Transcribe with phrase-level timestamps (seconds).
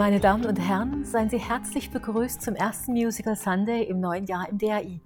[0.00, 4.48] Meine Damen und Herren, seien Sie herzlich begrüßt zum ersten Musical Sunday im neuen Jahr
[4.48, 5.02] im DAI.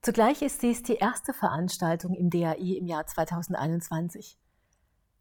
[0.00, 4.38] Zugleich ist dies die erste Veranstaltung im DAI im Jahr 2021.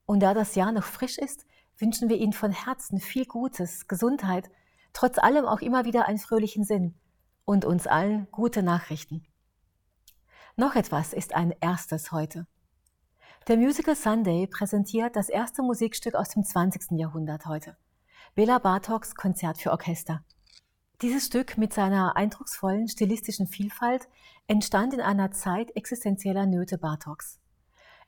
[0.06, 1.46] Und da das Jahr noch frisch ist,
[1.80, 4.50] wünschen wir Ihnen von Herzen viel Gutes, Gesundheit,
[4.94, 6.96] trotz allem auch immer wieder einen fröhlichen Sinn
[7.44, 9.28] und uns allen gute Nachrichten.
[10.56, 12.48] Noch etwas ist ein erstes heute.
[13.50, 16.92] Der Musical Sunday präsentiert das erste Musikstück aus dem 20.
[16.92, 17.76] Jahrhundert heute.
[18.36, 20.22] Bela Bartoks Konzert für Orchester.
[21.02, 24.10] Dieses Stück mit seiner eindrucksvollen stilistischen Vielfalt
[24.48, 27.40] entstand in einer Zeit existenzieller Nöte Bartoks.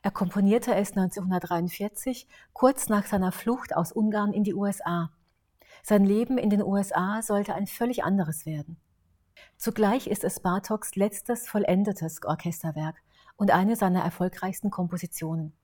[0.02, 5.10] Er komponierte es 1943, kurz nach seiner Flucht aus Ungarn in die USA.
[5.82, 8.76] Sein Leben in den USA sollte ein völlig anderes werden.
[9.56, 12.96] Zugleich ist es Bartoks letztes vollendetes Orchesterwerk
[13.38, 15.54] und eine seiner erfolgreichsten Kompositionen.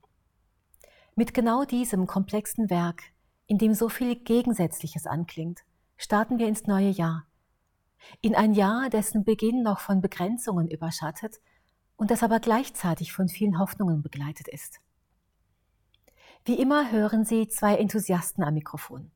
[1.16, 3.02] Mit genau diesem komplexen Werk
[3.46, 5.60] in dem so viel Gegensätzliches anklingt,
[5.96, 7.26] starten wir ins neue Jahr.
[8.20, 11.40] In ein Jahr, dessen Beginn noch von Begrenzungen überschattet
[11.96, 14.80] und das aber gleichzeitig von vielen Hoffnungen begleitet ist.
[16.44, 19.10] Wie immer hören Sie zwei Enthusiasten am Mikrofon.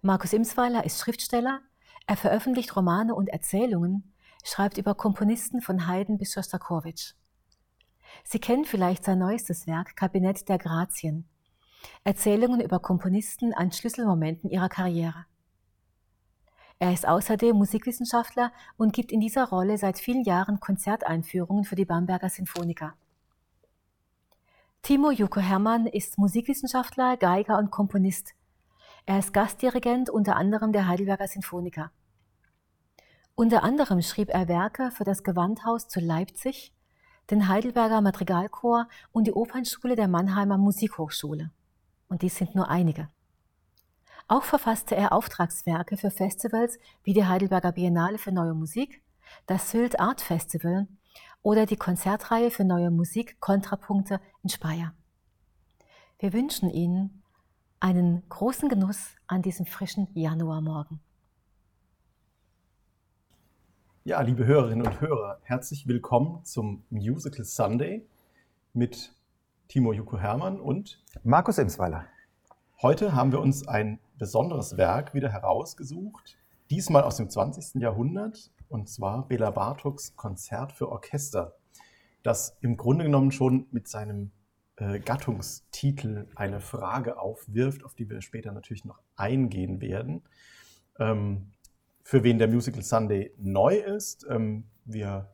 [0.00, 1.60] Markus Imsweiler ist Schriftsteller,
[2.06, 7.14] er veröffentlicht Romane und Erzählungen, schreibt über Komponisten von Haydn bis Schostakowitsch.
[8.24, 11.28] Sie kennen vielleicht sein neuestes Werk Kabinett der Grazien,
[12.06, 15.26] Erzählungen über Komponisten an Schlüsselmomenten ihrer Karriere.
[16.78, 21.84] Er ist außerdem Musikwissenschaftler und gibt in dieser Rolle seit vielen Jahren Konzerteinführungen für die
[21.84, 22.94] Bamberger Sinfoniker.
[24.82, 28.34] Timo Juko Hermann ist Musikwissenschaftler, Geiger und Komponist.
[29.04, 31.90] Er ist Gastdirigent unter anderem der Heidelberger Sinfoniker.
[33.34, 36.72] Unter anderem schrieb er Werke für das Gewandhaus zu Leipzig,
[37.30, 41.50] den Heidelberger Madrigalchor und die Opernschule der Mannheimer Musikhochschule
[42.08, 43.08] und dies sind nur einige.
[44.28, 49.02] Auch verfasste er Auftragswerke für Festivals wie die Heidelberger Biennale für Neue Musik,
[49.46, 50.88] das Sylt Art Festival
[51.42, 54.94] oder die Konzertreihe für Neue Musik Kontrapunkte in Speyer.
[56.18, 57.22] Wir wünschen Ihnen
[57.78, 61.00] einen großen Genuss an diesem frischen Januarmorgen.
[64.04, 68.06] Ja, liebe Hörerinnen und Hörer, herzlich willkommen zum Musical Sunday
[68.72, 69.15] mit
[69.68, 72.06] Timo Juko Hermann und Markus Imsweiler.
[72.80, 76.38] Heute haben wir uns ein besonderes Werk wieder herausgesucht,
[76.70, 77.82] diesmal aus dem 20.
[77.82, 81.56] Jahrhundert, und zwar Bela Bartoks Konzert für Orchester,
[82.22, 84.30] das im Grunde genommen schon mit seinem
[84.76, 90.22] äh, Gattungstitel eine Frage aufwirft, auf die wir später natürlich noch eingehen werden.
[91.00, 91.50] Ähm,
[92.04, 95.28] für wen der Musical Sunday neu ist, ähm, wir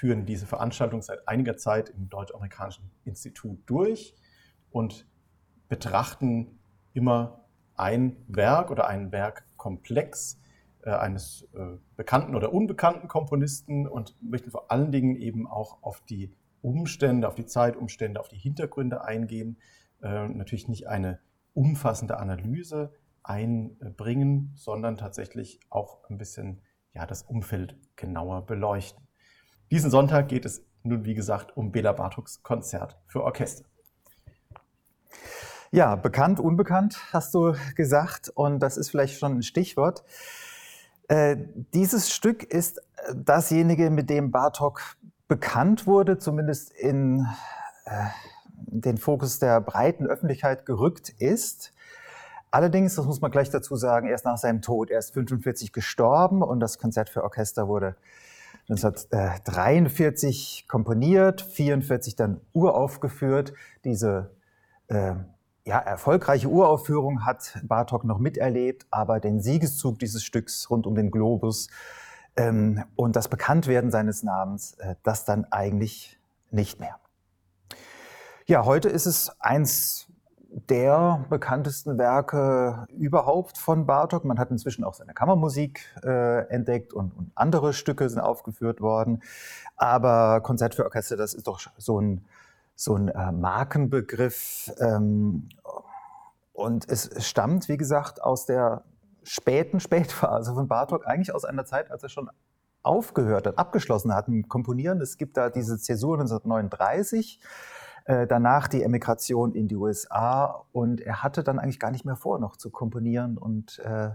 [0.00, 4.14] führen diese Veranstaltung seit einiger Zeit im Deutsch-Amerikanischen Institut durch
[4.70, 5.06] und
[5.68, 6.58] betrachten
[6.94, 7.44] immer
[7.76, 10.40] ein Werk oder einen Werkkomplex
[10.84, 16.00] äh, eines äh, bekannten oder unbekannten Komponisten und möchten vor allen Dingen eben auch auf
[16.08, 19.58] die Umstände, auf die Zeitumstände, auf die Hintergründe eingehen.
[20.02, 21.20] Äh, natürlich nicht eine
[21.52, 26.62] umfassende Analyse einbringen, sondern tatsächlich auch ein bisschen
[26.94, 29.09] ja, das Umfeld genauer beleuchten.
[29.70, 33.64] Diesen Sonntag geht es nun, wie gesagt, um Bela Bartoks Konzert für Orchester.
[35.70, 38.30] Ja, bekannt, unbekannt, hast du gesagt.
[38.34, 40.02] Und das ist vielleicht schon ein Stichwort.
[41.06, 41.36] Äh,
[41.72, 42.80] dieses Stück ist
[43.14, 44.82] dasjenige, mit dem Bartok
[45.28, 47.24] bekannt wurde, zumindest in
[47.84, 48.06] äh,
[48.52, 51.72] den Fokus der breiten Öffentlichkeit gerückt ist.
[52.50, 54.90] Allerdings, das muss man gleich dazu sagen, erst nach seinem Tod.
[54.90, 57.94] Er ist 45 gestorben und das Konzert für Orchester wurde
[58.70, 63.52] 1943 komponiert, 44 dann uraufgeführt.
[63.84, 64.30] Diese
[64.86, 65.14] äh,
[65.64, 71.10] ja, erfolgreiche Uraufführung hat Bartok noch miterlebt, aber den Siegeszug dieses Stücks rund um den
[71.10, 71.68] Globus
[72.36, 76.18] ähm, und das Bekanntwerden seines Namens, äh, das dann eigentlich
[76.50, 77.00] nicht mehr.
[78.46, 80.09] Ja, heute ist es eins
[80.52, 84.24] der bekanntesten Werke überhaupt von Bartok.
[84.24, 89.22] Man hat inzwischen auch seine Kammermusik äh, entdeckt und, und, andere Stücke sind aufgeführt worden.
[89.76, 92.24] Aber Konzert für Orchester, das ist doch so ein,
[92.74, 94.72] so ein äh, Markenbegriff.
[94.78, 95.48] Ähm,
[96.52, 98.82] und es stammt, wie gesagt, aus der
[99.22, 102.28] späten Spätphase von Bartok, eigentlich aus einer Zeit, als er schon
[102.82, 105.00] aufgehört hat, abgeschlossen hat mit Komponieren.
[105.00, 107.40] Es gibt da diese Zäsur 1939
[108.04, 112.16] äh, danach die Emigration in die USA und er hatte dann eigentlich gar nicht mehr
[112.16, 114.10] vor, noch zu komponieren und äh,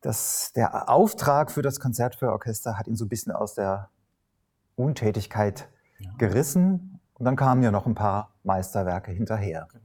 [0.00, 3.90] das, der Auftrag für das Konzert für Orchester hat ihn so ein bisschen aus der
[4.76, 5.68] Untätigkeit
[5.98, 6.10] ja.
[6.18, 9.68] gerissen und dann kamen ja noch ein paar Meisterwerke hinterher.
[9.72, 9.84] Genau.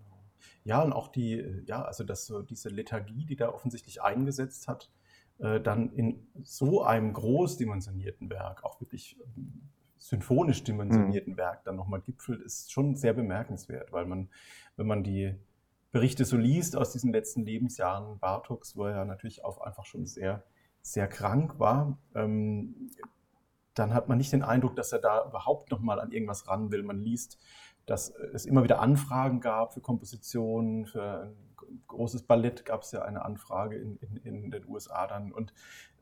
[0.65, 4.91] Ja, und auch die, ja, also dass so diese Lethargie, die da offensichtlich eingesetzt hat,
[5.39, 9.69] äh, dann in so einem großdimensionierten Werk, auch wirklich ähm,
[10.03, 11.37] symphonisch dimensionierten mhm.
[11.37, 14.27] Werk dann nochmal gipfelt, ist schon sehr bemerkenswert, weil man,
[14.75, 15.33] wenn man die
[15.93, 20.05] Berichte so liest aus diesen letzten Lebensjahren Bartoks, wo er ja natürlich auch einfach schon
[20.05, 20.43] sehr,
[20.81, 22.91] sehr krank war, ähm,
[23.75, 26.83] dann hat man nicht den Eindruck, dass er da überhaupt nochmal an irgendwas ran will.
[26.83, 27.39] Man liest,
[27.85, 33.03] dass es immer wieder Anfragen gab für Kompositionen, für ein großes Ballett gab es ja
[33.03, 35.31] eine Anfrage in, in, in den USA dann.
[35.31, 35.53] Und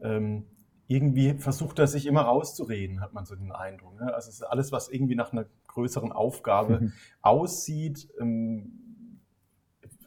[0.02, 0.48] ähm,
[0.92, 4.00] irgendwie versucht er sich immer rauszureden, hat man so den Eindruck.
[4.00, 4.14] Ne?
[4.14, 6.94] Also es ist alles, was irgendwie nach einer größeren Aufgabe mhm.
[7.22, 8.10] aussieht.
[8.20, 9.22] Ähm,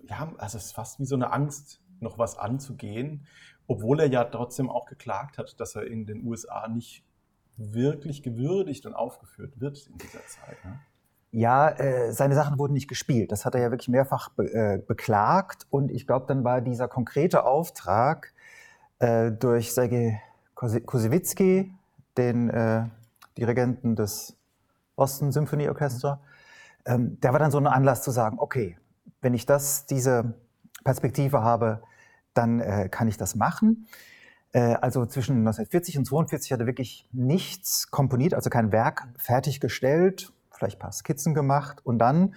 [0.07, 3.27] ja, also es ist fast wie so eine Angst, noch was anzugehen,
[3.67, 7.03] obwohl er ja trotzdem auch geklagt hat, dass er in den USA nicht
[7.57, 10.63] wirklich gewürdigt und aufgeführt wird in dieser Zeit.
[10.67, 10.81] Ne?
[11.31, 13.33] Ja, äh, seine Sachen wurden nicht gespielt.
[13.33, 15.67] Das hat er ja wirklich mehrfach be äh, beklagt.
[15.71, 18.35] Und ich glaube, dann war dieser konkrete Auftrag
[18.99, 20.21] äh, durch Sergei
[20.55, 21.73] Kosewitzki,
[22.17, 22.85] den äh,
[23.37, 24.37] Dirigenten des
[24.97, 26.21] Boston Symphony Orchestra,
[26.87, 28.79] ähm, der war dann so ein Anlass zu sagen, okay,
[29.21, 30.35] wenn ich das, diese
[30.85, 31.83] Perspektive habe,
[32.35, 33.87] dann äh, kann ich das machen.
[34.53, 40.33] Äh, also zwischen 1940 und 1942 hat er wirklich nichts komponiert, also kein Werk fertiggestellt,
[40.51, 42.35] vielleicht ein paar Skizzen gemacht und dann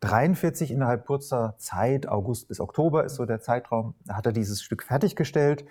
[0.00, 4.84] 43 innerhalb kurzer Zeit, August bis Oktober ist so der Zeitraum, hat er dieses Stück
[4.84, 5.64] fertiggestellt.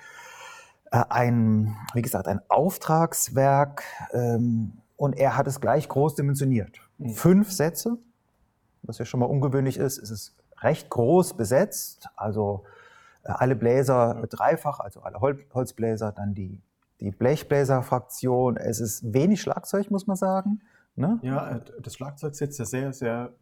[0.92, 6.80] Äh, ein, wie gesagt, ein Auftragswerk ähm, und er hat es gleich groß dimensioniert.
[6.98, 7.10] Mhm.
[7.10, 7.98] Fünf Sätze,
[8.84, 12.63] was ja schon mal ungewöhnlich ist, ist es recht groß besetzt, also
[13.24, 16.62] äh, alle Bläser dreifach, also alle Hol Holzbläser, dann die,
[17.01, 18.56] die Blechbläserfraktion.
[18.56, 20.62] Es ist wenig Schlagzeug, muss man sagen.
[20.95, 21.19] Ne?
[21.22, 23.34] Ja, das Schlagzeug setzt ja sehr, sehr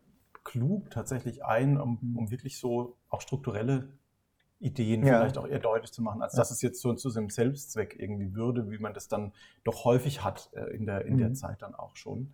[0.43, 2.17] klug tatsächlich ein, um, mhm.
[2.17, 3.87] um wirklich so auch strukturelle
[4.59, 5.19] Ideen ja.
[5.19, 6.39] vielleicht auch eher deutlich zu machen, als ja.
[6.39, 10.23] dass es jetzt so zu seinem Selbstzweck irgendwie würde, wie man das dann doch häufig
[10.23, 11.19] hat äh, in, der, in mhm.
[11.19, 12.33] der Zeit dann auch schon.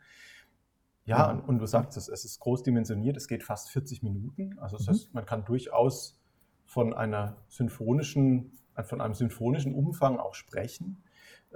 [1.06, 1.31] Ja, ja.
[1.31, 4.57] Und, und, du sagst es, es ist groß dimensioniert, es geht fast 40 Minuten.
[4.59, 4.91] Also das mhm.
[4.91, 6.19] heißt, man kann durchaus
[6.65, 8.51] von einer symphonischen,
[8.83, 11.03] von einem symphonischen Umfang auch sprechen,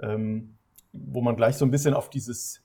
[0.02, 0.56] ähm,
[0.92, 2.62] wo man gleich so ein bisschen auf dieses,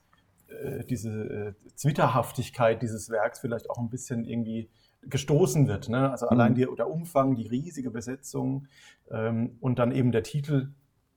[0.48, 4.70] äh, diese äh, Zwitterhaftigkeit dieses Werks vielleicht auch ein bisschen irgendwie
[5.04, 5.90] gestoßen wird.
[5.90, 6.12] Ne?
[6.12, 6.56] Also allein mhm.
[6.56, 8.68] die, der Umfang, die riesige Besetzung
[9.10, 10.74] ähm, und dann eben der Titel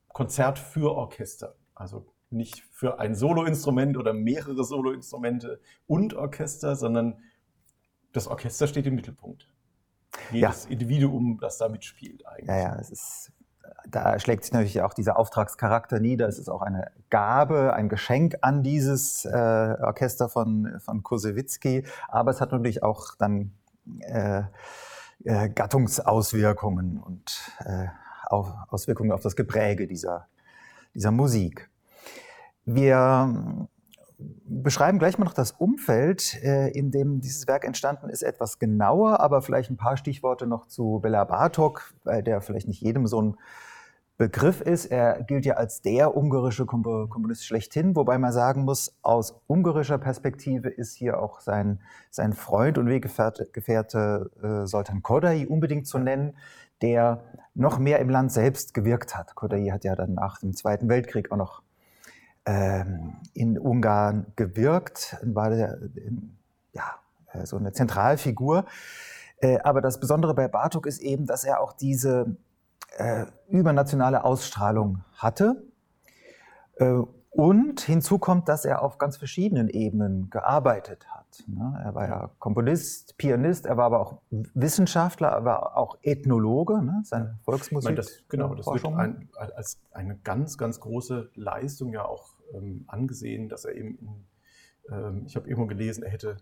[0.08, 1.56] Konzert für Orchester.
[1.74, 7.18] Also nicht für ein Soloinstrument oder mehrere Soloinstrumente und Orchester, sondern
[8.12, 9.48] das Orchester steht im Mittelpunkt
[10.30, 10.70] jedes ja.
[10.70, 12.48] Individuum, das da mitspielt eigentlich.
[12.48, 13.32] Ja, ja, es ist,
[13.88, 16.28] da schlägt sich natürlich auch dieser Auftragscharakter nieder.
[16.28, 22.30] Es ist auch eine Gabe, ein Geschenk an dieses äh, Orchester von, von Kosewitzki, aber
[22.30, 23.52] es hat natürlich auch dann
[25.54, 27.86] Gattungsauswirkungen und äh,
[28.28, 30.28] Auswirkungen auf das Gepräge dieser,
[30.94, 31.70] dieser Musik.
[32.64, 33.68] Wir
[34.44, 39.20] beschreiben gleich mal noch das Umfeld, äh, in dem dieses Werk entstanden ist, etwas genauer,
[39.20, 43.20] aber vielleicht ein paar Stichworte noch zu Bela Bartok, weil der vielleicht nicht jedem so
[43.20, 43.36] ein
[44.16, 44.86] Begriff ist.
[44.86, 50.68] Er gilt ja als der ungarische Komponist schlechthin, wobei man sagen muss, aus ungarischer Perspektive
[50.68, 51.80] ist hier auch sein,
[52.10, 56.36] sein Freund und Weggefährte Gefährte, äh, Soltan Kodai unbedingt zu nennen,
[56.80, 59.34] der noch mehr im Land selbst gewirkt hat.
[59.34, 61.62] Kodai hat ja dann nach dem Zweiten Weltkrieg auch noch
[62.46, 65.78] ähm, in Ungarn gewirkt, war der,
[66.72, 66.84] ja,
[67.32, 68.64] äh, so eine Zentralfigur.
[69.38, 72.36] Äh, aber das Besondere bei Bartok ist eben, dass er auch diese
[72.98, 75.62] äh, übernationale Ausstrahlung hatte.
[76.76, 81.42] Äh, und hinzu kommt, dass er auf ganz verschiedenen Ebenen gearbeitet hat.
[81.48, 81.80] Ne?
[81.84, 87.02] Er war ja Komponist, Pianist, er war aber auch Wissenschaftler, er war auch Ethnologe, ne?
[87.02, 87.86] seine Volksmusik.
[87.86, 92.84] Meine, das, genau, das wird ein, als eine ganz, ganz große Leistung ja auch ähm,
[92.86, 94.26] angesehen, dass er eben, in,
[94.92, 96.36] ähm, ich habe irgendwo gelesen, er hätte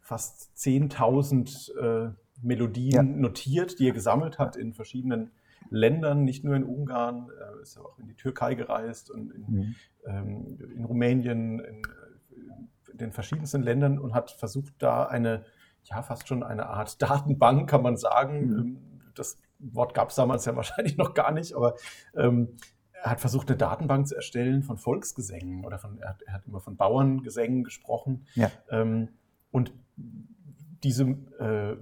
[0.00, 3.02] fast 10.000 äh, Melodien ja.
[3.02, 5.30] notiert, die er gesammelt hat in verschiedenen
[5.70, 9.74] Ländern, nicht nur in Ungarn, er ist auch in die Türkei gereist und in, mhm.
[10.06, 11.82] ähm, in Rumänien, in,
[12.90, 15.44] in, den verschiedensten Ländern und hat versucht, da eine,
[15.84, 18.46] ja, fast schon eine Art Datenbank, kann man sagen.
[18.46, 18.58] Mhm.
[18.58, 21.74] Ähm, das Wort gab es damals ja wahrscheinlich noch gar nicht, aber
[22.16, 22.56] ähm,
[22.92, 26.46] er hat versucht, eine Datenbank zu erstellen von Volksgesängen oder von, er hat, er hat
[26.46, 28.26] immer von Bauerngesängen gesprochen.
[28.34, 28.50] Ja.
[28.70, 29.08] Ähm,
[29.50, 29.74] und
[30.82, 31.04] diese
[31.38, 31.76] äh,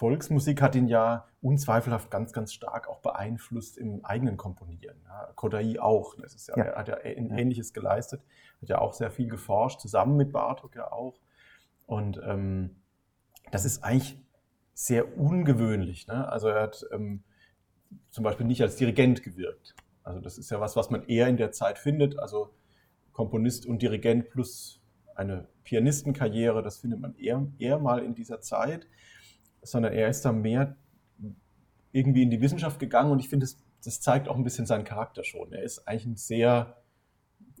[0.00, 4.96] Volksmusik hat ihn ja unzweifelhaft ganz, ganz stark auch beeinflusst im eigenen Komponieren.
[5.04, 6.14] Ja, Kodai auch.
[6.16, 6.64] Das ist ja, ja.
[6.64, 8.22] Er hat ja ein Ähnliches geleistet,
[8.62, 11.20] hat ja auch sehr viel geforscht, zusammen mit Bartok ja auch.
[11.84, 12.76] Und ähm,
[13.50, 14.18] das ist eigentlich
[14.72, 16.06] sehr ungewöhnlich.
[16.06, 16.26] Ne?
[16.32, 17.22] Also er hat ähm,
[18.08, 19.74] zum Beispiel nicht als Dirigent gewirkt.
[20.02, 22.18] Also das ist ja was, was man eher in der Zeit findet.
[22.18, 22.54] Also
[23.12, 24.80] Komponist und Dirigent plus
[25.14, 28.86] eine Pianistenkarriere, das findet man eher, eher mal in dieser Zeit,
[29.62, 30.76] sondern er ist da mehr
[31.92, 34.84] irgendwie in die Wissenschaft gegangen und ich finde, das, das zeigt auch ein bisschen seinen
[34.84, 35.52] Charakter schon.
[35.52, 36.82] Er ist eigentlich ein sehr,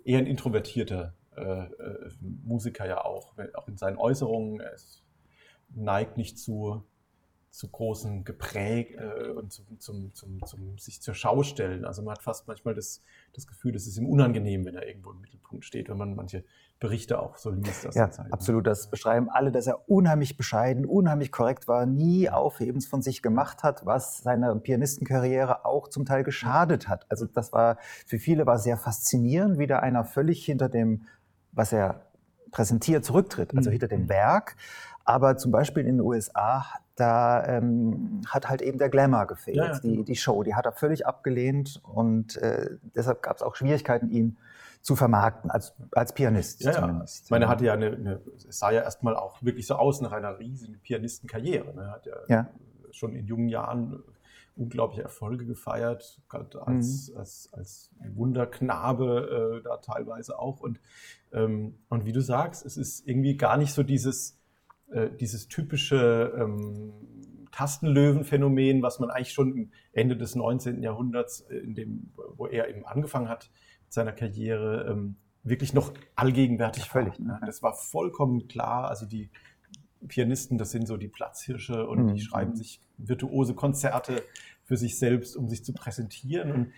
[0.04, 4.60] eher ein introvertierter äh, äh, Musiker ja auch, auch in seinen Äußerungen.
[4.60, 5.02] Er ist,
[5.70, 6.84] neigt nicht zu
[7.50, 11.84] zu großen Gepräg äh, und zum, zum, zum, zum, sich zur Schau stellen.
[11.84, 13.02] Also man hat fast manchmal das,
[13.34, 16.44] das Gefühl, es ist ihm unangenehm, wenn er irgendwo im Mittelpunkt steht, wenn man manche
[16.78, 17.88] Berichte auch so liest.
[17.88, 18.66] Aus ja, der Zeit, absolut.
[18.68, 23.64] Das beschreiben alle, dass er unheimlich bescheiden, unheimlich korrekt war, nie Aufhebens von sich gemacht
[23.64, 27.04] hat, was seiner Pianistenkarriere auch zum Teil geschadet hat.
[27.10, 31.06] Also das war für viele war sehr faszinierend, wie da einer völlig hinter dem,
[31.50, 32.06] was er
[32.52, 33.72] präsentiert, zurücktritt, also mhm.
[33.72, 34.56] hinter dem Werk.
[35.04, 36.64] Aber zum Beispiel in den USA
[37.00, 39.78] da ähm, hat halt eben der Glamour gefehlt, ja, ja.
[39.80, 40.02] Die, genau.
[40.04, 40.42] die Show.
[40.42, 44.36] Die hat er völlig abgelehnt und äh, deshalb gab es auch Schwierigkeiten, ihn
[44.82, 47.24] zu vermarkten, als, als Pianist ja, zumindest.
[47.24, 50.00] Ich meine, er hatte ja eine, eine, es sah ja erstmal auch wirklich so aus
[50.00, 51.74] nach einer riesigen Pianistenkarriere.
[51.74, 51.82] Ne?
[51.82, 52.48] Er hat ja,
[52.90, 54.02] schon in jungen Jahren
[54.56, 57.18] unglaubliche Erfolge gefeiert, als, mhm.
[57.18, 60.60] als, als Wunderknabe äh, da teilweise auch.
[60.60, 60.80] Und,
[61.32, 64.39] ähm, und wie du sagst, es ist irgendwie gar nicht so dieses
[64.90, 66.92] äh, dieses typische ähm,
[67.52, 70.82] Tastenlöwen-Phänomen, was man eigentlich schon Ende des 19.
[70.82, 73.50] Jahrhunderts, äh, in dem, wo er eben angefangen hat
[73.84, 77.18] mit seiner Karriere, ähm, wirklich noch allgegenwärtig ja, völlig.
[77.18, 77.40] Ne?
[77.44, 78.88] Das war vollkommen klar.
[78.88, 79.30] Also die
[80.06, 82.14] Pianisten, das sind so die Platzhirsche und mhm.
[82.14, 84.22] die schreiben sich virtuose Konzerte
[84.64, 86.52] für sich selbst, um sich zu präsentieren.
[86.52, 86.72] Und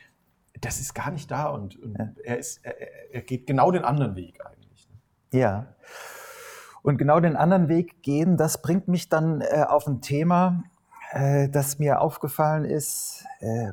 [0.61, 1.49] das ist gar nicht da.
[1.49, 2.13] Und, und ja.
[2.25, 4.89] er, ist, er, er, geht genau den anderen Weg eigentlich.
[4.89, 5.41] Ne?
[5.41, 5.75] Ja.
[6.83, 10.65] Und genau den anderen Weg gehen, das bringt mich dann äh, auf ein Thema,
[11.13, 13.25] äh, das mir aufgefallen ist.
[13.41, 13.73] Äh,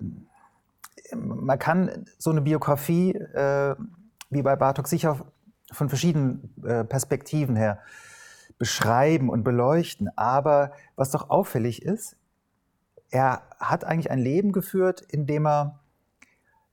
[1.15, 3.75] man kann so eine Biografie äh,
[4.29, 5.25] wie bei Bartok sicher
[5.71, 7.79] von verschiedenen äh, Perspektiven her
[8.59, 10.09] beschreiben und beleuchten.
[10.15, 12.15] Aber was doch auffällig ist,
[13.09, 15.79] er hat eigentlich ein Leben geführt, in dem er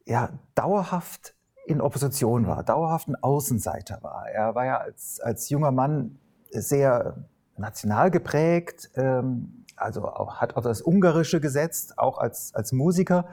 [0.04, 1.34] ja, dauerhaft
[1.66, 4.28] in Opposition war, dauerhaft ein Außenseiter war.
[4.28, 6.18] Er war ja als, als junger Mann
[6.50, 7.24] sehr
[7.56, 13.26] national geprägt, ähm, also auch, hat auch das Ungarische gesetzt, auch als, als Musiker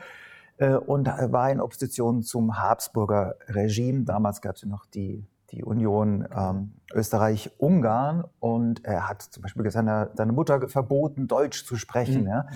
[0.58, 4.04] äh, und war in Opposition zum Habsburger Regime.
[4.04, 9.70] Damals gab es ja noch die, die Union ähm, Österreich-Ungarn und er hat zum Beispiel
[9.72, 12.24] seiner, seiner Mutter verboten, Deutsch zu sprechen.
[12.24, 12.28] Mhm.
[12.28, 12.48] Ja.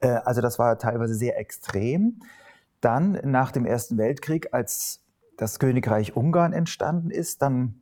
[0.00, 2.20] Äh, also das war teilweise sehr extrem.
[2.80, 5.00] Dann nach dem Ersten Weltkrieg, als
[5.36, 7.80] das Königreich Ungarn entstanden ist, dann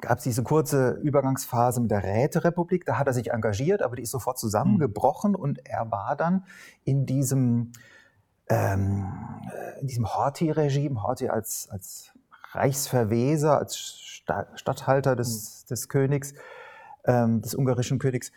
[0.00, 2.84] gab es diese kurze Übergangsphase mit der Räterepublik.
[2.84, 6.44] Da hat er sich engagiert, aber die ist sofort zusammengebrochen und er war dann
[6.84, 7.72] in diesem,
[8.48, 9.06] ähm,
[9.80, 12.12] in diesem Horthy-Regime, Horthy als, als
[12.52, 15.68] Reichsverweser, als Statthalter des, hm.
[15.68, 16.34] des Königs,
[17.04, 18.30] ähm, des ungarischen Königs,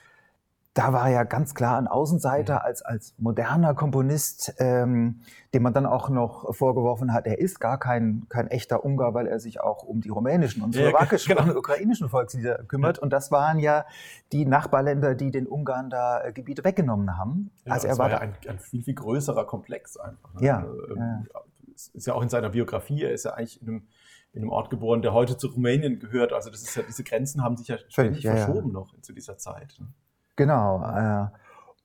[0.74, 2.62] da war er ja ganz klar ein Außenseiter mhm.
[2.62, 5.22] als, als moderner Komponist, ähm,
[5.54, 9.28] dem man dann auch noch vorgeworfen hat, er ist gar kein, kein echter Ungar, weil
[9.28, 11.52] er sich auch um die rumänischen und slowakischen ja, genau.
[11.52, 12.98] und ukrainischen Volkslieder kümmert.
[12.98, 13.04] Ja.
[13.04, 13.86] Und das waren ja
[14.32, 17.52] die Nachbarländer, die den Ungarn da äh, Gebiete weggenommen haben.
[17.66, 20.34] Ja, also er war, war ja ein, ein, viel, viel größerer Komplex einfach.
[20.36, 20.48] Ne?
[20.48, 21.28] Ja, also, ähm,
[21.94, 23.88] Ist ja auch in seiner Biografie, er ist ja eigentlich in einem,
[24.32, 26.32] in einem Ort geboren, der heute zu Rumänien gehört.
[26.32, 29.78] Also das ist ja, diese Grenzen haben sich ja ständig verschoben noch zu dieser Zeit.
[30.42, 30.84] Genau.
[30.84, 31.28] Äh,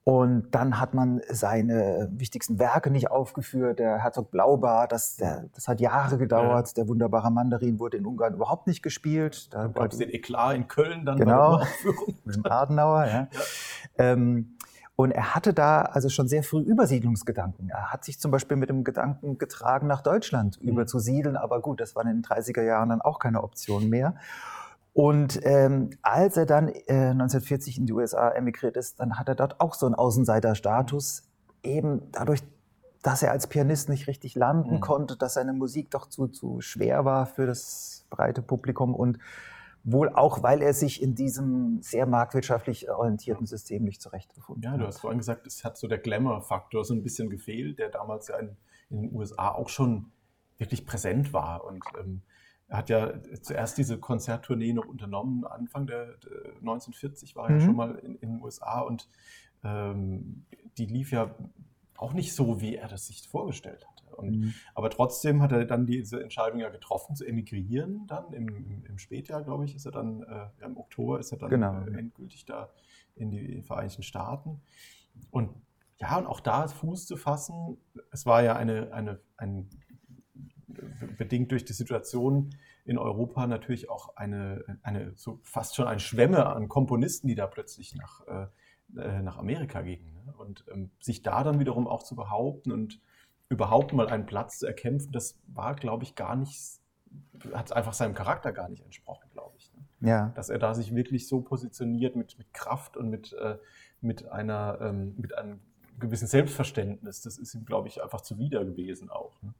[0.03, 3.77] und dann hat man seine wichtigsten Werke nicht aufgeführt.
[3.77, 6.69] Der Herzog Blaubart, das, der, das hat Jahre gedauert.
[6.69, 6.73] Ja.
[6.75, 9.53] Der wunderbare Mandarin wurde in Ungarn überhaupt nicht gespielt.
[9.53, 12.15] Da gab es den Eklat in Köln dann genau, bei der Aufführung.
[12.23, 13.13] Mit dem Adenauer, ja.
[13.13, 13.27] ja.
[13.97, 14.57] Ähm,
[14.95, 17.69] und er hatte da also schon sehr früh Übersiedlungsgedanken.
[17.69, 20.69] Er hat sich zum Beispiel mit dem Gedanken getragen, nach Deutschland mhm.
[20.69, 21.35] überzusiedeln.
[21.35, 24.15] Aber gut, das war in den 30er Jahren dann auch keine Option mehr.
[24.97, 29.35] Und ähm, als er dann äh, 1940 in die USA emigriert ist, dann hat er
[29.35, 31.21] dort auch so einen Außenseiterstatus,
[31.61, 32.41] eben dadurch,
[33.03, 34.79] dass er als Pianist nicht richtig landen mhm.
[34.79, 39.19] konnte, dass seine Musik doch zu, zu schwer war für das breite Publikum und
[39.83, 44.77] wohl auch, weil er sich in diesem sehr marktwirtschaftlich orientierten System nicht zurechtgefunden hat.
[44.77, 47.89] Ja, du hast vorhin gesagt, es hat so der Glamour-Faktor so ein bisschen gefehlt, der
[47.89, 48.57] damals ja in,
[48.89, 50.11] in, den USA auch schon
[50.57, 52.23] wirklich präsent war und ähm,
[52.67, 57.61] er hat ja zuerst diese Konzerttournee noch unternommen, Anfang der, der 1940 war er mhm.
[57.61, 59.07] schon mal in, in, den USA und
[59.63, 60.45] ähm,
[60.77, 61.33] die lief ja
[61.95, 64.15] auch nicht so, wie er das sich vorgestellt hatte.
[64.15, 64.53] Und, mhm.
[64.75, 68.05] Aber trotzdem hat er dann diese Entscheidung ja getroffen, zu emigrieren.
[68.07, 71.37] Dann im, im, im Spätjahr, glaube ich, ist er dann, äh, im Oktober ist er
[71.37, 71.81] dann genau.
[71.85, 72.69] äh, endgültig da
[73.15, 74.61] in die Vereinigten Staaten.
[75.31, 75.49] Und
[75.99, 77.77] ja, und auch da Fuß zu fassen,
[78.11, 79.69] es war ja eine, eine, ein,
[81.17, 82.51] bedingt durch die Situation
[82.85, 87.47] in Europa natürlich auch eine, eine so fast schon eine Schwemme an Komponisten, die da
[87.47, 88.47] plötzlich nach, äh,
[88.99, 90.13] äh nach Amerika gingen.
[90.25, 90.33] Ne?
[90.37, 93.01] Und ähm, sich da dann wiederum auch zu behaupten und
[93.49, 96.79] überhaupt mal einen Platz zu erkämpfen, das war, glaube ich, gar nicht,
[97.53, 99.71] hat einfach seinem Charakter gar nicht entsprochen, glaube ich.
[99.73, 100.09] Ne?
[100.09, 100.31] Ja.
[100.35, 103.57] Dass er da sich wirklich so positioniert mit, mit Kraft und mit, äh,
[104.01, 105.61] mit, einer, ähm, mit einem
[105.99, 109.41] gewissen Selbstverständnis, das ist ihm, glaube ich, einfach zuwider gewesen auch.
[109.41, 109.53] Ne?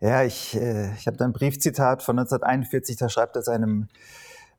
[0.00, 3.88] Ja, ich, äh, ich habe da ein Briefzitat von 1941, da schreibt er seinem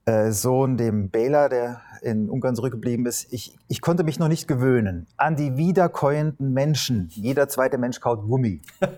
[0.06, 4.48] äh, Sohn, dem Bela, der in Ungarn zurückgeblieben ist, ich, ich konnte mich noch nicht
[4.48, 7.10] gewöhnen an die wiederkäuenden Menschen.
[7.12, 8.62] Jeder zweite Mensch kaut Gummi.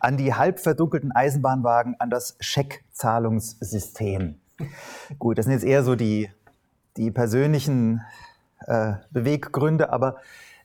[0.00, 4.36] an die halb verdunkelten Eisenbahnwagen, an das Scheckzahlungssystem.
[5.18, 6.30] Gut, das sind jetzt eher so die,
[6.96, 8.02] die persönlichen
[8.66, 10.16] äh, Beweggründe, aber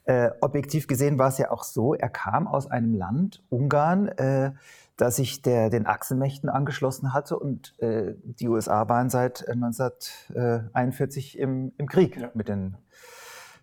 [0.05, 4.51] äh, objektiv gesehen war es ja auch so, er kam aus einem Land, Ungarn, äh,
[4.98, 11.41] das sich der, den Achsenmächten angeschlossen hatte und äh, die USA waren seit 1941 äh,
[11.41, 12.29] im, im Krieg ja.
[12.34, 12.77] mit den,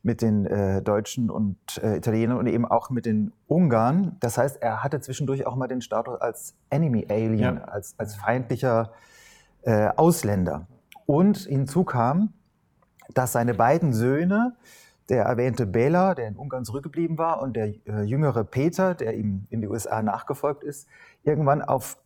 [0.02, 4.16] mit den äh, Deutschen und Italienern und eben auch mit den Ungarn.
[4.20, 7.64] Das heißt, er hatte zwischendurch auch mal den Status als Enemy Alien, ja.
[7.64, 8.92] als, als feindlicher
[9.96, 10.66] Ausländer.
[11.04, 12.32] Und hinzu kam,
[13.12, 14.56] dass seine beiden Söhne
[15.08, 19.46] der erwähnte Bela, der in Ungarn zurückgeblieben war, und der äh, jüngere Peter, der ihm
[19.50, 20.88] in die USA nachgefolgt ist,
[21.22, 21.98] irgendwann auf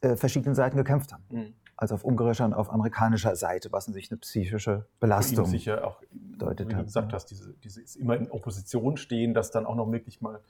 [0.00, 1.24] äh, verschiedenen Seiten gekämpft haben.
[1.30, 1.54] Mhm.
[1.78, 6.00] Also auf ungarischer und auf amerikanischer Seite, was natürlich eine psychische Belastung ihn sicher auch,
[6.10, 9.92] bedeutet wie du gesagt hast, diese, dieses immer in Opposition stehen, das dann auch noch
[9.92, 10.40] wirklich mal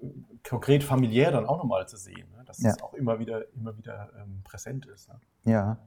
[0.00, 0.06] äh,
[0.48, 2.44] konkret familiär dann auch nochmal zu sehen, ne?
[2.44, 2.70] dass ja.
[2.70, 5.08] das auch immer wieder, immer wieder ähm, präsent ist.
[5.08, 5.20] Ne?
[5.44, 5.78] Ja.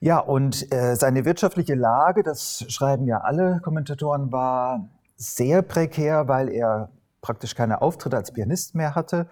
[0.00, 6.48] Ja, und äh, seine wirtschaftliche Lage, das schreiben ja alle Kommentatoren, war sehr prekär, weil
[6.48, 9.28] er praktisch keine Auftritte als Pianist mehr hatte.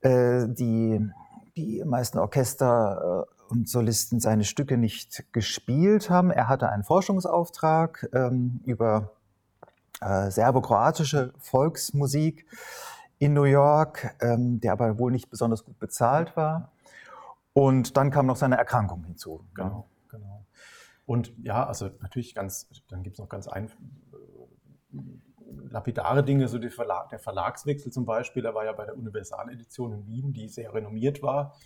[0.00, 1.00] Äh, die,
[1.56, 6.30] die meisten Orchester äh, und Solisten seine Stücke nicht gespielt haben.
[6.32, 9.12] Er hatte einen Forschungsauftrag ähm, über
[10.00, 12.46] äh, serbokroatische Volksmusik
[13.18, 16.72] in New York, ähm, der aber wohl nicht besonders gut bezahlt war.
[17.54, 19.46] Und dann kam noch seine Erkrankung hinzu.
[19.54, 20.44] Genau, genau.
[21.06, 23.70] Und ja, also natürlich ganz, dann gibt es noch ganz ein,
[24.92, 24.98] äh,
[25.70, 30.06] lapidare Dinge, so Verlag, der Verlagswechsel zum Beispiel, er war ja bei der Universaledition in
[30.06, 31.56] Wien, die sehr renommiert war,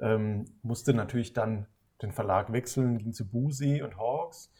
[0.00, 1.66] ähm, musste natürlich dann
[2.02, 4.52] den Verlag wechseln, ging zu Busey und Hawks,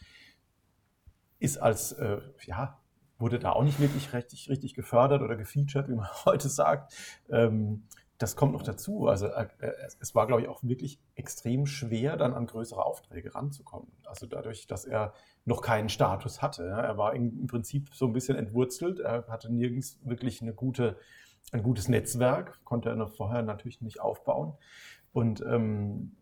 [1.38, 2.80] ist als, äh, ja,
[3.18, 6.94] wurde da auch nicht wirklich richtig, richtig gefördert oder gefeatured, wie man heute sagt.
[7.28, 7.84] Ähm,
[8.18, 9.06] das kommt noch dazu.
[9.06, 13.34] Also äh, äh, es war, glaube ich, auch wirklich extrem schwer, dann an größere Aufträge
[13.34, 13.90] ranzukommen.
[14.04, 16.64] Also dadurch, dass er noch keinen Status hatte.
[16.64, 18.98] Er war im Prinzip so ein bisschen entwurzelt.
[18.98, 20.98] Er hatte nirgends wirklich eine gute,
[21.52, 24.54] ein gutes Netzwerk, konnte er noch vorher natürlich nicht aufbauen.
[25.12, 26.16] Und ähm,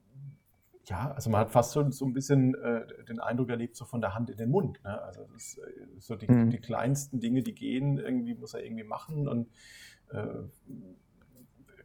[0.85, 4.03] ja, also man hat fast so, so ein bisschen äh, den Eindruck erlebt, so von
[4.03, 4.83] der Hand in den Mund.
[4.85, 5.01] Ne?
[5.03, 5.63] Also ist, äh,
[5.99, 6.51] so die, mhm.
[6.51, 9.49] die, kleinsten Dinge, die gehen, irgendwie muss er irgendwie machen und
[10.11, 10.27] äh,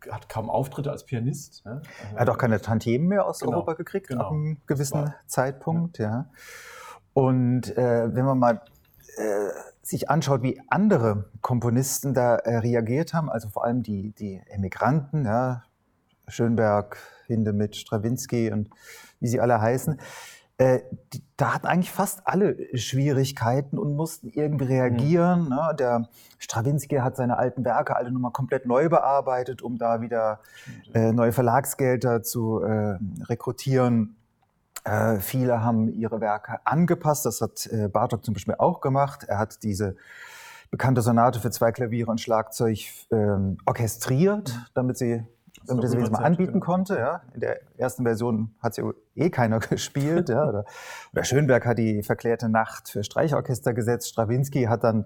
[0.09, 1.65] hat kaum Auftritte als Pianist.
[1.65, 1.81] Ne?
[2.13, 4.25] er hat auch keine Tantiemen mehr aus genau, Europa gekriegt, genau.
[4.25, 5.97] ab einem gewissen war, Zeitpunkt.
[5.97, 6.09] Ja.
[6.09, 6.29] ja.
[7.13, 8.61] Und äh, wenn man mal
[9.17, 9.49] äh,
[9.81, 15.25] sich anschaut, wie andere Komponisten da äh, reagiert haben, also vor allem die, die Emigranten,
[15.25, 15.63] ja,
[16.27, 18.69] Schönberg, Hindemith, Stravinsky und
[19.19, 19.99] wie sie alle heißen,
[20.61, 25.45] äh, die, da hatten eigentlich fast alle Schwierigkeiten und mussten irgendwie reagieren.
[25.45, 25.49] Mhm.
[25.49, 25.75] Ne?
[25.79, 30.39] Der Stravinsky hat seine alten Werke alle nochmal komplett neu bearbeitet, um da wieder
[30.93, 34.15] äh, neue Verlagsgelder zu äh, rekrutieren.
[34.83, 37.25] Äh, viele haben ihre Werke angepasst.
[37.25, 39.23] Das hat äh, Bartok zum Beispiel auch gemacht.
[39.23, 39.95] Er hat diese
[40.69, 45.25] bekannte Sonate für zwei Klaviere und Schlagzeug ähm, orchestriert, damit sie
[45.65, 46.65] damit er sie wenigstens mal anbieten genau.
[46.65, 46.97] konnte.
[46.97, 47.21] Ja.
[47.33, 48.83] In der ersten Version hat sie
[49.15, 50.29] eh keiner gespielt.
[50.29, 50.47] ja.
[50.47, 50.65] Oder,
[51.13, 54.09] oder, Schönberg hat die verklärte Nacht für Streichorchester gesetzt.
[54.09, 55.05] Stravinsky hat dann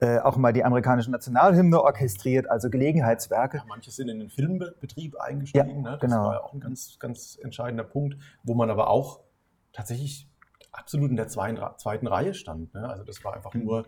[0.00, 3.58] äh, auch mal die amerikanische Nationalhymne orchestriert, also Gelegenheitswerke.
[3.58, 5.84] Ja, manche sind in den Filmbetrieb eingestiegen.
[5.84, 5.98] Ja, ne?
[6.00, 6.24] Das genau.
[6.24, 9.20] war ja auch ein ganz, ganz entscheidender Punkt, wo man aber auch
[9.72, 10.28] tatsächlich
[10.72, 12.72] absolut in der zweiten, zweiten Reihe stand.
[12.74, 12.88] Ne?
[12.88, 13.64] Also das war einfach mhm.
[13.64, 13.86] nur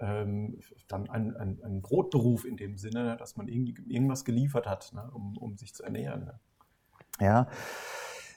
[0.00, 5.10] ähm, dann ein, ein, ein, Brotberuf in dem Sinne, dass man irgendwas geliefert hat, ne,
[5.12, 6.24] um, um sich zu ernähren.
[6.24, 6.40] Ne?
[7.20, 7.48] Ja,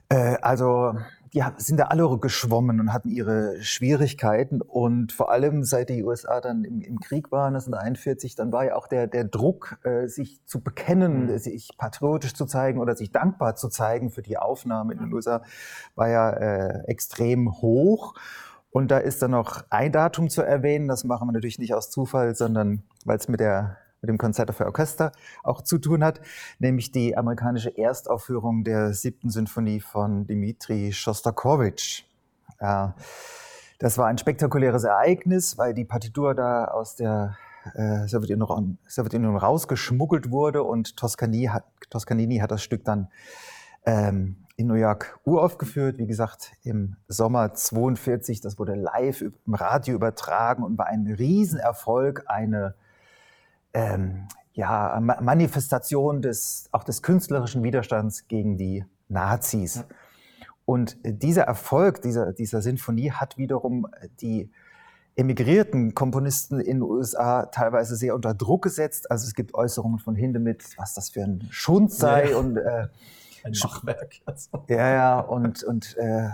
[0.09, 0.93] äh, also
[1.33, 4.61] die sind da alle geschwommen und hatten ihre Schwierigkeiten.
[4.61, 8.75] Und vor allem seit die USA dann im, im Krieg waren, 1941, dann war ja
[8.75, 11.37] auch der, der Druck, äh, sich zu bekennen, mhm.
[11.37, 15.41] sich patriotisch zu zeigen oder sich dankbar zu zeigen für die Aufnahme in den USA,
[15.95, 18.15] war ja äh, extrem hoch.
[18.71, 21.89] Und da ist dann noch ein Datum zu erwähnen, das machen wir natürlich nicht aus
[21.89, 25.11] Zufall, sondern weil es mit der mit dem Konzert für Orchester
[25.43, 26.21] auch zu tun hat,
[26.57, 32.03] nämlich die amerikanische Erstaufführung der siebten Sinfonie von Dmitri Schostakowitsch.
[32.59, 32.95] Ja,
[33.79, 37.37] das war ein spektakuläres Ereignis, weil die Partitur da aus der
[37.75, 43.07] äh, Sowjetunion, Sowjetunion rausgeschmuggelt wurde und Toscanini hat, Toscanini hat das Stück dann
[43.85, 45.97] ähm, in New York uraufgeführt.
[45.97, 52.23] Wie gesagt, im Sommer 42, das wurde live im Radio übertragen und war ein Riesenerfolg,
[52.27, 52.75] eine
[53.73, 59.83] ähm, ja, Manifestation des, auch des künstlerischen Widerstands gegen die Nazis.
[60.65, 63.87] Und dieser Erfolg dieser, dieser Sinfonie hat wiederum
[64.21, 64.51] die
[65.15, 69.09] emigrierten Komponisten in den USA teilweise sehr unter Druck gesetzt.
[69.09, 72.29] Also es gibt Äußerungen von Hindemith, was das für ein Schund sei.
[72.29, 72.37] Ja.
[72.37, 72.87] Und, äh,
[73.45, 74.15] ein Machwerk.
[74.25, 74.49] Also.
[74.67, 76.29] Ja, ja, und, und äh,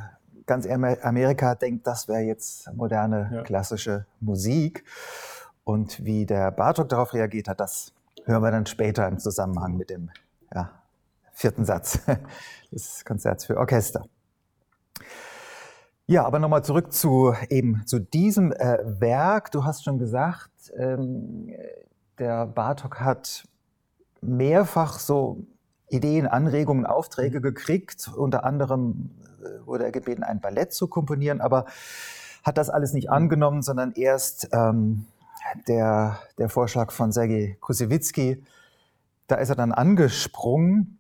[0.46, 3.43] ganz Amerika denkt, das wäre jetzt moderne ja.
[3.43, 4.84] klassische Musik.
[5.63, 7.93] Und wie der Bartok darauf reagiert hat, das
[8.26, 10.10] hören wir dann später im Zusammenhang mit dem
[10.54, 10.72] ja,
[11.34, 12.00] vierten Satz
[12.72, 14.06] des Konzerts für Orchester.
[16.06, 19.52] Ja, aber nochmal zurück zu eben zu diesem äh, Werk.
[19.52, 21.52] Du hast schon gesagt, ähm,
[22.17, 23.43] der Bartok hat
[24.22, 25.46] mehrfach so
[25.89, 28.10] Ideen, Anregungen, Aufträge gekriegt.
[28.15, 31.65] Unter anderem äh, wurde er gebeten, ein Ballett zu komponieren, aber
[32.43, 35.06] hat das alles nicht angenommen, sondern erst ähm,
[35.67, 38.43] der, der Vorschlag von Sergei Kusewitzki,
[39.28, 41.00] da ist er dann angesprungen.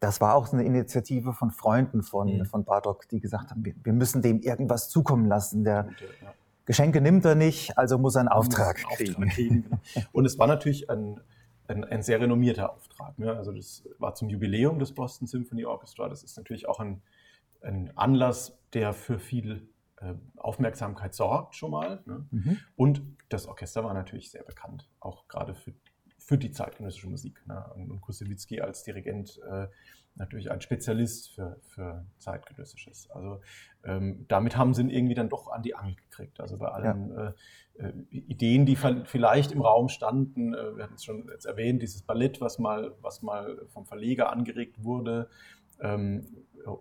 [0.00, 2.44] Das war auch eine Initiative von Freunden von, mhm.
[2.46, 5.64] von Bartok, die gesagt haben, wir, wir, müssen dem irgendwas zukommen lassen.
[5.64, 5.88] Der.
[6.66, 9.14] Geschenke nimmt er nicht, also muss er einen Auftrag, kriegen.
[9.14, 9.62] Auftrag kriegen.
[9.94, 10.06] Genau.
[10.12, 11.18] Und es war natürlich ein,
[11.68, 13.18] ein, ein sehr renommierter Auftrag.
[13.18, 13.36] Ne?
[13.36, 16.08] Also das war zum Jubiläum des Boston Symphony Orchestra.
[16.08, 17.02] Das ist natürlich auch ein,
[17.60, 19.68] ein Anlass, der für viel
[20.00, 22.02] äh, Aufmerksamkeit sorgt schon mal.
[22.06, 22.26] Ne?
[22.30, 22.58] Mhm.
[22.76, 25.72] Und das Orchester war natürlich sehr bekannt, auch gerade für,
[26.18, 27.46] für die zeitgenössische Musik.
[27.46, 27.64] Ne?
[27.74, 29.68] Und Kusewitzki als Dirigent äh,
[30.18, 33.08] natürlich ein Spezialist für, für zeitgenössisches.
[33.10, 33.40] Also
[33.84, 36.40] ähm, damit haben sie ihn irgendwie dann doch an die Angel gekriegt.
[36.40, 37.34] Also bei allen ja.
[37.78, 41.82] äh, äh Ideen, die vielleicht im Raum standen, äh, wir hatten es schon jetzt erwähnt,
[41.82, 45.28] dieses Ballett, was mal, was mal vom Verleger angeregt wurde,
[45.80, 46.26] ähm,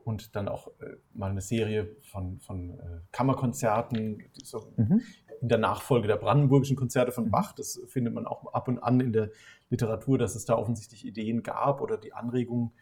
[0.03, 5.01] und dann auch äh, mal eine Serie von, von äh, Kammerkonzerten, so mhm.
[5.41, 7.31] in der Nachfolge der brandenburgischen Konzerte von mhm.
[7.31, 7.53] Bach.
[7.53, 9.29] Das findet man auch ab und an in der
[9.69, 12.73] Literatur, dass es da offensichtlich Ideen gab oder die Anregung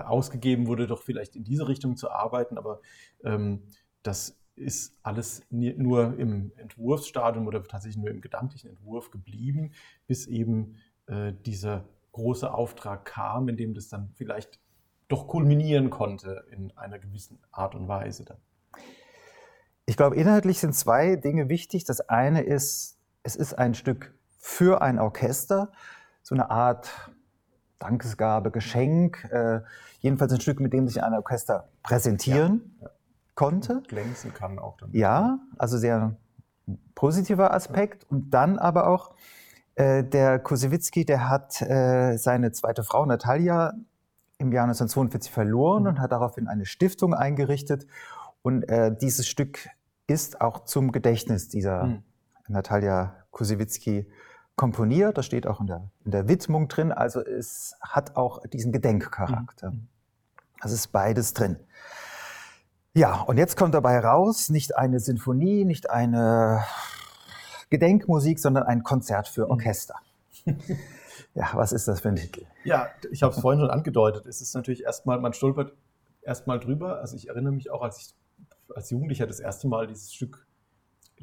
[0.00, 2.58] ausgegeben wurde, doch vielleicht in diese Richtung zu arbeiten.
[2.58, 2.80] Aber
[3.24, 3.62] ähm,
[4.02, 9.72] das ist alles nur im Entwurfsstadium oder tatsächlich nur im gedanklichen Entwurf geblieben,
[10.06, 10.76] bis eben
[11.06, 14.60] äh, dieser große Auftrag kam, in dem das dann vielleicht
[15.08, 18.38] doch kulminieren konnte in einer gewissen Art und Weise dann.
[19.84, 21.84] Ich glaube, inhaltlich sind zwei Dinge wichtig.
[21.84, 25.72] Das eine ist, es ist ein Stück für ein Orchester,
[26.22, 27.10] so eine Art
[27.82, 29.60] Dankesgabe, Geschenk, äh,
[30.00, 32.92] jedenfalls ein Stück, mit dem sich ein Orchester präsentieren ja, ja.
[33.34, 33.74] konnte.
[33.78, 34.76] Und glänzen kann auch.
[34.78, 34.94] Damit.
[34.94, 36.16] Ja, also sehr
[36.94, 38.06] positiver Aspekt.
[38.08, 39.14] Und dann aber auch
[39.74, 43.74] äh, der Kosewitzki, der hat äh, seine zweite Frau Natalia
[44.38, 47.86] im Jahr 1942 verloren und hat daraufhin eine Stiftung eingerichtet.
[48.42, 49.68] Und äh, dieses Stück
[50.06, 52.02] ist auch zum Gedächtnis dieser mhm.
[52.48, 54.06] Natalia Kusewitzki
[54.56, 55.18] komponiert.
[55.18, 56.92] Das steht auch in der, in der Widmung drin.
[56.92, 59.72] Also es hat auch diesen Gedenkcharakter.
[59.72, 59.88] Mhm.
[60.60, 61.58] Das ist beides drin.
[62.94, 66.62] Ja, und jetzt kommt dabei raus, nicht eine Sinfonie, nicht eine
[67.70, 69.50] Gedenkmusik, sondern ein Konzert für hm.
[69.50, 69.96] Orchester.
[71.34, 72.44] Ja, was ist das für ein Titel?
[72.64, 74.26] Ja, ich habe es vorhin schon angedeutet.
[74.26, 75.72] Es ist natürlich erstmal, man stolpert
[76.20, 77.00] erstmal drüber.
[77.00, 78.14] Also ich erinnere mich auch, als ich
[78.74, 80.46] als Jugendlicher das erste Mal dieses Stück,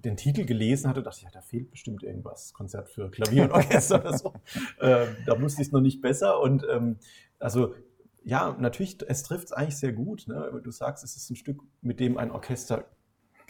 [0.02, 2.54] den Titel gelesen hatte, dachte ich, ja, da fehlt bestimmt irgendwas.
[2.54, 4.34] Konzert für Klavier und Orchester oder so.
[4.82, 6.40] Ähm, da wusste ich es noch nicht besser.
[6.40, 6.98] Und ähm,
[7.38, 7.76] also
[8.24, 10.28] ja, natürlich, es trifft es eigentlich sehr gut.
[10.28, 10.62] Ne?
[10.64, 12.86] Du sagst, es ist ein Stück, mit dem ein Orchester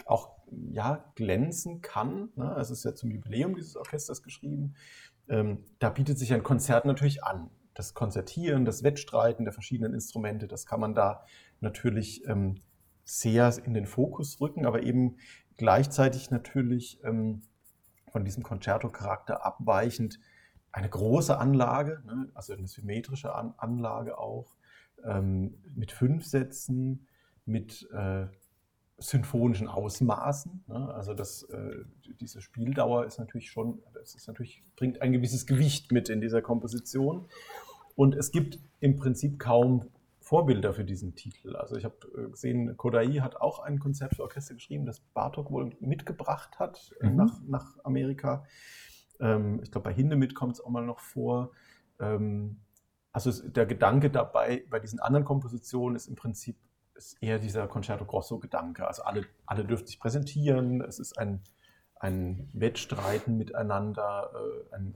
[0.06, 0.30] auch
[0.72, 2.30] ja, glänzen kann.
[2.34, 2.56] Ne?
[2.58, 4.74] Es ist ja zum Jubiläum dieses Orchesters geschrieben
[5.30, 7.50] ähm, da bietet sich ein Konzert natürlich an.
[7.74, 11.24] Das Konzertieren, das Wettstreiten der verschiedenen Instrumente, das kann man da
[11.60, 12.56] natürlich ähm,
[13.04, 15.16] sehr in den Fokus rücken, aber eben
[15.60, 17.42] gleichzeitig natürlich ähm,
[18.10, 20.18] von diesem Concerto-Charakter abweichend
[20.72, 24.56] eine große Anlage, ne, also eine symmetrische An Anlage auch,
[25.04, 27.06] ähm, mit fünf Sätzen,
[27.44, 28.26] mit äh,
[28.96, 30.64] symphonischen Ausmaßen.
[30.66, 30.94] Ne?
[30.94, 31.84] Also das, äh,
[32.20, 36.40] diese Spieldauer ist natürlich schon, das ist natürlich, bringt ein gewisses Gewicht mit in dieser
[36.40, 37.28] Komposition.
[37.96, 39.90] Und es gibt im Prinzip kaum
[40.30, 41.56] Vorbilder für diesen Titel.
[41.56, 45.50] Also ich habe äh, gesehen, Kodai hat auch ein Konzert für Orchester geschrieben, das Bartok
[45.50, 47.16] wohl mitgebracht hat äh, mhm.
[47.16, 48.44] nach, nach Amerika.
[49.18, 51.50] Ähm, ich glaube, bei Hindemith kommt es auch mal noch vor.
[51.98, 52.60] Ähm,
[53.10, 56.56] also der Gedanke dabei, bei diesen anderen Kompositionen ist im Prinzip
[56.94, 58.86] ist eher dieser Concerto Grosso-Gedanke.
[58.86, 61.42] Also alle, alle dürfen sich präsentieren, es ist ein,
[61.96, 64.94] ein Wettstreiten miteinander, äh, ein,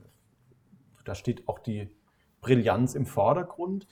[1.03, 1.93] da steht auch die
[2.39, 3.85] Brillanz im Vordergrund.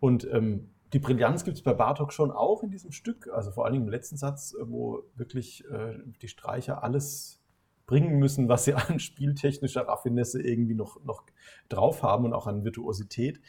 [0.00, 3.64] Und ähm, die Brillanz gibt es bei Bartok schon auch in diesem Stück, also vor
[3.64, 7.42] allen Dingen im letzten Satz, wo wirklich äh, die Streicher alles
[7.86, 11.24] bringen müssen, was sie an spieltechnischer Raffinesse irgendwie noch, noch
[11.68, 13.40] drauf haben und auch an Virtuosität.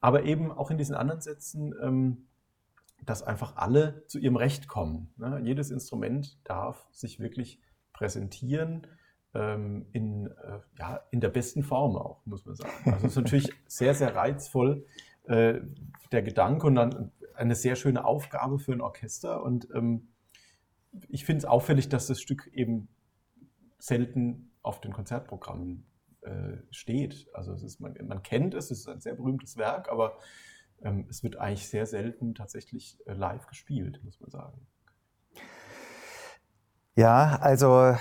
[0.00, 2.26] Aber eben auch in diesen anderen Sätzen, ähm,
[3.04, 5.12] dass einfach alle zu ihrem Recht kommen.
[5.16, 5.40] Ne?
[5.42, 7.60] Jedes Instrument darf sich wirklich
[7.92, 8.86] präsentieren
[9.34, 12.72] ähm, in, äh, ja, in der besten Form auch, muss man sagen.
[12.84, 14.86] Also es ist natürlich sehr, sehr reizvoll,
[15.24, 15.60] äh,
[16.12, 19.42] der Gedanke und dann eine sehr schöne Aufgabe für ein Orchester.
[19.42, 20.08] Und ähm,
[21.08, 22.88] ich finde es auffällig, dass das Stück eben
[23.78, 25.86] selten auf den Konzertprogrammen
[26.22, 27.28] äh, steht.
[27.34, 30.18] Also ist, man, man, kennt es, es ist ein sehr berühmtes Werk, aber
[30.82, 34.66] ähm, es wird eigentlich sehr selten tatsächlich äh, live gespielt, muss man sagen.
[36.96, 37.96] Ja, also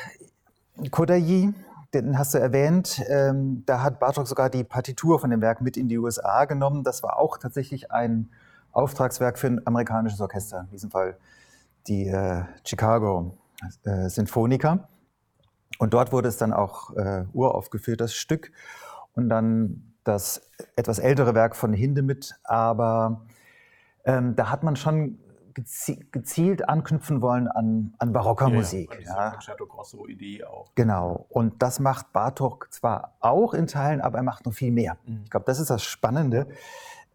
[0.92, 1.54] Kodayi,
[1.94, 5.78] den hast du erwähnt, ähm, da hat Bartok sogar die Partitur von dem Werk mit
[5.78, 6.84] in die USA genommen.
[6.84, 8.30] Das war auch tatsächlich ein
[8.72, 11.18] Auftragswerk für ein amerikanisches Orchester, in diesem Fall
[11.88, 13.38] die äh, Chicago
[13.84, 14.88] äh, Sinfoniker.
[15.80, 18.52] Und dort wurde es dann auch äh, uraufgeführt, das Stück.
[19.16, 22.36] Und dann das etwas ältere Werk von Hindemith.
[22.44, 23.26] Aber
[24.06, 25.20] ähm, da hat man schon
[25.54, 29.00] gezielt anknüpfen wollen an, an barocker ja, Musik.
[29.06, 30.72] Ja, Concerto Grosso Idee auch.
[30.76, 31.26] Genau.
[31.30, 34.98] Und das macht Bartok zwar auch in Teilen, aber er macht noch viel mehr.
[35.06, 35.22] Mhm.
[35.24, 36.48] Ich glaube, das ist das Spannende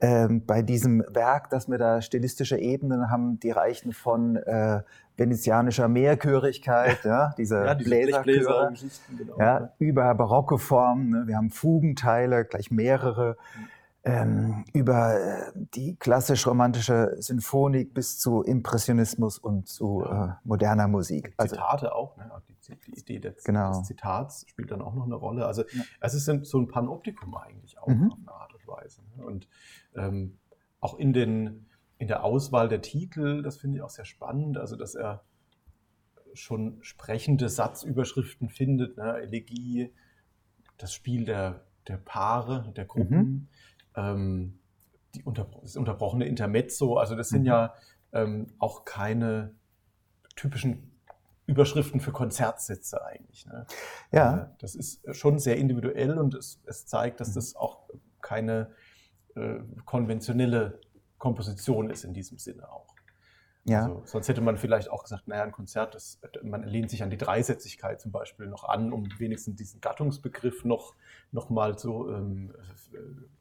[0.00, 4.82] ähm, bei diesem Werk, dass wir da stilistische Ebenen haben, die reichen von äh,
[5.16, 8.72] venezianischer Mehrchörigkeit, ja, diese ja, Bläserchöre,
[9.16, 11.10] genau, ja, über barocke Formen.
[11.10, 11.22] Ne?
[11.26, 13.36] Wir haben Fugenteile, gleich mehrere.
[14.08, 21.34] Ähm, über äh, die klassisch-romantische Sinfonik bis zu Impressionismus und zu äh, moderner Musik.
[21.36, 22.30] Also, Zitate auch, ne?
[22.48, 23.70] die, die Idee des, genau.
[23.70, 25.46] des, Zitats spielt dann auch noch eine Rolle.
[25.46, 25.82] Also ja.
[26.00, 28.12] es ist so ein Panoptikum eigentlich auch mhm.
[28.12, 29.02] auf eine Art und Weise.
[29.16, 29.24] Ne?
[29.24, 29.48] Und
[29.94, 30.38] ähm,
[30.80, 31.66] auch in den
[31.98, 35.24] in der Auswahl der Titel, das finde ich auch sehr spannend, also dass er
[36.34, 39.18] schon sprechende Satzüberschriften findet, ne?
[39.18, 39.92] Elegie,
[40.76, 43.48] das Spiel der, der Paare, der Gruppen, mhm.
[43.98, 44.58] Ähm,
[45.14, 47.46] die unter, das unterbrochene Intermezzo, also das sind mhm.
[47.46, 47.74] ja
[48.12, 49.54] ähm, auch keine
[50.36, 50.92] typischen
[51.46, 53.46] Überschriften für Konzertsätze eigentlich.
[53.46, 53.66] Ne?
[54.12, 54.36] Ja.
[54.36, 57.34] Äh, das ist schon sehr individuell und es, es zeigt, dass mhm.
[57.34, 57.88] das auch
[58.20, 58.70] keine
[59.34, 60.80] äh, konventionelle
[61.16, 62.94] Komposition ist in diesem Sinne auch.
[63.68, 63.82] Ja.
[63.82, 67.10] Also, sonst hätte man vielleicht auch gesagt, naja, ein Konzert, das, man lehnt sich an
[67.10, 70.94] die Dreisätzigkeit zum Beispiel noch an, um wenigstens diesen Gattungsbegriff noch,
[71.32, 72.54] noch mal zu, ähm,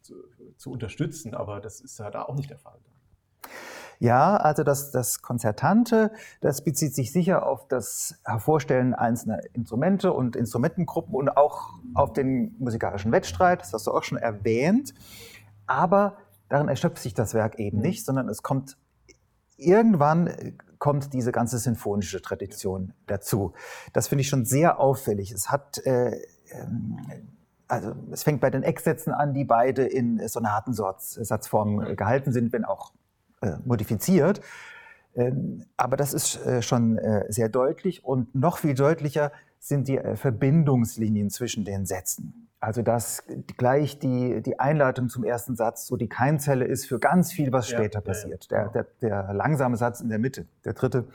[0.02, 0.16] zu,
[0.58, 1.34] zu, unterstützen.
[1.34, 2.78] Aber das ist ja da auch nicht der Fall.
[4.00, 6.12] Ja, also das, das Konzertante,
[6.42, 12.56] das bezieht sich sicher auf das Hervorstellen einzelner Instrumente und Instrumentengruppen und auch auf den
[12.60, 14.94] musikalischen Wettstreit, das hast du auch schon erwähnt.
[15.66, 17.84] Aber darin erschöpft sich das Werk eben mhm.
[17.84, 18.78] nicht, sondern es kommt
[19.58, 23.54] irgendwann äh, kommt diese ganze sinfonische Tradition dazu.
[23.93, 25.32] Das finde ich schon sehr auffällig.
[25.32, 26.98] Es hat äh, ähm,
[27.67, 32.65] also es fängt bei den Ecksätzen an, die beide in Sonatensatzform äh, gehalten sind, wenn
[32.65, 32.93] auch
[33.41, 34.41] äh, modifiziert.
[35.15, 40.00] Ähm, aber das ist äh, schon äh, sehr deutlich und noch viel deutlicher sind die
[40.13, 42.47] Verbindungslinien zwischen den Sätzen.
[42.60, 43.24] Also dass
[43.58, 47.70] gleich die, die Einleitung zum ersten Satz so die Keimzelle ist für ganz viel, was
[47.70, 48.48] später ja, passiert.
[48.50, 48.67] Ja, ja.
[48.70, 51.08] Der, der, der, langsame Satz in der Mitte, der dritte,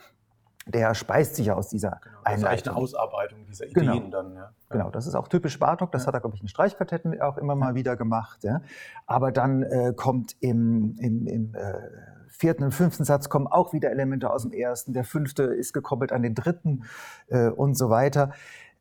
[0.67, 2.51] der speist sich ja aus dieser genau, Einleitung.
[2.53, 4.11] Das ist eine Ausarbeitung dieser Ideen genau.
[4.11, 4.35] dann.
[4.37, 4.53] Ja.
[4.71, 7.57] Genau, das ist auch typisch Bartok, das hat er, glaube ich, in Streichquartetten auch immer
[7.57, 8.45] mal wieder gemacht.
[8.45, 8.63] Ja.
[9.07, 11.75] Aber dann äh, kommt im, im, im äh,
[12.29, 16.13] vierten und fünften Satz kommen auch wieder Elemente aus dem ersten, der fünfte ist gekoppelt
[16.13, 16.85] an den dritten
[17.29, 18.33] äh, und so weiter.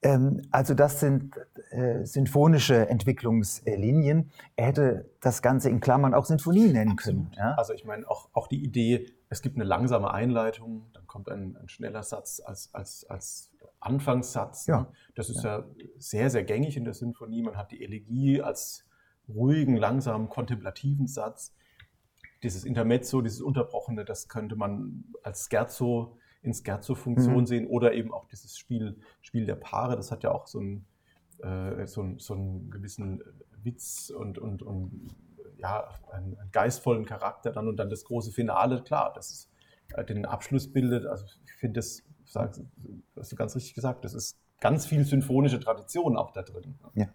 [0.04, 1.36] Ähm, also das sind
[1.70, 4.32] äh, sinfonische Entwicklungslinien.
[4.56, 7.32] Er hätte das Ganze in Klammern auch Sinfonie nennen Absolut.
[7.32, 7.36] können.
[7.38, 7.54] Ja?
[7.56, 11.56] Also ich meine auch, auch die Idee, es gibt eine langsame Einleitung, dann kommt ein,
[11.56, 14.66] ein schneller Satz als, als, als Anfangssatz.
[14.66, 14.82] Ja.
[14.82, 14.88] Ne?
[15.16, 15.60] Das ist ja.
[15.60, 15.66] ja
[15.98, 17.44] sehr, sehr gängig in der Sinfonie.
[17.44, 18.86] Man hat die Elegie als
[19.30, 21.54] ruhigen, langsamen, kontemplativen Satz.
[22.42, 27.46] dieses Intermezzo, dieses Unterbrochene, das könnte man als Scherzo in Scherzo-Funktion mhm.
[27.46, 30.86] sehen oder eben auch dieses Spiel, Spiel der Paare, das hat ja auch so einen,
[31.40, 33.24] äh, so, so einen gewissen
[33.64, 35.16] Witz und, und, und
[35.58, 39.52] ja, einen, einen, geistvollen Charakter dann und dann das große Finale, klar, das ist,
[39.94, 41.06] äh, den Abschluss bildet.
[41.06, 42.56] Also ich finde das, sag,
[43.16, 46.76] hast du ganz richtig gesagt, das ist ganz viel symphonische Tradition auch da drin.
[46.96, 47.08] Ja.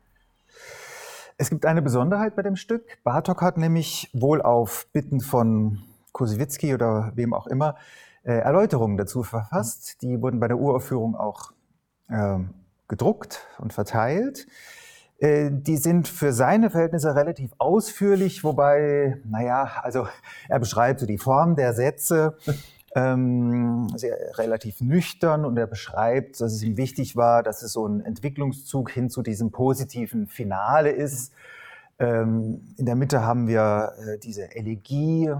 [1.39, 3.03] Es gibt eine Besonderheit bei dem Stück.
[3.05, 5.83] Bartok hat nämlich wohl auf Bitten von
[6.17, 7.77] Kosewitzki oder wem auch immer
[8.25, 10.01] äh, Erläuterungen dazu verfasst.
[10.03, 11.53] Die wurden bei der Uraufführung auch
[12.09, 12.39] äh,
[12.89, 14.47] gedruckt und verteilt.
[15.19, 20.09] Äh, die sind für seine Verhältnisse relativ ausführlich, wobei, naja, also
[20.49, 22.37] er beschreibt so die Form der Sätze
[22.95, 27.87] ähm, sehr, relativ nüchtern und er beschreibt, dass es ihm wichtig war, dass es so
[27.87, 31.33] ein Entwicklungszug hin zu diesem positiven Finale ist.
[31.99, 35.35] Ähm, in der Mitte haben wir äh, diese Elegie.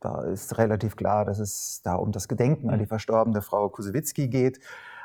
[0.00, 4.28] Da ist relativ klar, dass es da um das Gedenken an die verstorbene Frau Kusewitzki
[4.28, 4.60] geht.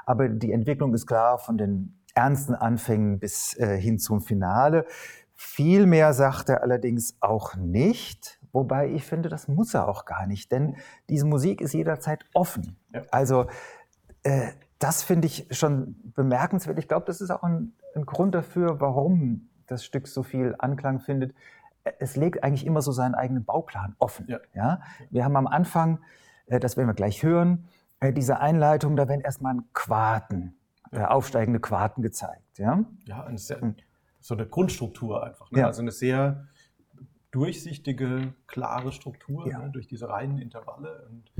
[0.05, 4.85] Aber die Entwicklung ist klar von den ernsten Anfängen bis äh, hin zum Finale.
[5.33, 10.25] Viel mehr sagt er allerdings auch nicht, wobei ich finde, das muss er auch gar
[10.27, 10.77] nicht, denn
[11.09, 12.77] diese Musik ist jederzeit offen.
[12.93, 13.01] Ja.
[13.11, 13.47] Also
[14.23, 14.47] äh,
[14.79, 16.79] das finde ich schon bemerkenswert.
[16.79, 20.99] Ich glaube, das ist auch ein, ein Grund dafür, warum das Stück so viel Anklang
[20.99, 21.35] findet.
[21.99, 24.25] Es legt eigentlich immer so seinen eigenen Bauplan offen.
[24.27, 24.39] Ja.
[24.53, 24.81] ja?
[25.09, 25.99] Wir haben am Anfang,
[26.47, 27.67] äh, das werden wir gleich hören,
[27.99, 30.55] äh, diese Einleitung, da werden erstmal Quarten
[30.91, 32.57] äh, aufsteigende Quarten gezeigt.
[32.57, 33.75] Ja, ja eine sehr,
[34.21, 35.51] so eine Grundstruktur einfach.
[35.51, 35.59] Ne?
[35.59, 35.67] Ja.
[35.67, 36.47] Also eine sehr
[37.31, 39.59] durchsichtige, klare Struktur ja.
[39.59, 39.71] ne?
[39.71, 41.07] durch diese reinen Intervalle.
[41.09, 41.31] Und,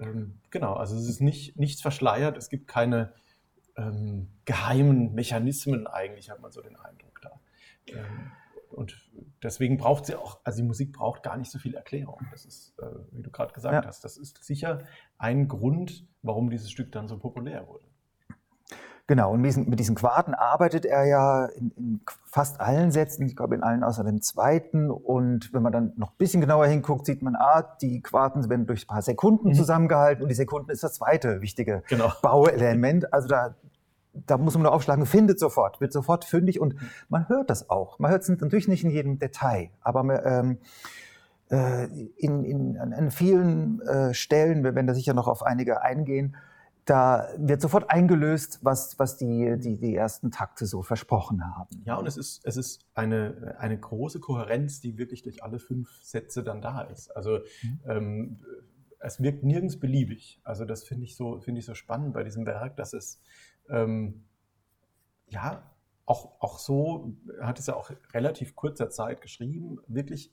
[0.00, 3.12] ähm, genau, also es ist nicht, nichts verschleiert, es gibt keine
[3.76, 7.40] ähm, geheimen Mechanismen eigentlich, hat man so den Eindruck da.
[7.88, 8.32] Ähm,
[8.76, 9.10] und
[9.42, 12.20] deswegen braucht sie auch, also die Musik braucht gar nicht so viel Erklärung.
[12.30, 13.88] Das ist, äh, wie du gerade gesagt ja.
[13.88, 14.84] hast, das ist sicher
[15.18, 17.86] ein Grund, warum dieses Stück dann so populär wurde.
[19.08, 23.54] Genau, und mit diesen Quarten arbeitet er ja in, in, fast allen Sätzen, ich glaube
[23.54, 24.90] in allen außer dem zweiten.
[24.90, 28.66] Und wenn man dann noch ein bisschen genauer hinguckt, sieht man, ah, die Quarten werden
[28.66, 29.54] durch ein paar Sekunden mhm.
[29.54, 32.10] zusammengehalten und die Sekunden ist das zweite wichtige genau.
[32.20, 33.12] Bauelement.
[33.12, 33.54] Also da,
[34.26, 36.74] da muss man nur aufschlagen, findet sofort, wird sofort fündig und
[37.08, 37.98] man hört das auch.
[37.98, 40.58] Man hört es natürlich nicht in jedem Detail, aber ähm,
[41.50, 46.36] äh, in, in, an vielen äh, Stellen, wir werden da sicher noch auf einige eingehen,
[46.86, 51.82] da wird sofort eingelöst, was, was die, die, die ersten Takte so versprochen haben.
[51.84, 55.90] Ja, und es ist, es ist eine, eine große Kohärenz, die wirklich durch alle fünf
[56.02, 57.10] Sätze dann da ist.
[57.16, 57.80] Also mhm.
[57.88, 58.38] ähm,
[59.00, 60.40] es wirkt nirgends beliebig.
[60.44, 63.20] Also das finde ich, so, find ich so spannend bei diesem Werk, dass es
[63.70, 64.24] ähm,
[65.28, 65.70] ja
[66.04, 70.32] auch, auch so, er hat es ja auch relativ kurzer Zeit geschrieben, wirklich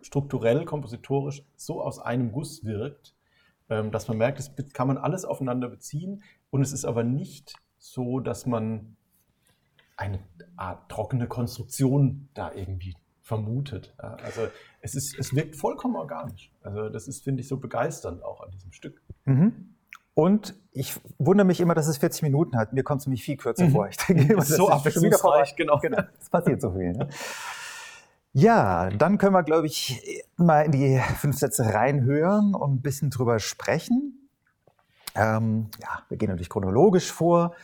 [0.00, 3.14] strukturell, kompositorisch so aus einem Guss wirkt,
[3.68, 7.54] ähm, dass man merkt, das kann man alles aufeinander beziehen und es ist aber nicht
[7.78, 8.96] so, dass man
[9.96, 10.20] eine
[10.56, 13.94] Art trockene Konstruktion da irgendwie vermutet.
[13.98, 14.48] Also
[14.80, 16.50] es, ist, es wirkt vollkommen organisch.
[16.62, 19.00] Also das ist, finde ich, so begeisternd auch an diesem Stück.
[19.24, 19.74] Mhm.
[20.14, 22.72] Und ich wundere mich immer, dass es 40 Minuten hat.
[22.72, 23.72] Mir kommt es nämlich viel kürzer mhm.
[23.72, 23.88] vor.
[23.88, 25.78] Ich denke, das ist so abwechslungsreich, genau.
[25.78, 26.02] genau.
[26.20, 26.92] Es passiert so viel.
[26.92, 27.08] Ne?
[28.34, 33.10] Ja, dann können wir, glaube ich, mal in die fünf Sätze reinhören und ein bisschen
[33.10, 34.28] drüber sprechen.
[35.14, 37.54] Ähm, ja, wir gehen natürlich chronologisch vor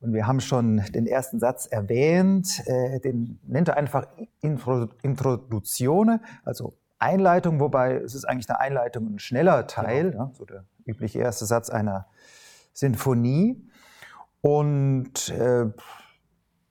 [0.00, 2.62] und wir haben schon den ersten Satz erwähnt.
[2.66, 4.06] Äh, den nennt er einfach
[4.40, 10.24] Intro, Introduzione, also Einleitung, wobei es ist eigentlich eine Einleitung ein schneller Teil, genau.
[10.24, 12.06] ja, so der übliche erste Satz einer
[12.72, 13.60] Sinfonie.
[14.40, 15.66] Und äh,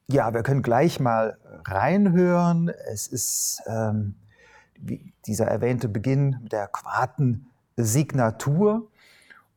[0.07, 2.69] ja, wir können gleich mal reinhören.
[2.69, 4.15] Es ist ähm,
[5.25, 8.89] dieser erwähnte Beginn mit der Quartensignatur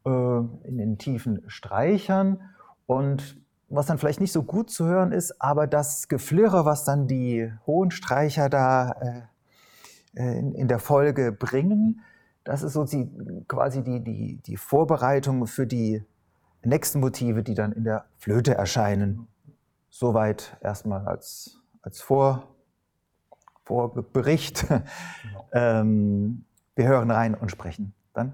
[0.05, 2.41] äh, in den tiefen Streichern.
[2.87, 3.37] Und
[3.69, 7.53] was dann vielleicht nicht so gut zu hören ist, aber das Geflirre, was dann die
[7.67, 9.23] hohen Streicher da äh
[10.17, 12.01] in, in, der Folge bringen,
[12.45, 13.11] das ist so die,
[13.49, 16.03] quasi die, die, die Vorbereitung für die
[16.63, 19.29] nächsten Motive, die dann in der Flöte erscheinen.
[19.91, 22.49] Soweit erstmal als, als Vor,
[23.65, 24.67] Vorbericht.
[24.69, 24.85] Genau.
[25.53, 28.33] ähm, wir hören rein und sprechen dann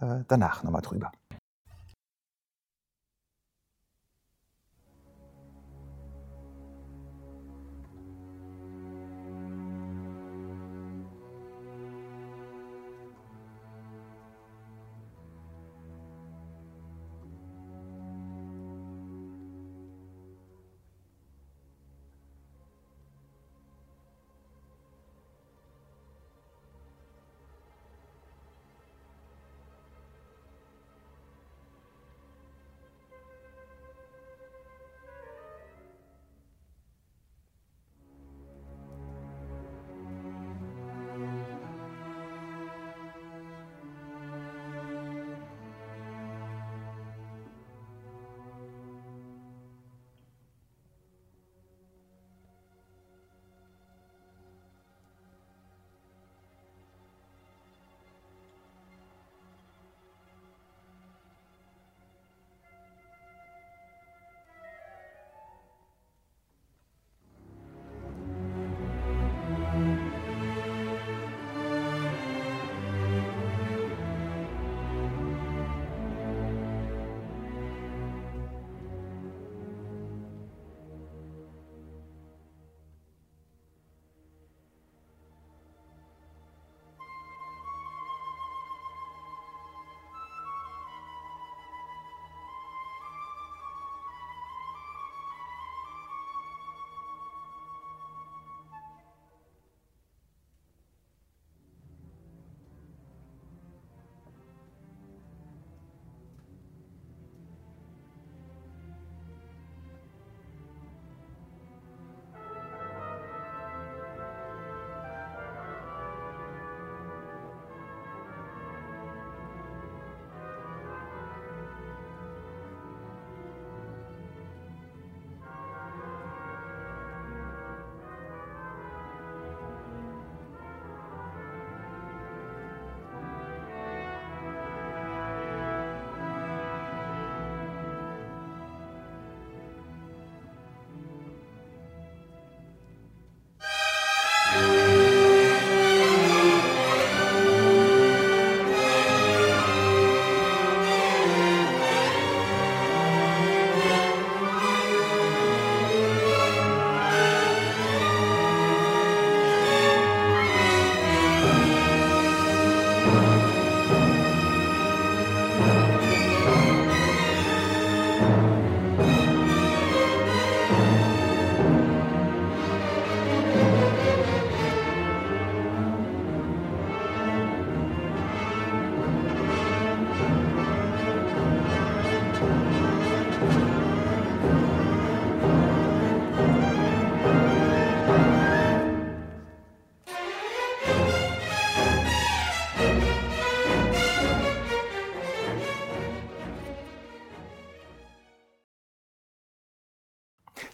[0.00, 1.12] äh, danach nochmal drüber.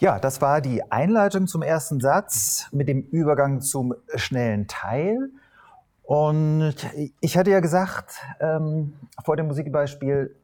[0.03, 5.31] Ja, das war die Einleitung zum ersten Satz mit dem Übergang zum schnellen Teil.
[6.03, 6.75] Und
[7.21, 8.95] ich hatte ja gesagt ähm,
[9.25, 10.35] vor dem Musikbeispiel,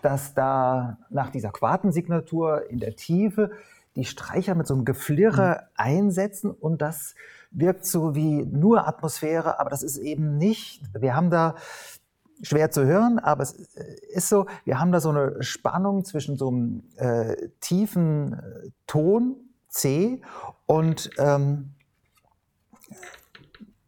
[0.00, 3.50] dass da nach dieser Quartensignatur in der Tiefe
[3.94, 5.68] die Streicher mit so einem Geflirre mhm.
[5.76, 7.14] einsetzen und das
[7.50, 10.80] wirkt so wie nur Atmosphäre, aber das ist eben nicht.
[10.98, 11.56] Wir haben da
[12.42, 16.48] schwer zu hören, aber es ist so, wir haben da so eine Spannung zwischen so
[16.48, 19.36] einem äh, tiefen äh, Ton
[19.68, 20.22] C
[20.66, 21.74] und ähm,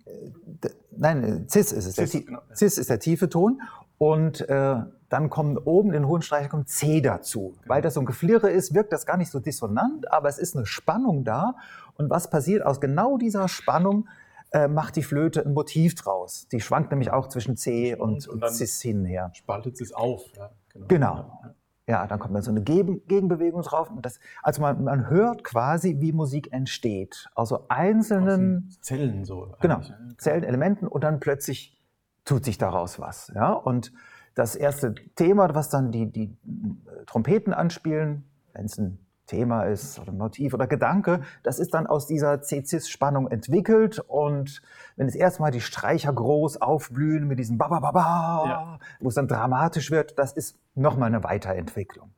[0.04, 1.94] äh, nein, Cis ist es.
[1.94, 2.40] Cis, der, genau.
[2.54, 3.60] Cis ist der tiefe Ton
[3.98, 4.76] und äh,
[5.08, 7.54] dann kommen oben in den hohen Streicher kommt C dazu.
[7.56, 7.74] Genau.
[7.74, 10.56] Weil das so ein Geflirre ist, wirkt das gar nicht so dissonant, aber es ist
[10.56, 11.54] eine Spannung da.
[11.94, 14.08] Und was passiert aus genau dieser Spannung?
[14.52, 16.46] Äh, macht die Flöte ein Motiv draus.
[16.52, 19.30] Die schwankt nämlich auch zwischen C und, und, und Cis hin her.
[19.34, 20.22] Spaltet es auf.
[20.36, 20.86] Ja, genau.
[20.88, 21.40] genau.
[21.88, 23.88] Ja, dann kommt dann so eine Gegenbewegung drauf.
[24.02, 27.28] Das, also man, man, hört quasi, wie Musik entsteht.
[27.36, 29.54] Also einzelnen Aus Zellen so.
[29.60, 29.80] Genau,
[30.18, 31.80] Zellenelementen und dann plötzlich
[32.24, 33.30] tut sich daraus was.
[33.34, 33.52] Ja?
[33.52, 33.92] Und
[34.34, 39.98] das erste Thema, was dann die, die äh, Trompeten anspielen, wenn es ein Thema ist
[39.98, 44.62] oder Motiv oder Gedanke, das ist dann aus dieser C-Cis-Spannung entwickelt und
[44.96, 48.78] wenn es erstmal die Streicher groß aufblühen mit diesem Ba-Ba-Ba-Ba, ja.
[49.00, 52.12] wo es dann dramatisch wird, das ist nochmal eine Weiterentwicklung.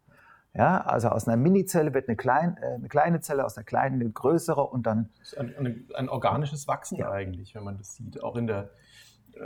[0.55, 4.01] Ja, also aus einer Mini-Zelle wird eine, klein, äh, eine, kleine Zelle, aus einer kleinen
[4.01, 5.11] eine größere und dann.
[5.37, 7.11] Ein, ein, ein, organisches Wachsen ja.
[7.11, 8.23] eigentlich, wenn man das sieht.
[8.23, 8.71] Auch in der,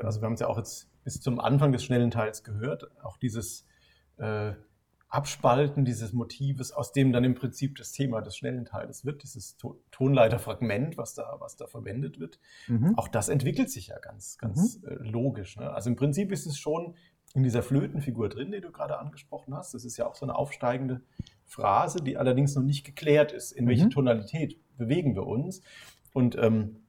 [0.03, 3.17] also wir haben es ja auch jetzt bis zum Anfang des schnellen Teils gehört, auch
[3.17, 3.67] dieses
[4.19, 4.53] äh,
[5.13, 9.59] Abspalten dieses Motives, aus dem dann im Prinzip das Thema des schnellen Teiles wird, dieses
[9.59, 12.97] to Tonleiterfragment, was da, was da verwendet wird, mhm.
[12.97, 14.89] auch das entwickelt sich ja ganz, ganz mhm.
[14.89, 15.59] äh, logisch.
[15.59, 15.71] Ne?
[15.71, 16.95] Also im Prinzip ist es schon
[17.35, 19.75] in dieser Flötenfigur drin, die du gerade angesprochen hast.
[19.75, 21.03] Das ist ja auch so eine aufsteigende
[21.45, 23.69] Phrase, die allerdings noch nicht geklärt ist, in mhm.
[23.69, 25.61] welche Tonalität bewegen wir uns.
[26.15, 26.87] Und ähm,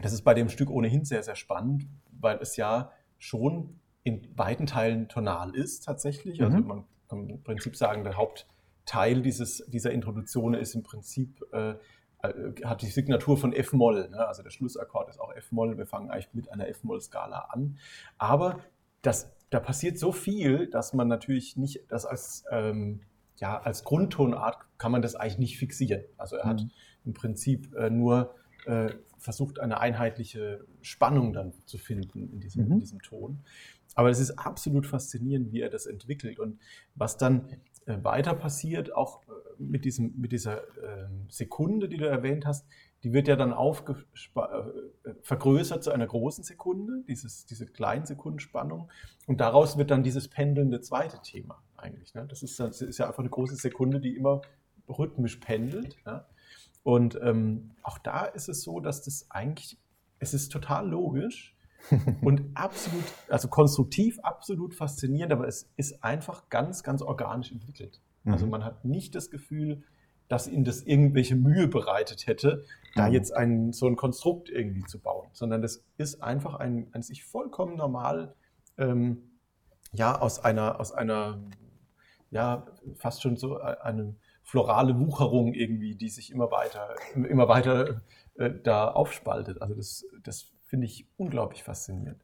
[0.00, 4.66] das ist bei dem Stück ohnehin sehr, sehr spannend, weil es ja schon in weiten
[4.66, 6.42] Teilen tonal ist tatsächlich.
[6.42, 6.66] Also mhm.
[6.66, 11.74] man kann im Prinzip sagen, der Hauptteil dieses, dieser Introduktion ist im Prinzip, äh,
[12.22, 14.08] äh, hat die Signatur von F-Moll.
[14.10, 14.26] Ne?
[14.26, 15.76] Also der Schlussakkord ist auch F-Moll.
[15.76, 17.78] Wir fangen eigentlich mit einer F-Moll-Skala an.
[18.18, 18.60] Aber
[19.02, 23.00] das, da passiert so viel, dass man natürlich nicht das als, ähm,
[23.36, 26.04] ja, als Grundtonart kann man das eigentlich nicht fixieren.
[26.16, 26.50] Also er mhm.
[26.50, 26.66] hat
[27.04, 28.34] im Prinzip äh, nur
[28.66, 32.72] äh, versucht, eine einheitliche Spannung dann zu finden in diesem, mhm.
[32.72, 33.40] in diesem Ton.
[33.94, 36.58] Aber es ist absolut faszinierend, wie er das entwickelt und
[36.94, 37.48] was dann
[37.86, 42.66] äh, weiter passiert, auch äh, mit, diesem, mit dieser äh, Sekunde, die du erwähnt hast,
[43.02, 48.90] die wird ja dann äh, vergrößert zu einer großen Sekunde, dieses, diese Kleinsekundenspannung.
[49.26, 52.14] Und daraus wird dann dieses pendelnde zweite Thema eigentlich.
[52.14, 52.26] Ne?
[52.28, 54.42] Das, ist, das, ist, ja einfach eine große Sekunde, die immer
[54.88, 55.96] rhythmisch pendelt.
[56.06, 56.26] Ja?
[56.84, 59.78] Und ähm, auch da ist es so, dass das eigentlich,
[60.20, 61.56] es ist total logisch
[62.22, 68.00] und absolut, also konstruktiv absolut faszinierend, aber es ist einfach ganz, ganz organisch entwickelt.
[68.24, 68.32] Also mhm.
[68.32, 69.82] Also man hat nicht das Gefühl,
[70.28, 72.64] dass ihnen das irgendwelche Mühe bereitet hätte,
[72.94, 73.14] da mhm.
[73.14, 77.24] jetzt ein, so ein Konstrukt irgendwie zu bauen, sondern das ist einfach ein, ein sich
[77.24, 78.34] vollkommen normal,
[78.78, 79.30] ähm,
[79.92, 81.38] ja, aus einer, aus einer,
[82.30, 82.66] ja,
[82.96, 88.00] fast schon so einem florale Wucherung irgendwie, die sich immer weiter, immer weiter
[88.36, 89.60] äh, da aufspaltet.
[89.60, 92.18] Also das, das finde ich unglaublich faszinierend.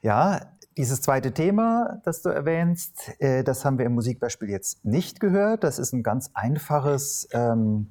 [0.00, 0.40] Ja,
[0.78, 5.64] dieses zweite Thema, das du erwähnst, äh, das haben wir im Musikbeispiel jetzt nicht gehört.
[5.64, 7.88] Das ist ein ganz einfaches ähm,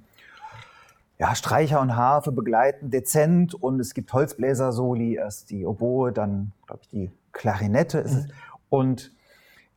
[1.19, 6.81] ja, Streicher und Harfe begleiten dezent und es gibt Holzbläser-Soli, erst die Oboe, dann, glaube
[6.81, 8.03] ich, die Klarinette.
[8.03, 8.31] Mhm.
[8.69, 9.11] Und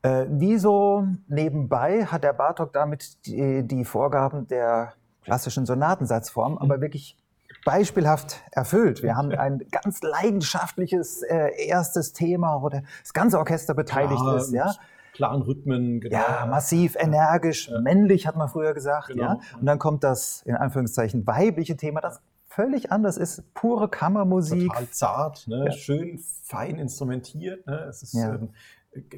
[0.00, 4.94] äh, wie so nebenbei hat der Bartok damit die, die Vorgaben der
[5.24, 6.58] klassischen Sonatensatzform, mhm.
[6.58, 7.18] aber wirklich
[7.64, 9.02] beispielhaft erfüllt.
[9.02, 14.52] Wir haben ein ganz leidenschaftliches äh, erstes Thema, wo das ganze Orchester beteiligt Klar, ist.
[14.52, 14.74] Ja?
[15.12, 16.16] Klaren Rhythmen, genau.
[16.16, 17.80] Ja, massiv, energisch, ja.
[17.80, 19.08] männlich, hat man früher gesagt.
[19.08, 19.22] Genau.
[19.22, 19.40] Ja?
[19.58, 23.54] Und dann kommt das, in Anführungszeichen, weibliche Thema, das völlig anders ist.
[23.54, 24.68] Pure Kammermusik.
[24.68, 25.66] Total zart, ne?
[25.66, 25.72] Ja.
[25.72, 27.66] schön fein instrumentiert.
[27.66, 27.86] Ne?
[27.88, 28.34] Es ist ja.
[28.34, 28.50] ähm,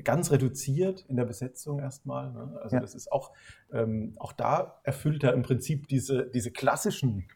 [0.05, 2.31] ganz reduziert in der Besetzung erstmal.
[2.31, 2.61] Ne?
[2.63, 2.81] Also ja.
[2.81, 3.33] das ist auch,
[3.73, 7.27] ähm, auch da erfüllt er im Prinzip diese, diese klassischen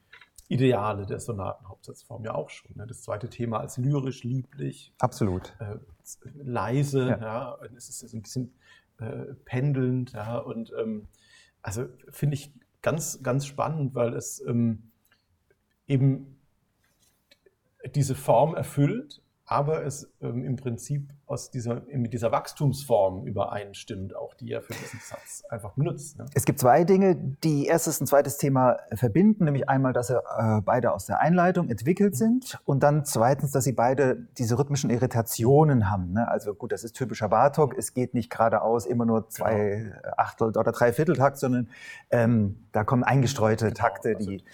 [0.49, 2.72] Ideale der Sonatenhauptsatzform ja auch schon.
[2.76, 2.86] Ne?
[2.86, 4.92] Das zweite Thema als lyrisch, lieblich.
[4.99, 5.55] Absolut.
[5.59, 5.76] Äh,
[6.34, 7.18] leise, ja.
[7.18, 7.59] ja.
[7.76, 8.55] es ist ein bisschen
[8.99, 11.09] äh, pendelnd, ja, und ähm,
[11.62, 14.92] also finde ich ganz, ganz spannend, weil es ähm,
[15.86, 16.38] eben
[17.94, 24.34] diese Form erfüllt, aber es ähm, im Prinzip aus dieser, mit dieser Wachstumsform übereinstimmt, auch
[24.34, 26.18] die er für diesen Satz einfach benutzt.
[26.18, 26.26] Ne?
[26.34, 30.61] Es gibt zwei Dinge, die erstes und zweites Thema verbinden, nämlich einmal, dass sie äh,
[30.62, 35.90] beide aus der Einleitung entwickelt sind und dann zweitens, dass sie beide diese rhythmischen Irritationen
[35.90, 36.12] haben.
[36.12, 36.26] Ne?
[36.28, 40.14] Also gut, das ist typischer Bartok, es geht nicht geradeaus immer nur zwei genau.
[40.16, 41.68] Achtel oder drei Vierteltakt, sondern
[42.11, 44.44] ähm, da kommen eingestreute genau, Takte, also die,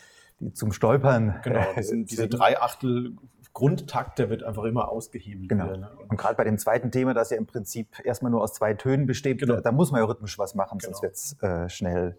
[0.40, 1.40] die zum Stolpern.
[1.42, 3.16] Genau, äh, diese drei Achtel
[3.52, 5.48] Grundtakt, der wird einfach immer ausgehebelt.
[5.48, 5.64] Genau.
[5.64, 5.90] Wieder, ne?
[6.08, 9.06] Und gerade bei dem zweiten Thema, das ja im Prinzip erstmal nur aus zwei Tönen
[9.06, 9.56] besteht, genau.
[9.56, 10.92] da, da, muss man ja rhythmisch was machen, genau.
[10.92, 12.16] sonst wird es äh, schnell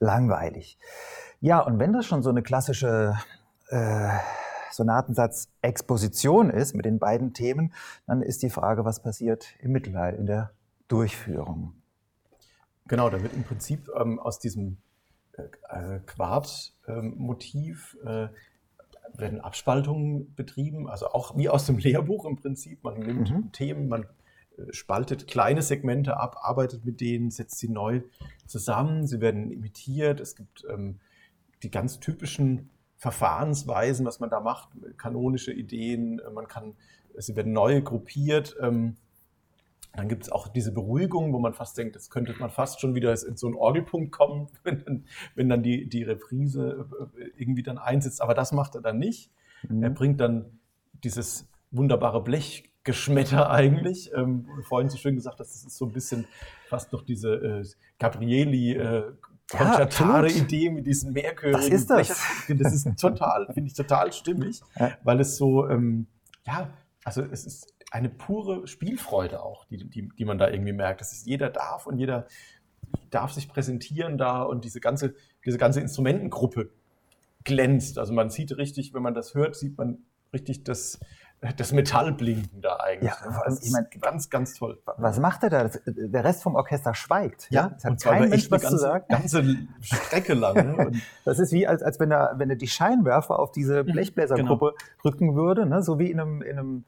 [0.00, 0.78] langweilig.
[1.40, 3.14] Ja, und wenn das schon so eine klassische
[3.68, 4.08] äh,
[4.72, 7.72] Sonatensatz-Exposition ist mit den beiden Themen,
[8.06, 10.50] dann ist die Frage, was passiert im Mittelteil in der
[10.88, 11.74] Durchführung.
[12.86, 14.78] Genau, da wird im Prinzip ähm, aus diesem
[15.68, 18.28] äh, Quart-Motiv ähm, äh,
[19.16, 22.82] werden Abspaltungen betrieben, also auch wie aus dem Lehrbuch im Prinzip.
[22.82, 23.52] Man nimmt mhm.
[23.52, 24.04] Themen, man
[24.56, 28.02] äh, spaltet kleine Segmente ab, arbeitet mit denen, setzt sie neu
[28.46, 30.20] zusammen, sie werden imitiert.
[30.20, 31.00] Es gibt ähm,
[31.62, 36.74] die ganz typischen Verfahrensweisen, was man da macht, kanonische Ideen, äh, man kann,
[37.16, 38.56] sie werden neu gruppiert.
[38.60, 38.96] Ähm,
[39.96, 42.94] dann gibt es auch diese Beruhigung, wo man fast denkt, jetzt könnte man fast schon
[42.94, 47.62] wieder in so einen Orgelpunkt kommen, wenn dann, wenn dann die, die Reprise äh, irgendwie
[47.62, 48.20] dann einsetzt.
[48.20, 49.30] Aber das macht er dann nicht.
[49.68, 49.82] Mhm.
[49.82, 50.58] Er bringt dann
[51.04, 54.10] dieses wunderbare Blechgeschmetter eigentlich.
[54.14, 56.26] Ähm, vorhin so schön gesagt, das ist so ein bisschen
[56.68, 57.64] fast noch diese äh,
[57.98, 59.12] Gabrieli äh,
[59.50, 61.60] konzertare ja, Idee mit diesen Mehrchörigen.
[61.60, 62.08] Das ist das.
[62.48, 64.92] Das ist total, finde ich total stimmig, ja.
[65.04, 66.06] weil es so, ähm,
[66.46, 66.70] ja,
[67.04, 71.00] also es ist eine pure Spielfreude auch, die, die, die man da irgendwie merkt.
[71.00, 72.26] Das ist, jeder darf und jeder
[73.10, 75.14] darf sich präsentieren da und diese ganze,
[75.46, 76.70] diese ganze Instrumentengruppe
[77.44, 77.98] glänzt.
[77.98, 79.98] Also man sieht richtig, wenn man das hört, sieht man
[80.32, 80.98] richtig das,
[81.56, 83.10] das Metallblinken da eigentlich.
[83.10, 83.40] Ja, ne?
[83.44, 84.80] das ich meine, ganz, ganz toll.
[84.96, 85.70] Was macht er da?
[85.86, 87.48] Der Rest vom Orchester schweigt.
[87.50, 87.90] Ja, ja?
[87.90, 89.04] hat kein Mensch was ganze, zu sagen.
[89.08, 90.54] ganze Strecke lang.
[90.54, 90.92] Ne?
[91.24, 94.72] das ist wie, als, als wenn, er, wenn er die Scheinwerfer auf diese mhm, Blechbläsergruppe
[94.72, 95.02] genau.
[95.04, 95.82] rücken würde, ne?
[95.82, 96.84] so wie in einem, in einem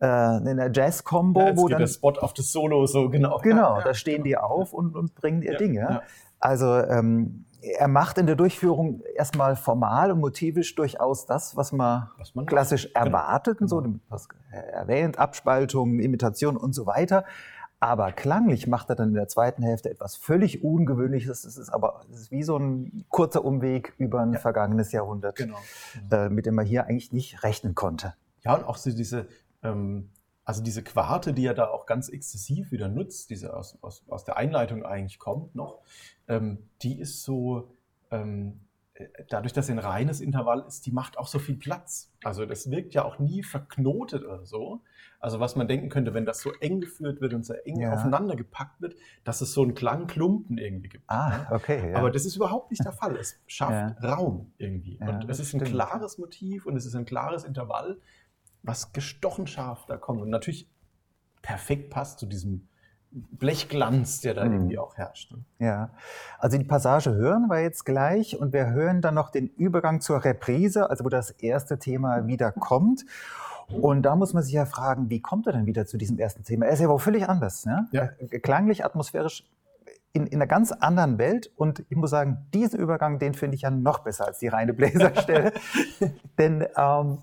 [0.00, 1.40] äh, in einer Jazz-Combo.
[1.40, 3.38] Ja, wo dann, der Spot auf das Solo so, genau.
[3.38, 6.02] Genau, da stehen die auf und, und bringen ihr Dinge.
[6.40, 12.08] Also ähm, er macht in der Durchführung erstmal formal und motivisch durchaus das, was man,
[12.18, 13.04] was man klassisch macht.
[13.04, 13.16] Genau.
[13.16, 13.68] erwartet, genau.
[13.68, 17.24] so was erwähnt, Abspaltung, Imitation und so weiter.
[17.80, 21.44] Aber klanglich macht er dann in der zweiten Hälfte etwas völlig Ungewöhnliches.
[21.44, 24.38] Es ist aber es ist wie so ein kurzer Umweg über ein ja.
[24.40, 25.58] vergangenes Jahrhundert, genau.
[26.10, 28.14] äh, mit dem man hier eigentlich nicht rechnen konnte.
[28.42, 29.28] Ja, und auch so diese,
[29.62, 30.10] ähm,
[30.48, 34.24] also diese Quarte, die er da auch ganz exzessiv wieder nutzt, diese aus, aus, aus
[34.24, 35.82] der Einleitung eigentlich kommt noch,
[36.26, 37.76] ähm, die ist so,
[38.10, 38.60] ähm,
[38.94, 42.14] äh, dadurch, dass sie ein reines Intervall ist, die macht auch so viel Platz.
[42.24, 44.80] Also das wirkt ja auch nie verknotet oder so.
[45.20, 47.92] Also was man denken könnte, wenn das so eng geführt wird und so eng ja.
[47.92, 48.94] aufeinander gepackt wird,
[49.24, 51.04] dass es so einen Klangklumpen irgendwie gibt.
[51.08, 51.90] Ah, okay.
[51.90, 51.98] Ja.
[51.98, 53.16] Aber das ist überhaupt nicht der Fall.
[53.16, 54.14] Es schafft ja.
[54.14, 54.98] Raum irgendwie.
[54.98, 57.98] und es ist ein klares Motiv und es ist ein klares Intervall,
[58.62, 60.20] was gestochen scharf da kommt.
[60.20, 60.68] Und natürlich
[61.42, 62.68] perfekt passt zu diesem
[63.10, 64.52] Blechglanz, der da mhm.
[64.52, 65.32] irgendwie auch herrscht.
[65.32, 65.38] Ne?
[65.58, 65.90] Ja,
[66.38, 70.24] also die Passage hören wir jetzt gleich und wir hören dann noch den Übergang zur
[70.24, 73.06] Reprise, also wo das erste Thema wieder kommt.
[73.68, 76.42] Und da muss man sich ja fragen, wie kommt er denn wieder zu diesem ersten
[76.42, 76.66] Thema?
[76.66, 77.86] Er ist ja wohl völlig anders, ne?
[77.92, 78.06] ja.
[78.42, 79.44] klanglich, atmosphärisch
[80.12, 81.50] in, in, einer ganz anderen Welt.
[81.56, 84.72] Und ich muss sagen, diesen Übergang, den finde ich ja noch besser als die reine
[84.72, 85.52] Bläserstelle.
[86.38, 87.18] Denn ähm,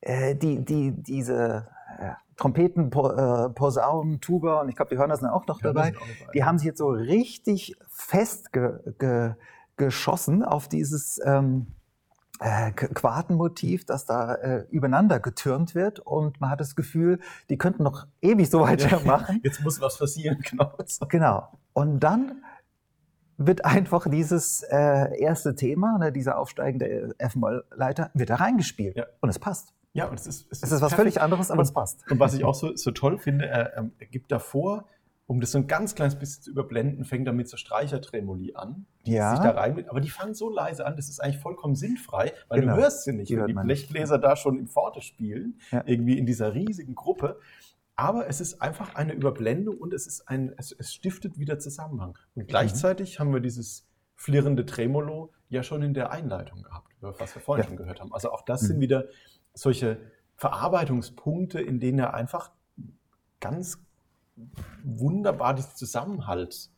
[0.00, 1.68] äh, die, die, diese
[1.98, 5.88] äh, Trompeten, äh, Posaunen, Tuba und ich glaube, die hören das auch noch ja, dabei.
[5.96, 6.32] Auch dabei.
[6.34, 9.34] Die haben sich jetzt so richtig fest ge, ge,
[9.76, 11.74] geschossen auf dieses ähm,
[12.40, 17.18] äh, Quartenmotiv, das da äh, übereinander getürmt wird und man hat das Gefühl,
[17.50, 19.40] die könnten noch ewig so weitermachen.
[19.44, 20.72] Jetzt muss was passieren, genau.
[21.08, 21.48] Genau.
[21.72, 22.44] Und dann
[23.38, 28.96] wird einfach dieses äh, erste Thema, ne, dieser aufsteigende F-Moll-Leiter, wird da reingespielt.
[28.96, 29.06] Ja.
[29.20, 29.72] Und es passt.
[29.92, 32.08] Ja, und es ist, es, es ist, was völlig anderes, aber und, es passt.
[32.10, 34.86] Und was ich auch so, so toll finde, er, ähm, er, gibt davor,
[35.26, 38.86] um das so ein ganz kleines bisschen zu überblenden, fängt er mit so Streichertremoli an,
[39.06, 39.30] die ja.
[39.30, 42.60] sich da rein aber die fangen so leise an, das ist eigentlich vollkommen sinnfrei, weil
[42.60, 42.76] genau.
[42.76, 45.82] du hörst sie nicht, die wenn die Blechbläser da schon im Forte spielen, ja.
[45.86, 47.38] irgendwie in dieser riesigen Gruppe.
[47.96, 52.16] Aber es ist einfach eine Überblendung und es, ist ein, es, es stiftet wieder Zusammenhang.
[52.36, 53.20] Und gleichzeitig mhm.
[53.20, 57.68] haben wir dieses flirrende Tremolo ja schon in der Einleitung gehabt, was wir vorhin ja.
[57.68, 58.12] schon gehört haben.
[58.12, 58.66] Also auch das mhm.
[58.66, 59.04] sind wieder
[59.54, 59.98] solche
[60.36, 62.50] Verarbeitungspunkte, in denen er einfach
[63.40, 63.78] ganz
[64.84, 66.70] wunderbar diesen Zusammenhalt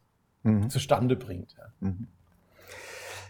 [0.42, 0.70] mhm.
[0.70, 1.54] zustande bringt.
[1.58, 2.06] Ja, mhm.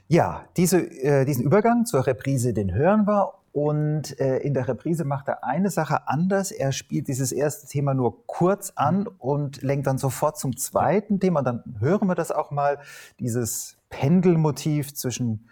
[0.09, 5.05] ja diese, äh, diesen Übergang zur Reprise, den hören wir Und äh, in der Reprise
[5.05, 6.53] macht er eine Sache anders.
[6.53, 11.41] Er spielt dieses erste Thema nur kurz an und lenkt dann sofort zum zweiten Thema.
[11.41, 12.78] Und dann hören wir das auch mal,
[13.18, 15.49] dieses Pendelmotiv zwischen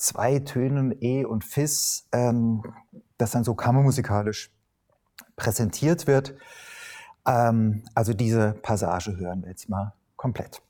[0.00, 2.62] zwei Tönen E und Fis, ähm,
[3.18, 4.50] das dann so kammermusikalisch
[5.36, 6.34] präsentiert wird.
[7.26, 10.62] Ähm, also diese Passage hören wir jetzt mal komplett.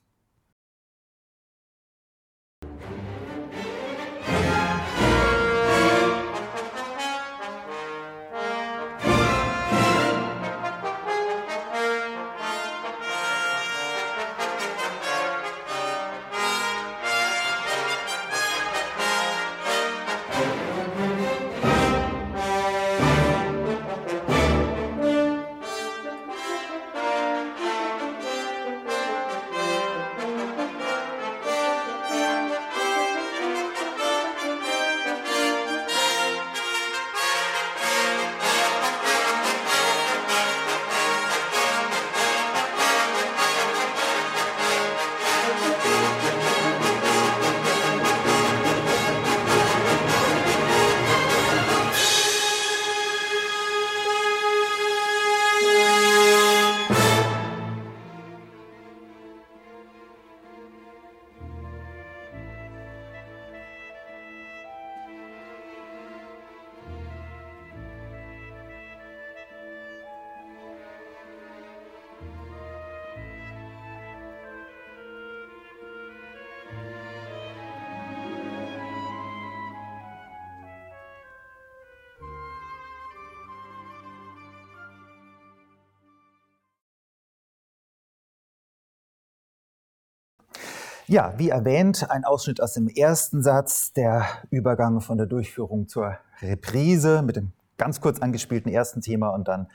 [91.11, 96.17] Ja, wie erwähnt, ein Ausschnitt aus dem ersten Satz, der Übergang von der Durchführung zur
[96.41, 99.67] Reprise mit dem ganz kurz angespielten ersten Thema und dann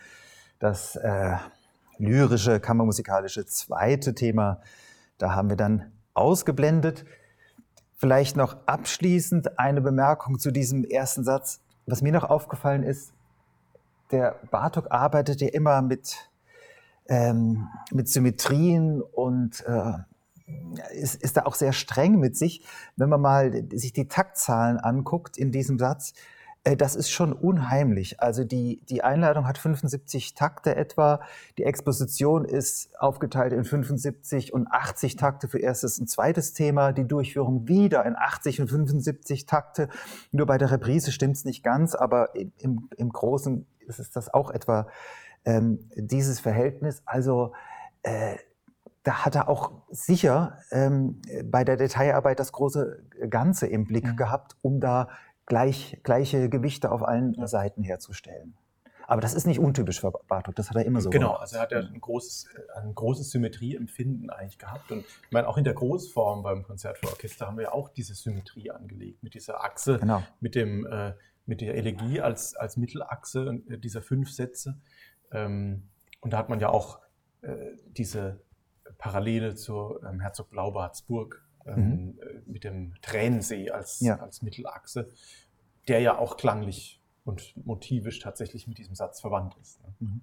[0.60, 1.36] das äh,
[1.98, 4.62] lyrische, kammermusikalische zweite Thema.
[5.18, 7.04] Da haben wir dann ausgeblendet.
[7.98, 11.60] Vielleicht noch abschließend eine Bemerkung zu diesem ersten Satz.
[11.86, 13.12] Was mir noch aufgefallen ist,
[14.10, 16.16] der Bartok arbeitet ja immer mit,
[17.10, 19.96] ähm, mit Symmetrien und äh,
[20.94, 22.64] ist, ist da auch sehr streng mit sich.
[22.96, 26.14] Wenn man mal sich die Taktzahlen anguckt in diesem Satz,
[26.66, 28.20] äh, das ist schon unheimlich.
[28.20, 31.22] Also die, die Einleitung hat 75 Takte etwa,
[31.58, 37.08] die Exposition ist aufgeteilt in 75 und 80 Takte für erstes und zweites Thema, die
[37.08, 39.88] Durchführung wieder in 80 und 75 Takte.
[40.32, 44.50] Nur bei der Reprise stimmt es nicht ganz, aber im, im Großen ist das auch
[44.52, 44.88] etwa
[45.46, 47.04] ähm, dieses Verhältnis.
[47.06, 47.54] Also
[48.02, 48.36] äh,
[49.06, 54.16] da hat er auch sicher ähm, bei der Detailarbeit das große Ganze im Blick mhm.
[54.18, 55.10] gehabt, um da
[55.46, 57.46] gleich, gleiche Gewichte auf allen ja.
[57.46, 58.58] Seiten herzustellen.
[59.08, 61.42] Aber das ist nicht untypisch für Bartok, das hat er immer so Genau, gemacht.
[61.42, 64.92] also er hat ja ein großes, ein großes Symmetrieempfinden eigentlich gehabt.
[64.92, 67.90] Und ich meine, auch in der Großform beim Konzert für Orchester haben wir ja auch
[67.90, 70.24] diese Symmetrie angelegt, mit dieser Achse, genau.
[70.40, 71.14] mit, dem, äh,
[71.46, 74.80] mit der Elegie als, als Mittelachse äh, dieser fünf Sätze.
[75.32, 75.90] Ähm,
[76.22, 77.00] und da hat man ja auch
[77.44, 78.42] äh, diese
[78.98, 82.20] Parallele zur ähm, Herzog Blaubartsburg ähm, mhm.
[82.20, 84.20] Äh, mit dem Tränensee als, ja.
[84.20, 85.10] als Mittelachse,
[85.88, 89.82] der ja auch klanglich und motivisch tatsächlich mit diesem Satz verwandt ist.
[89.82, 89.94] Ne?
[90.00, 90.22] Mhm.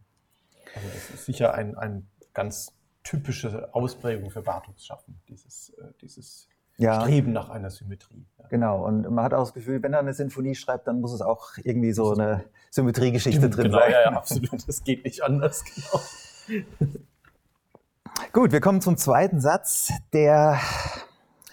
[0.74, 6.48] Also das ist sicher ein, ein ganz typische Ausprägung für Bartoks Schaffen, dieses, äh, dieses
[6.76, 7.00] ja.
[7.00, 8.24] Streben nach einer Symmetrie.
[8.38, 8.46] Ja.
[8.48, 11.20] Genau, und man hat auch das Gefühl, wenn er eine Sinfonie schreibt, dann muss es
[11.20, 13.90] auch irgendwie so eine Symmetriegeschichte drin genau, sein.
[13.92, 14.66] Ja, ja, absolut.
[14.66, 15.64] Das geht nicht anders.
[16.46, 17.02] Genau.
[18.32, 20.58] Gut, wir kommen zum zweiten Satz, der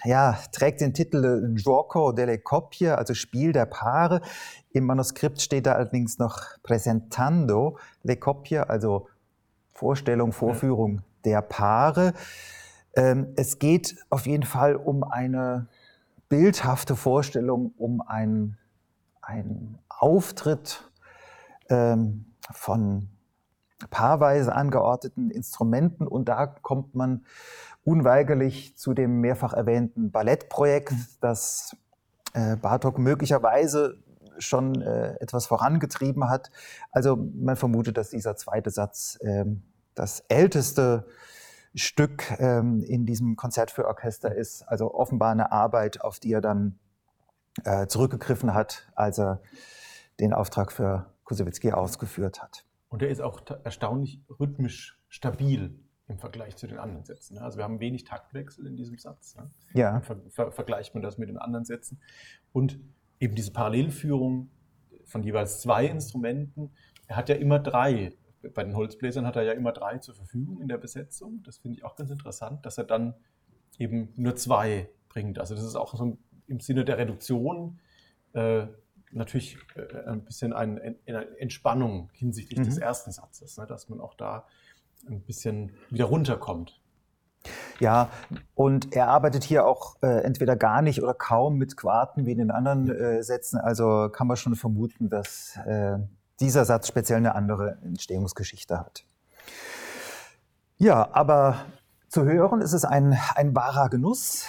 [0.04, 4.22] ja, trägt den Titel Gioco delle Coppie, also Spiel der Paare.
[4.72, 9.08] Im Manuskript steht da allerdings noch Presentando le Coppie, also
[9.72, 11.02] Vorstellung, Vorführung ja.
[11.24, 12.14] der Paare.
[12.94, 15.66] Ähm, es geht auf jeden Fall um eine
[16.28, 18.56] bildhafte Vorstellung, um einen,
[19.20, 20.90] einen Auftritt
[21.68, 23.08] ähm, von
[23.88, 27.24] paarweise angeordneten Instrumenten und da kommt man
[27.84, 31.76] unweigerlich zu dem mehrfach erwähnten Ballettprojekt, das
[32.34, 33.98] äh, Bartok möglicherweise
[34.38, 36.50] schon äh, etwas vorangetrieben hat.
[36.92, 39.44] Also man vermutet, dass dieser zweite Satz äh,
[39.94, 41.06] das älteste
[41.74, 44.62] Stück ähm, in diesem Konzert für Orchester ist.
[44.62, 46.78] Also offenbar eine Arbeit, auf die er dann
[47.64, 49.40] äh, zurückgegriffen hat, als er
[50.18, 52.64] den Auftrag für Kusewitzki ausgeführt hat.
[52.90, 55.78] Und er ist auch erstaunlich rhythmisch stabil
[56.08, 57.36] im Vergleich zu den anderen Sätzen.
[57.36, 57.42] Ne?
[57.42, 59.36] Also wir haben wenig Taktwechsel in diesem Satz.
[59.36, 59.48] Ne?
[59.74, 60.00] Ja.
[60.00, 62.00] Ver ver vergleicht man das mit den anderen Sätzen.
[62.52, 62.80] Und
[63.20, 64.50] eben diese Parallelführung
[65.04, 66.70] von jeweils zwei Instrumenten.
[67.06, 68.16] Er hat ja immer drei.
[68.54, 71.42] Bei den Holzbläsern hat er ja immer drei zur Verfügung in der Besetzung.
[71.44, 73.14] Das finde ich auch ganz interessant, dass er dann
[73.78, 75.38] eben nur zwei bringt.
[75.38, 77.78] Also das ist auch so im Sinne der Reduktion
[78.32, 78.66] äh,
[79.12, 80.96] natürlich äh, ein bisschen eine,
[81.38, 82.64] Entspannung hinsichtlich mhm.
[82.64, 84.46] des ersten Satzes, ne, dass man auch da
[85.08, 86.80] ein bisschen wieder runterkommt.
[87.78, 88.10] Ja,
[88.54, 92.38] und er arbeitet hier auch äh, entweder gar nicht oder kaum mit Quarten wie in
[92.38, 93.58] den anderen äh, Sätzen.
[93.58, 95.98] Also kann man schon vermuten, dass äh,
[96.40, 99.04] dieser Satz speziell eine andere Entstehungsgeschichte hat.
[100.76, 101.64] Ja, aber
[102.08, 104.46] zu hören ist es ein, ein wahrer Genuss,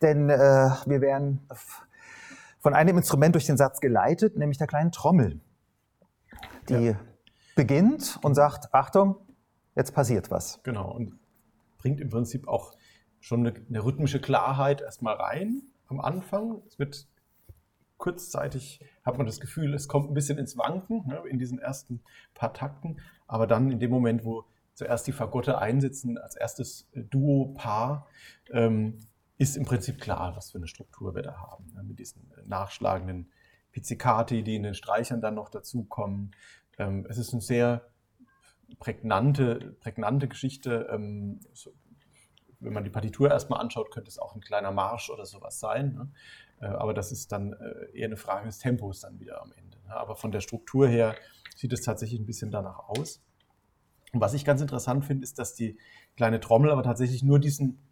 [0.00, 1.46] denn äh, wir werden
[2.60, 5.40] von einem Instrument durch den Satz geleitet, nämlich der kleinen Trommel.
[6.68, 7.00] Die ja.
[7.56, 9.16] beginnt und sagt, Achtung,
[9.74, 10.62] jetzt passiert was.
[10.62, 11.18] Genau, und
[11.78, 12.74] bringt im Prinzip auch
[13.18, 16.62] schon eine, eine rhythmische Klarheit erstmal rein am Anfang.
[16.66, 17.08] Es wird
[17.96, 22.02] kurzzeitig, hat man das Gefühl, es kommt ein bisschen ins Wanken ne, in diesen ersten
[22.34, 24.44] paar Takten, aber dann in dem Moment, wo
[24.74, 28.06] zuerst die Fagotte einsitzen, als erstes Duo-Paar,
[28.50, 28.98] ähm,
[29.40, 31.72] ist im Prinzip klar, was für eine Struktur wir da haben.
[31.74, 33.32] Ne, mit diesen nachschlagenden
[33.72, 36.32] Pizzicati, die in den Streichern dann noch dazukommen.
[36.76, 37.86] Ähm, es ist eine sehr
[38.78, 40.88] prägnante, prägnante Geschichte.
[40.90, 41.40] Ähm,
[42.58, 45.94] wenn man die Partitur erstmal anschaut, könnte es auch ein kleiner Marsch oder sowas sein.
[45.94, 46.10] Ne?
[46.60, 49.78] Äh, aber das ist dann äh, eher eine Frage des Tempos dann wieder am Ende.
[49.86, 49.96] Ne?
[49.96, 51.14] Aber von der Struktur her
[51.56, 53.22] sieht es tatsächlich ein bisschen danach aus.
[54.12, 55.78] Und was ich ganz interessant finde, ist, dass die
[56.14, 57.89] kleine Trommel aber tatsächlich nur diesen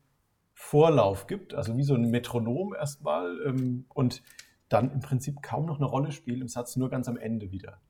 [0.61, 4.25] Vorlauf gibt, also wie so ein Metronom erstmal ähm, und
[4.69, 7.81] dann im Prinzip kaum noch eine Rolle spielt im Satz, nur ganz am Ende wieder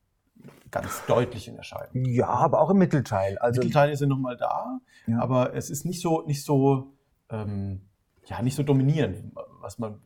[0.69, 2.05] ganz deutlich in Erscheinung.
[2.05, 3.39] Ja, aber auch im Mittelteil.
[3.39, 5.19] Also Mittelteile sind nochmal da, ja.
[5.19, 6.93] aber es ist nicht so, nicht so,
[7.31, 7.89] ähm,
[8.25, 9.99] ja, nicht so dominierend, was man,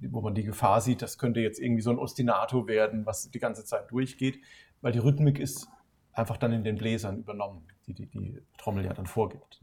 [0.00, 3.40] wo man die Gefahr sieht, das könnte jetzt irgendwie so ein Ostinato werden, was die
[3.40, 4.38] ganze Zeit durchgeht,
[4.80, 5.68] weil die Rhythmik ist
[6.12, 9.60] einfach dann in den Bläsern übernommen, die die, die Trommel ja dann vorgibt.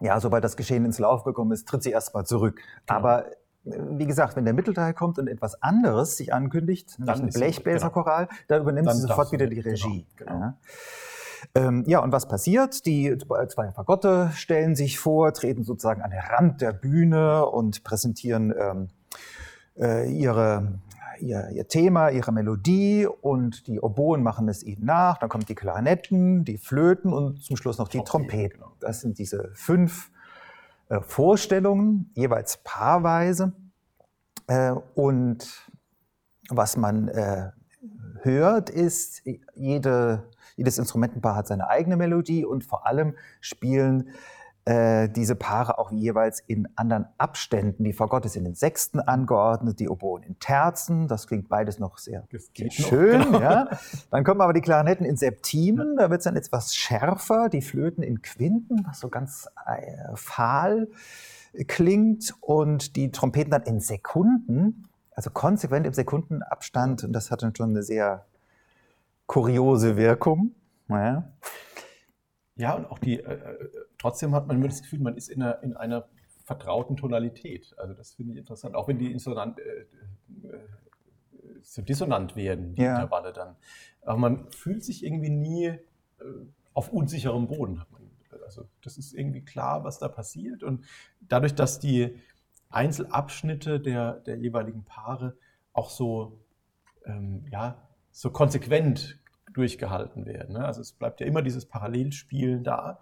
[0.00, 2.60] Ja, sobald das Geschehen ins Lauf gekommen ist, tritt sie erstmal zurück.
[2.86, 2.98] Genau.
[2.98, 3.26] Aber
[3.64, 8.38] wie gesagt, wenn der Mittelteil kommt und etwas anderes sich ankündigt, nämlich ein Blechbläserchoral, genau.
[8.48, 10.06] da übernimmt dann sie sofort wieder die Regie.
[10.16, 10.44] Genau, genau.
[10.44, 10.58] Ja.
[11.54, 12.84] Ähm, ja, und was passiert?
[12.86, 13.16] Die
[13.48, 18.88] zwei Fagotte stellen sich vor, treten sozusagen an den Rand der Bühne und präsentieren ähm,
[19.76, 20.80] äh, ihre,
[21.20, 25.18] ihr, ihr, Thema, ihre Melodie und die Oboen machen es ihnen nach.
[25.18, 28.62] Dann kommen die Klarinetten, die Flöten und zum Schluss noch die Trompeten.
[28.80, 30.10] Das sind diese fünf
[30.88, 33.52] äh, Vorstellungen, jeweils paarweise.
[34.46, 35.70] Äh, und
[36.48, 37.50] was man äh,
[38.22, 39.22] hört, ist,
[39.54, 40.24] jede,
[40.56, 44.10] jedes Instrumentenpaar hat seine eigene Melodie und vor allem spielen
[44.68, 47.84] äh, diese Paare auch jeweils in anderen Abständen.
[47.84, 51.08] Die Fagott ist in den Sechsten angeordnet, die Oboen in Terzen.
[51.08, 52.24] Das klingt beides noch sehr
[52.68, 53.18] schön.
[53.18, 53.40] Noch, genau.
[53.40, 53.68] ja.
[54.10, 57.48] Dann kommen aber die Klarinetten in Septimen, da wird es dann etwas schärfer.
[57.48, 60.88] Die Flöten in Quinten, was so ganz äh, fahl
[61.66, 62.34] klingt.
[62.40, 67.04] Und die Trompeten dann in Sekunden, also konsequent im Sekundenabstand.
[67.04, 68.26] Und das hat dann schon eine sehr
[69.26, 70.50] kuriose Wirkung.
[70.90, 71.24] Ja.
[72.58, 75.42] Ja, und auch die, äh, äh, trotzdem hat man immer das Gefühl, man ist in
[75.42, 76.08] einer, in einer
[76.44, 77.74] vertrauten Tonalität.
[77.78, 78.74] Also das finde ich interessant.
[78.74, 80.58] Auch wenn die Insonant, äh, äh,
[81.62, 82.96] so dissonant werden, die ja.
[82.96, 83.56] Intervalle dann.
[84.02, 85.78] Aber man fühlt sich irgendwie nie äh,
[86.74, 87.82] auf unsicherem Boden.
[88.44, 90.62] Also das ist irgendwie klar, was da passiert.
[90.62, 90.84] Und
[91.20, 92.18] dadurch, dass die
[92.70, 95.36] Einzelabschnitte der, der jeweiligen Paare
[95.72, 96.40] auch so,
[97.04, 99.18] ähm, ja, so konsequent
[99.54, 100.54] durchgehalten werden.
[100.54, 100.64] Ne?
[100.64, 103.00] Also es bleibt ja immer dieses Parallelspielen da.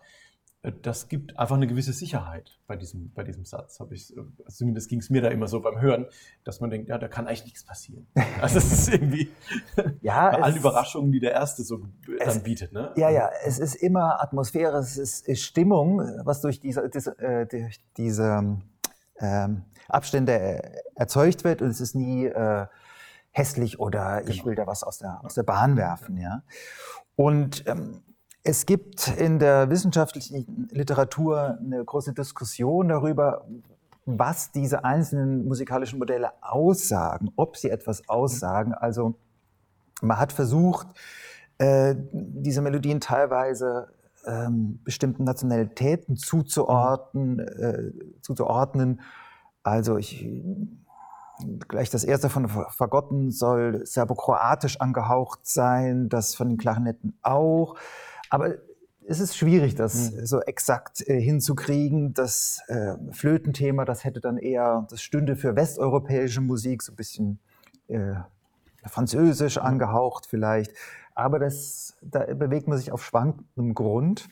[0.63, 3.81] Äh, das gibt einfach eine gewisse Sicherheit bei diesem, bei diesem Satz.
[3.81, 6.07] Habe ich, also zumindest ging es mir da immer so beim Hören,
[6.45, 8.07] dass man denkt, ja, da kann eigentlich nichts passieren.
[8.41, 9.31] Also es ist irgendwie
[10.03, 11.81] ja, bei allen Überraschungen, die der erste so
[12.19, 12.73] dann bietet.
[12.73, 12.93] Ne?
[12.97, 17.47] Ja, ja, es ist immer Atmosphäre, es ist, ist Stimmung, was durch diese, diese, äh,
[17.47, 18.61] durch diese
[19.19, 22.67] ähm, Abstände erzeugt wird und es ist nie äh,
[23.37, 24.31] hässlich oder genau.
[24.31, 26.17] ich will da was aus der, aus der Bahn werfen.
[26.17, 26.43] Ja?
[27.17, 28.03] Und ähm,
[28.43, 33.47] es gibt in der wissenschaftlichen Literatur eine große Diskussion darüber,
[34.07, 38.73] was diese einzelnen musikalischen Modelle aussagen, ob sie etwas aussagen.
[38.73, 39.17] Also
[40.01, 40.87] man hat versucht,
[41.59, 43.89] äh, diese Melodien teilweise
[44.25, 49.01] ähm, bestimmten Nationalitäten zuzuordnen, äh, zuzuordnen.
[49.63, 50.27] Also ich
[51.69, 57.77] Gleich das erste von Fagotten soll serbokroatisch angehaucht sein, das von den Klarinetten auch.
[58.31, 58.55] Aber
[59.09, 60.27] es ist schwierig, das mhm.
[60.27, 62.15] so exakt äh, hinzukriegen.
[62.15, 67.39] Das äh, Flötenthema, das hätte dann eher, das stünde für westeuropäische Musik so ein bisschen
[67.89, 68.15] äh,
[68.85, 70.73] französisch angehaucht vielleicht.
[71.15, 74.29] Aber das, da bewegt man sich auf schwankendem Grund.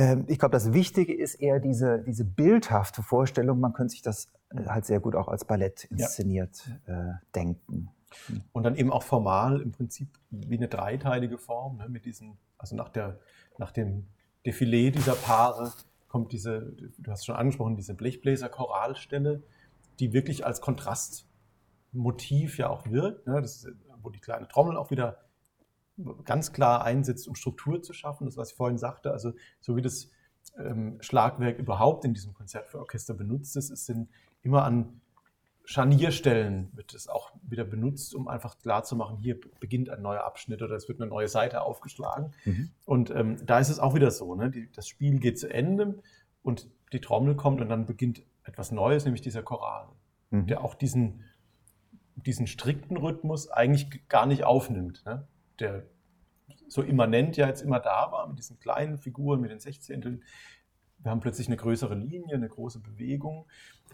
[0.00, 3.60] Ähm, ich glaube, das Wichtige ist eher diese, diese bildhafte Vorstellung.
[3.60, 7.10] Man könnte sich das äh, halt sehr gut auch als Ballett inszeniert ja.
[7.10, 7.90] äh, denken.
[8.52, 12.74] Und dann eben auch formal im Prinzip wie eine dreiteilige Form, ne, mit diesen, also
[12.76, 13.18] nach, der,
[13.58, 14.06] nach dem
[14.44, 15.70] Defilé dieser Paare
[16.08, 19.42] kommt diese, du hast schon angesprochen, diese Blechbläser-Choralstelle,
[20.00, 23.68] die wirklich als Kontrastmotiv ja auch wirkt, ne, das
[24.02, 25.18] wo die kleine Trommel auch wieder
[26.24, 28.26] ganz klar einsetzt, um Struktur zu schaffen.
[28.26, 30.10] Das, was ich vorhin sagte, also so wie das
[30.58, 34.08] ähm, Schlagwerk überhaupt in diesem Konzert für Orchester benutzt ist, es sind
[34.42, 35.00] immer an
[35.70, 40.74] Scharnierstellen wird es auch wieder benutzt, um einfach klarzumachen, hier beginnt ein neuer Abschnitt oder
[40.74, 42.32] es wird eine neue Seite aufgeschlagen.
[42.44, 42.70] Mhm.
[42.86, 44.50] Und ähm, da ist es auch wieder so, ne?
[44.50, 46.02] Die, das Spiel geht zu Ende
[46.42, 49.86] und die Trommel kommt und dann beginnt etwas Neues, nämlich dieser Choral,
[50.30, 50.48] mhm.
[50.48, 51.24] der auch diesen,
[52.16, 55.04] diesen strikten Rhythmus eigentlich gar nicht aufnimmt.
[55.06, 55.28] Ne?
[55.60, 55.84] Der
[56.68, 60.22] so immanent ja jetzt immer da war, mit diesen kleinen Figuren, mit den Sechzehnteln,
[61.02, 63.46] wir haben plötzlich eine größere Linie, eine große Bewegung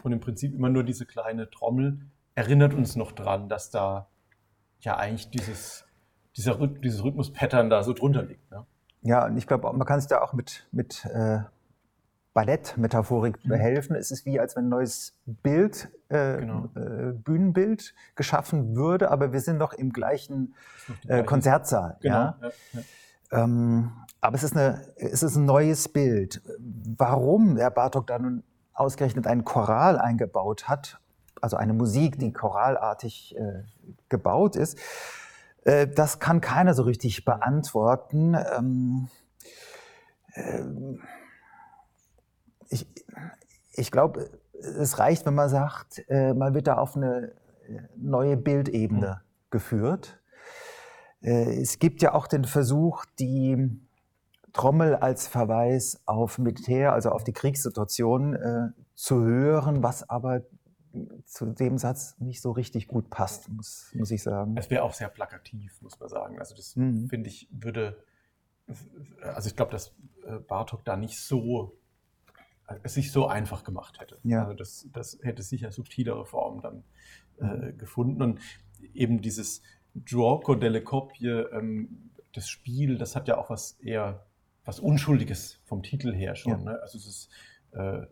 [0.02, 2.00] und im Prinzip immer nur diese kleine Trommel
[2.34, 4.08] erinnert uns noch dran, dass da
[4.80, 5.86] ja eigentlich dieses,
[6.36, 8.50] dieser, dieses Rhythmus-Pattern da so drunter liegt.
[8.50, 8.66] Ne?
[9.02, 11.40] Ja, und ich glaube, man kann sich da auch mit, mit äh,
[12.36, 13.48] Ballettmetaphorik mhm.
[13.48, 13.96] behelfen.
[13.96, 16.68] Es ist wie, als wenn ein neues Bild, äh, genau.
[16.76, 20.54] äh, Bühnenbild geschaffen würde, aber wir sind noch im gleichen
[21.08, 21.96] äh, Konzertsaal.
[22.02, 22.14] Genau.
[22.14, 22.38] Ja?
[22.42, 22.50] Ja,
[23.32, 23.42] ja.
[23.42, 26.42] Ähm, aber es ist, eine, es ist ein neues Bild.
[26.98, 28.42] Warum Herr Bartok da nun
[28.74, 31.00] ausgerechnet einen Choral eingebaut hat,
[31.40, 33.62] also eine Musik, die choralartig äh,
[34.10, 34.78] gebaut ist,
[35.64, 38.36] äh, das kann keiner so richtig beantworten.
[38.58, 39.08] Ähm,
[40.34, 40.62] äh,
[42.68, 42.86] ich
[43.76, 47.32] ich glaube, es reicht, wenn man sagt, äh, man wird da auf eine
[47.68, 49.50] äh, neue Bildebene mhm.
[49.50, 50.20] geführt.
[51.20, 53.80] Äh, es gibt ja auch den Versuch, die
[54.52, 60.44] Trommel als Verweis auf Militär, also auf die Kriegssituation zu hören, was aber
[61.26, 64.56] zu dem Satz nicht so richtig gut passt, muss, muss ich sagen.
[64.56, 66.38] Es wäre auch sehr plakativ, muss man sagen.
[66.38, 67.06] Also das mhm.
[67.10, 68.02] finde ich würde,
[69.20, 69.94] also ich glaube, dass
[70.48, 71.76] Bartok da nicht so
[72.82, 74.18] es sich so einfach gemacht hätte.
[74.22, 74.42] Ja.
[74.42, 76.84] Also das, das hätte sicher subtilere Formen dann
[77.38, 78.40] äh, gefunden und
[78.94, 79.62] eben dieses
[79.94, 84.26] Giorco delle Coppie, ähm, das Spiel, das hat ja auch was eher
[84.64, 86.52] was Unschuldiges vom Titel her schon.
[86.52, 86.72] Ja.
[86.72, 86.80] Ne?
[86.82, 87.30] Also es ist,
[87.72, 88.02] äh,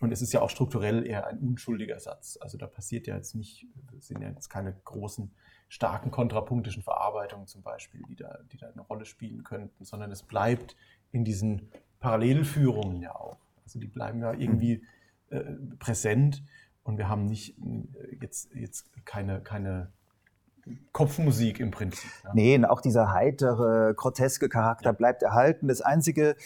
[0.00, 2.38] und es ist ja auch strukturell eher ein unschuldiger Satz.
[2.40, 3.66] Also da passiert ja jetzt nicht,
[4.00, 5.32] sind ja jetzt keine großen,
[5.68, 10.22] starken kontrapunktischen Verarbeitungen zum Beispiel, die da, die da eine Rolle spielen könnten, sondern es
[10.22, 10.76] bleibt
[11.10, 11.68] in diesen
[12.00, 13.38] Parallelführungen ja auch.
[13.64, 14.82] Also die bleiben ja irgendwie
[15.30, 15.40] äh,
[15.78, 16.42] präsent
[16.82, 19.92] und wir haben nicht äh, jetzt, jetzt keine, keine
[20.92, 22.10] Kopfmusik im Prinzip.
[22.24, 22.30] Ja.
[22.34, 24.92] Nee, auch dieser heitere, groteske Charakter ja.
[24.92, 25.68] bleibt erhalten.
[25.68, 26.36] Das Einzige,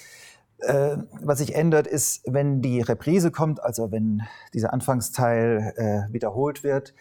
[0.59, 4.23] äh, was sich ändert, ist, wenn die Reprise kommt, also wenn
[4.55, 6.95] dieser Anfangsteil äh, wiederholt wird,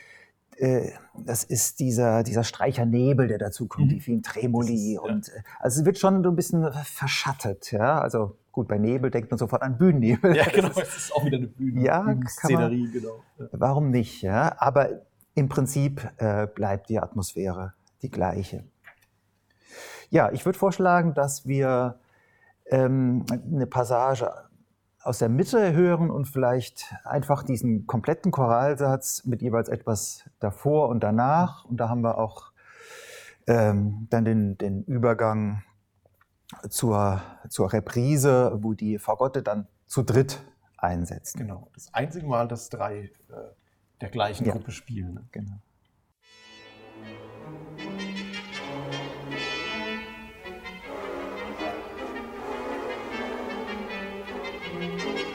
[0.57, 3.89] äh, das ist dieser, dieser Streichernebel, der dazu kommt, mhm.
[3.89, 4.93] die vielen Tremoli.
[4.93, 5.33] Ist, und, ja.
[5.35, 7.71] Äh, also es wird schon so ein bisschen verschattet.
[7.71, 7.99] Ja?
[7.99, 10.35] Also gut, bei Nebel denkt man sofort an Bühnennebel.
[10.35, 13.23] Ja, genau, es ist auch wieder eine Bühne, ja, Bühnenszenerie, genau.
[13.51, 14.23] Warum nicht?
[14.23, 14.55] Ja?
[14.57, 14.89] Aber
[15.35, 18.63] im Prinzip äh, bleibt die Atmosphäre die gleiche.
[20.09, 21.99] Ja, ich würde vorschlagen, dass wir
[22.65, 24.33] ähm, eine Passage
[25.03, 31.03] aus der Mitte hören und vielleicht einfach diesen kompletten Choralsatz mit jeweils etwas davor und
[31.03, 31.63] danach.
[31.65, 32.53] Und da haben wir auch
[33.45, 35.61] ähm, dann den, den Übergang
[36.69, 40.41] zur, zur Reprise, wo die Fagotte dann zu dritt
[40.77, 41.37] einsetzt.
[41.37, 43.09] Genau, das einzige Mal, dass drei äh,
[44.01, 44.53] der gleichen ja.
[44.53, 45.13] Gruppe spielen.
[45.13, 45.27] Ne?
[45.31, 45.61] Genau.
[54.79, 55.26] Musik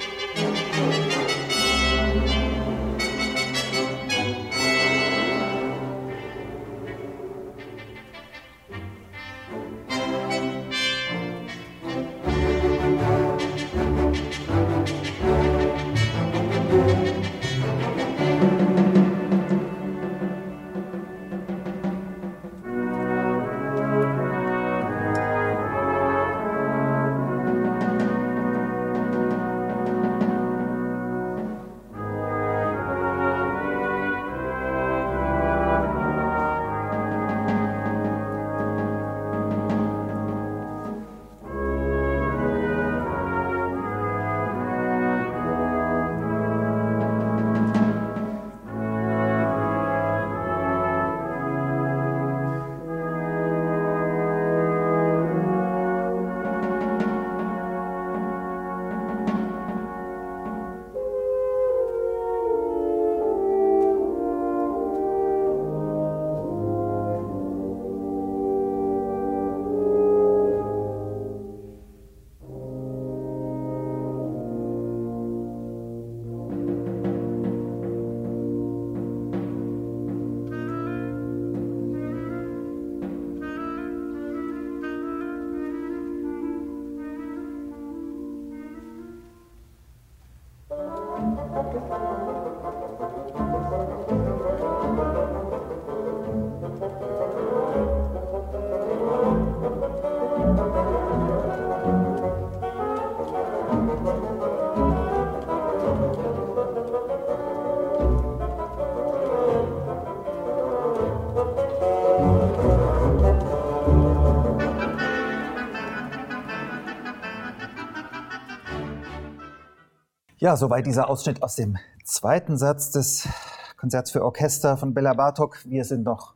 [120.42, 123.28] Ja, soweit dieser Ausschnitt aus dem zweiten Satz des
[123.76, 125.64] Konzerts für Orchester von Bella Bartok.
[125.66, 126.34] Wir sind noch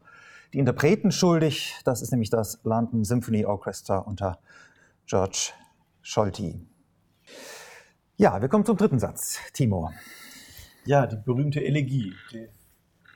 [0.52, 1.74] die Interpreten schuldig.
[1.84, 4.38] Das ist nämlich das London Symphony Orchestra unter
[5.06, 5.50] George
[6.02, 6.64] Scholti.
[8.16, 9.40] Ja, wir kommen zum dritten Satz.
[9.52, 9.90] Timo.
[10.84, 12.14] Ja, die berühmte Elegie.
[12.30, 12.46] Die,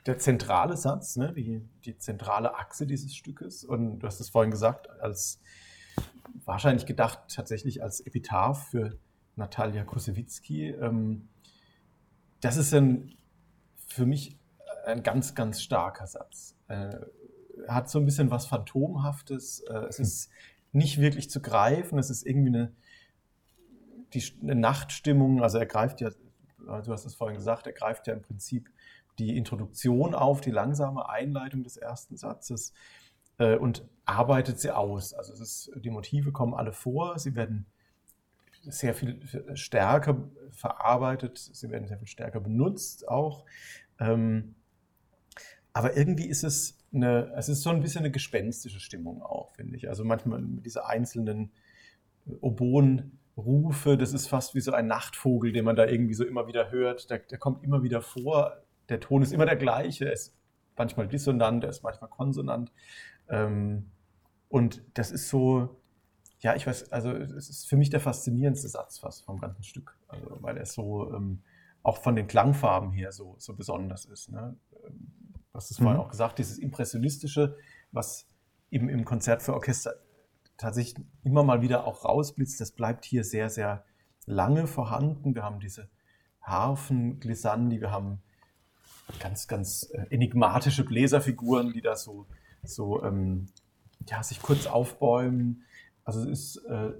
[0.05, 3.63] der zentrale Satz, ne, die, die zentrale Achse dieses Stückes.
[3.63, 5.39] Und du hast es vorhin gesagt, als
[6.43, 8.97] wahrscheinlich gedacht tatsächlich als Epitaph für
[9.35, 10.69] Natalia Kosewitzki.
[10.69, 11.29] Ähm,
[12.41, 13.15] das ist ein,
[13.87, 14.37] für mich
[14.85, 16.55] ein ganz, ganz starker Satz.
[16.67, 16.95] Äh,
[17.67, 19.61] hat so ein bisschen was Phantomhaftes.
[19.61, 20.29] Äh, es ist
[20.71, 21.99] nicht wirklich zu greifen.
[21.99, 22.73] Es ist irgendwie eine,
[24.13, 25.43] die, eine Nachtstimmung.
[25.43, 26.09] Also er greift ja,
[26.57, 28.69] du hast es vorhin gesagt, er greift ja im Prinzip
[29.19, 32.73] die Introduktion auf, die langsame Einleitung des ersten Satzes
[33.37, 35.13] äh, und arbeitet sie aus.
[35.13, 37.65] Also es ist, die Motive kommen alle vor, sie werden
[38.63, 39.19] sehr viel
[39.55, 43.45] stärker verarbeitet, sie werden sehr viel stärker benutzt auch.
[43.99, 44.55] Ähm,
[45.73, 49.77] aber irgendwie ist es eine, es ist so ein bisschen eine gespenstische Stimmung auch, finde
[49.77, 49.87] ich.
[49.89, 51.51] Also manchmal mit diese einzelnen
[52.41, 56.71] Oboenrufe, das ist fast wie so ein Nachtvogel, den man da irgendwie so immer wieder
[56.71, 57.09] hört.
[57.09, 58.57] Der, der kommt immer wieder vor.
[58.89, 60.05] Der Ton ist immer der gleiche.
[60.05, 60.35] Er ist
[60.75, 62.71] manchmal dissonant, er ist manchmal konsonant.
[63.29, 63.91] Ähm,
[64.49, 65.80] und das ist so,
[66.41, 69.95] ja, ich weiß, also es ist für mich der faszinierendste Satz fast vom ganzen Stück,
[70.07, 71.43] also, weil er so ähm,
[71.83, 74.31] auch von den Klangfarben her so, so besonders ist.
[74.31, 74.55] Ne?
[74.71, 75.83] Du hast es mhm.
[75.83, 77.57] vorhin auch gesagt, dieses Impressionistische,
[77.91, 78.27] was
[78.71, 79.93] eben im Konzert für Orchester
[80.57, 83.83] tatsächlich immer mal wieder auch rausblitzt, das bleibt hier sehr, sehr
[84.25, 85.35] lange vorhanden.
[85.35, 85.89] Wir haben diese
[86.41, 88.21] Harfen, Glissandi, wir haben
[89.19, 92.27] ganz, ganz äh, enigmatische Bläserfiguren, die da so,
[92.63, 93.47] so ähm,
[94.07, 95.65] ja, sich kurz aufbäumen.
[96.03, 96.93] Also es ist äh,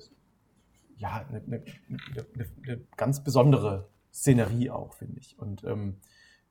[0.98, 5.38] ja eine, eine, eine, eine, ganz besondere Szenerie auch, finde ich.
[5.40, 5.98] Und ähm,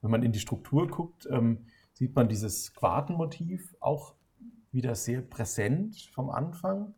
[0.00, 4.14] wenn man in die Struktur guckt, ähm, sieht man dieses Quartenmotiv auch
[4.72, 6.94] wieder sehr präsent vom Anfang.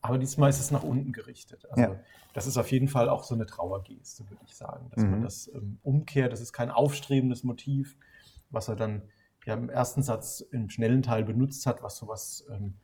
[0.00, 1.64] Aber diesmal ist es nach unten gerichtet.
[1.70, 2.00] Also ja.
[2.34, 5.10] das ist auf jeden Fall auch so eine Trauergeste, würde ich sagen, dass mhm.
[5.10, 6.32] man das ähm, umkehrt.
[6.32, 7.96] Das ist kein aufstrebendes Motiv,
[8.50, 9.02] was er dann
[9.46, 12.74] ja, im ersten Satz im schnellen Teil benutzt hat, was so was ähm,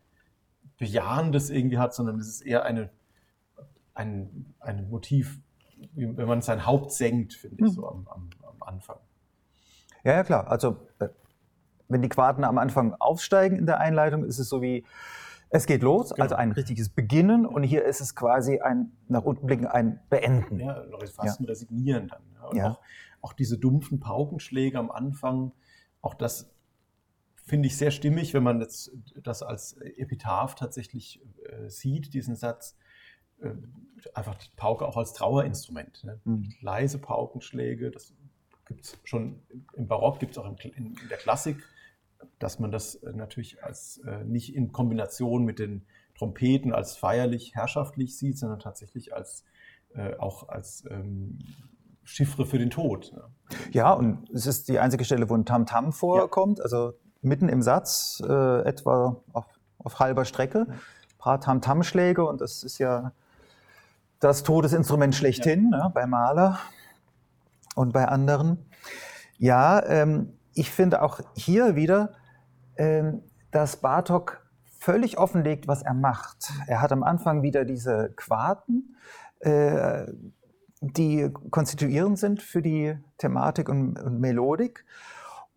[0.81, 2.91] Bejahendes irgendwie hat, sondern es ist eher eine,
[3.93, 5.39] ein, ein Motiv,
[5.95, 7.75] wenn man sein Haupt senkt, finde ich, mhm.
[7.75, 8.97] so am, am, am, Anfang.
[10.05, 10.51] Ja, ja, klar.
[10.51, 11.09] Also, äh,
[11.89, 14.87] wenn die Quarten am Anfang aufsteigen in der Einleitung, ist es so wie,
[15.51, 16.23] es geht los, genau.
[16.23, 20.61] also ein richtiges Beginnen und hier ist es quasi ein nach unten blicken, ein Beenden.
[20.61, 20.83] Ja,
[21.15, 21.45] fast ja.
[21.45, 22.23] ein Resignieren dann.
[22.33, 22.47] Ja.
[22.49, 22.71] Und ja.
[22.71, 22.81] Auch,
[23.21, 25.53] auch, diese dumpfen Paukenschläge am Anfang,
[26.01, 26.51] auch das
[27.47, 28.91] finde ich sehr stimmig, wenn man jetzt
[29.23, 32.77] das als Epitaph tatsächlich äh, sieht, diesen Satz.
[33.41, 33.55] Äh,
[34.15, 36.05] einfach die Pauke auch als Trauerinstrument.
[36.05, 36.21] Ne?
[36.25, 36.53] Mhm.
[36.61, 38.15] Leise Paukenschläge, das
[38.67, 39.43] gibt es schon
[39.75, 41.63] im Barock, gibt es auch in, in, in, der Klassik,
[42.39, 45.87] dass man das äh, natürlich als äh, nicht in Kombination mit den
[46.17, 49.45] Trompeten als feierlich, herrschaftlich sieht, sondern tatsächlich als
[49.95, 51.39] äh, auch als ähm,
[52.05, 53.13] Chiffre für den Tod.
[53.15, 53.25] Ne?
[53.73, 56.59] Ja, und es ist die einzige Stelle, wo ein Tamtam vorkommt.
[56.59, 56.65] Ja.
[56.65, 59.47] Also mitten im Satz, äh, etwa auf,
[59.79, 63.13] auf, halber Strecke, ein paar Tam-Tam-Schläge und das ist ja
[64.21, 65.85] das Todesinstrument schlechthin ja.
[65.85, 66.59] ne, bei Mahler
[67.75, 68.59] und bei anderen.
[69.39, 72.15] Ja, ähm, ich finde auch hier wieder,
[72.77, 74.47] ähm, dass Bartok
[74.79, 76.53] völlig offenlegt, was er macht.
[76.67, 78.97] Er hat am Anfang wieder diese Quarten,
[79.41, 80.07] äh,
[80.81, 84.85] die konstituierend sind für die Thematik und, und Melodik.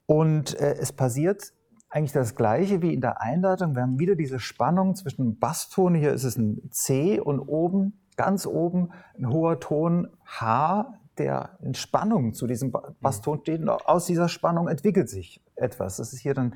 [0.05, 1.53] Und äh, es passiert
[1.89, 3.75] eigentlich das Gleiche wie in der Einleitung.
[3.75, 8.47] Wir haben wieder diese Spannung zwischen Basston, hier ist es ein C und oben, ganz
[8.47, 13.61] oben, ein hoher Ton H, der in Spannung zu diesem Basston steht.
[13.61, 15.97] Und aus dieser Spannung entwickelt sich etwas.
[15.97, 16.55] Das ist hier dann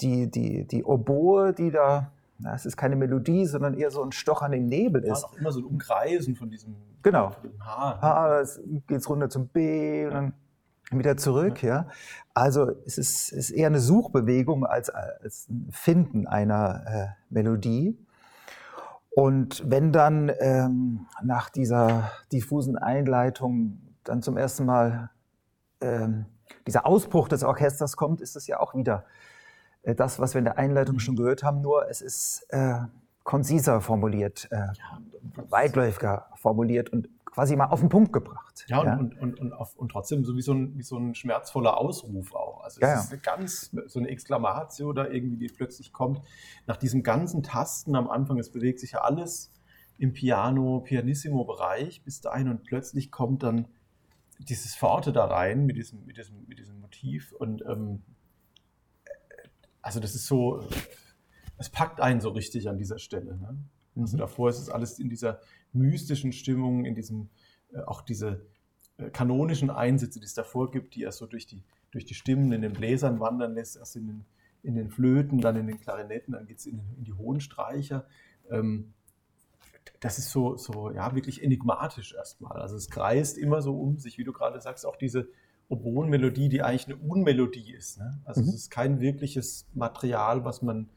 [0.00, 4.12] die, die, die Oboe, die da, na, es ist keine Melodie, sondern eher so ein
[4.12, 5.22] Stochern im Nebel ist.
[5.22, 7.30] Ja, auch immer so ein Umkreisen von diesem, genau.
[7.30, 8.02] Von diesem H.
[8.02, 10.34] H, es geht runter zum B und dann
[10.90, 11.62] wieder zurück.
[11.62, 11.88] Ja.
[12.34, 17.98] Also es ist, ist eher eine Suchbewegung als, als ein Finden einer äh, Melodie.
[19.10, 25.10] Und wenn dann ähm, nach dieser diffusen Einleitung dann zum ersten Mal
[25.80, 26.26] ähm,
[26.66, 29.04] dieser Ausbruch des Orchesters kommt, ist es ja auch wieder
[29.82, 32.80] äh, das, was wir in der Einleitung schon gehört haben, nur es ist äh,
[33.24, 34.68] konziser formuliert, äh,
[35.48, 38.64] weitläufiger formuliert und quasi mal auf den Punkt gebracht.
[38.66, 38.96] Ja, und, ja?
[38.96, 42.34] und, und, und, auf, und, trotzdem so wie so, ein, wie so ein schmerzvoller Ausruf
[42.34, 42.64] auch.
[42.64, 46.22] Also es ja, ist eine ganz, so eine Exklamatio da irgendwie, die plötzlich kommt.
[46.66, 49.52] Nach diesem ganzen Tasten am Anfang, es bewegt sich ja alles
[49.98, 53.68] im Piano, Pianissimo-Bereich bis dahin und plötzlich kommt dann
[54.38, 57.32] dieses Forte da rein mit diesem, mit diesem, mit diesem Motiv.
[57.32, 58.02] Und ähm,
[59.82, 60.66] also das ist so,
[61.58, 63.36] es packt einen so richtig an dieser Stelle.
[63.36, 63.58] Ne?
[63.94, 65.38] Also davor ist es alles in dieser
[65.72, 67.28] mystischen Stimmung, in diesem,
[67.72, 68.46] äh, auch diese
[68.98, 72.52] äh, kanonischen Einsätze, die es davor gibt, die er so durch die, durch die Stimmen
[72.52, 74.24] in den Bläsern wandern lässt, erst in den,
[74.62, 78.06] in den Flöten, dann in den Klarinetten, dann geht es in, in, die hohen Streicher.
[78.50, 78.92] Ähm,
[80.00, 82.60] das ist so, so ja, wirklich enigmatisch erstmal.
[82.60, 85.28] Also es kreist immer so um sich, wie du gerade sagst, auch diese
[85.68, 87.98] Oboen-Melodie, die eigentlich eine Unmelodie ist.
[87.98, 88.20] Ne?
[88.24, 88.48] Also mhm.
[88.48, 90.88] es ist kein wirkliches Material, was man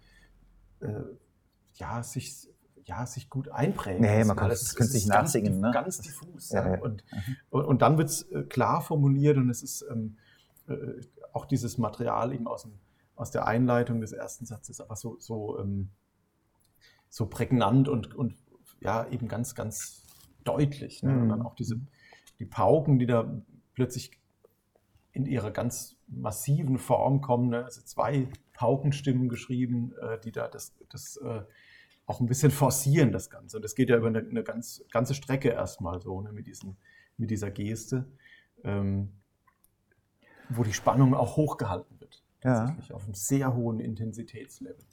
[0.79, 1.01] äh,
[1.75, 2.48] ja, sich,
[2.90, 5.61] ja, sich gut einprägen Nee, man kann es künstlich nachsingen.
[5.61, 5.72] Ganz, ne?
[5.72, 6.49] ganz diffus.
[6.49, 6.82] Ja, ja.
[6.82, 7.03] Und,
[7.52, 7.60] mhm.
[7.60, 10.18] und, dann wird es äh, klar formuliert und es ist ähm,
[10.68, 10.76] äh,
[11.32, 12.74] auch dieses Material eben aus, dem,
[13.16, 15.90] aus der Einleitung des ersten Satzes, aber so, so, ähm,
[17.10, 18.36] so prägnant und, und
[18.82, 20.03] ja, eben ganz, ganz
[20.44, 21.03] deutlich.
[21.03, 21.11] Ne?
[21.11, 21.22] Mhm.
[21.22, 21.80] Und dann auch diese
[22.40, 23.41] die Pauken, die da
[23.74, 24.11] plötzlich
[25.11, 27.49] in ihrer ganz massiven Form kommen.
[27.49, 27.66] Ne?
[27.66, 31.41] Also zwei Paukenstimmen geschrieben, äh, die da das, das äh,
[32.10, 33.57] auch ein bisschen forcieren, das Ganze.
[33.57, 36.34] Und das geht ja über eine, eine ganz, ganze Strecke erstmal so, ne?
[36.34, 36.76] mit, diesen,
[37.18, 38.11] mit dieser Geste,
[38.64, 39.14] ähm,
[40.49, 42.23] wo die Spannung auch hochgehalten wird.
[42.44, 42.76] Ja.
[42.94, 44.84] Auf einem sehr hohen Intensitätslevel.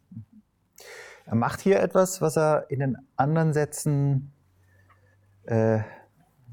[1.25, 4.33] Er macht hier etwas, was er in den anderen Sätzen
[5.45, 5.81] äh,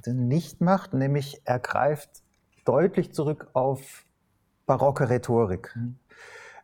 [0.05, 2.23] nicht macht, nämlich er greift
[2.63, 4.05] deutlich zurück auf
[4.65, 5.75] barocke Rhetorik.
[5.75, 5.99] Mhm.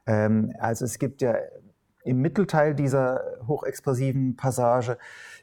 [0.06, 1.36] Ähm, also es gibt ja
[2.10, 4.98] im Mittelteil dieser hochexpressiven Passage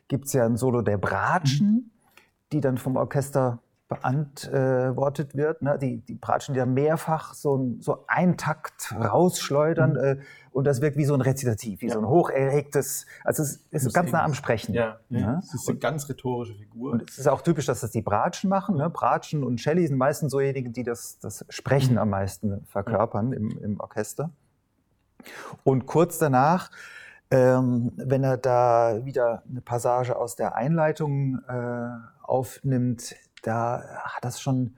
[0.08, 1.90] gibt es ja ein Solo der Bratschen, mhm.
[2.52, 5.62] die dann vom Orchester beantwortet wird.
[5.62, 5.78] Ne?
[5.80, 9.96] Die, die Bratschen, die da mehrfach so, so einen Takt rausschleudern mhm.
[9.96, 10.18] äh,
[10.50, 11.92] und das wirkt wie so ein Rezitativ, wie ja.
[11.92, 14.74] so ein hocherregtes, also es ist ganz nah am Sprechen.
[14.74, 15.34] Ja, ja.
[15.34, 15.40] Ne?
[15.40, 16.92] Es ist eine ganz rhetorische Figur.
[16.92, 18.76] Und es ist auch typisch, dass das die Bratschen machen.
[18.76, 18.90] Ne?
[18.90, 21.98] Bratschen und Shelley sind meistens so diejenigen, die das, das Sprechen mhm.
[21.98, 24.32] am meisten verkörpern im, im Orchester.
[25.64, 26.70] Und kurz danach
[27.30, 31.88] ähm, wenn er da wieder eine Passage aus der Einleitung äh,
[32.22, 34.76] aufnimmt, da hat das schon,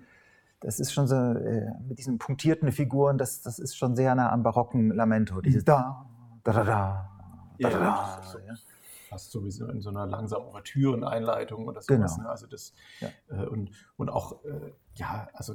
[0.60, 4.32] das ist schon so, äh, mit diesen punktierten Figuren, das, das ist schon sehr nah
[4.32, 5.40] am barocken Lamento.
[5.40, 6.06] Dieses da,
[6.42, 7.10] da, da, da,
[7.58, 8.22] da, da, da.
[8.22, 8.54] So, ja.
[9.10, 12.16] Fast sowieso in so einer langsamen Ouvertüren-Einleitung oder sowas.
[12.16, 12.22] Genau.
[12.24, 12.30] Ne?
[12.30, 13.08] Also das, ja.
[13.30, 15.54] äh, und, und auch, äh, ja, also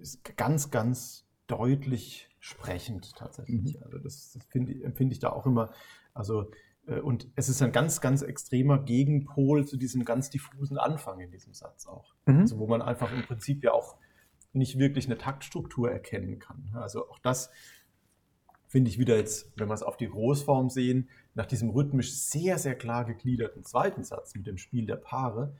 [0.00, 3.76] ist ganz, ganz deutlich sprechend tatsächlich.
[3.76, 3.82] Mhm.
[3.84, 5.70] Also das, das empfinde ich da auch immer.
[6.14, 6.50] Also
[6.86, 11.30] äh, und es ist ein ganz, ganz extremer Gegenpol zu diesem ganz diffusen Anfang in
[11.30, 12.14] diesem Satz auch.
[12.26, 12.40] Mhm.
[12.40, 13.96] Also wo man einfach im Prinzip ja auch
[14.52, 16.70] nicht wirklich eine Taktstruktur erkennen kann.
[16.74, 17.50] Also auch das
[18.66, 22.58] finde ich wieder jetzt, wenn wir es auf die Großform sehen, nach diesem rhythmisch sehr,
[22.58, 25.54] sehr klar gegliederten zweiten Satz mit dem Spiel der Paare,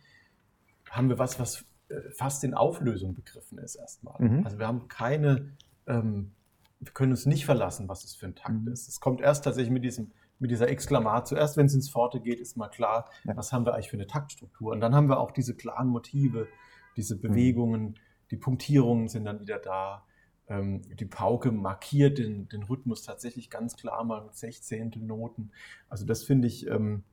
[0.89, 4.20] haben wir was, was äh, fast in Auflösung begriffen ist erstmal.
[4.20, 4.44] Mhm.
[4.44, 6.32] Also wir haben keine, ähm,
[6.81, 8.73] wir können uns nicht verlassen, was es für ein Takt mhm.
[8.73, 8.89] ist.
[8.89, 11.28] Es kommt erst tatsächlich mit diesem mit dieser Exklamat.
[11.28, 13.36] Zuerst, wenn es ins Forte geht, ist mal klar, ja.
[13.36, 14.73] was haben wir eigentlich für eine Taktstruktur.
[14.73, 16.48] Und dann haben wir auch diese klaren Motive,
[16.97, 17.20] diese mhm.
[17.20, 17.94] Bewegungen, mhm.
[18.31, 20.07] die Punktierungen sind dann wieder da.
[20.48, 25.52] Ähm, die Pauke markiert den, den Rhythmus tatsächlich ganz klar mal mit Sechzehntel Noten.
[25.89, 27.05] Also das finde ich ähm,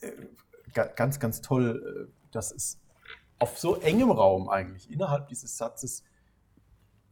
[0.00, 0.10] äh,
[0.96, 2.80] ganz, ganz toll, äh, dass es
[3.38, 6.04] auf so engem Raum eigentlich innerhalb dieses Satzes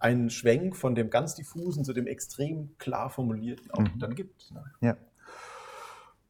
[0.03, 3.99] einen Schwenk von dem ganz diffusen zu dem extrem klar formulierten auch mhm.
[3.99, 4.51] dann gibt.
[4.53, 4.65] Ne?
[4.81, 4.97] Ja.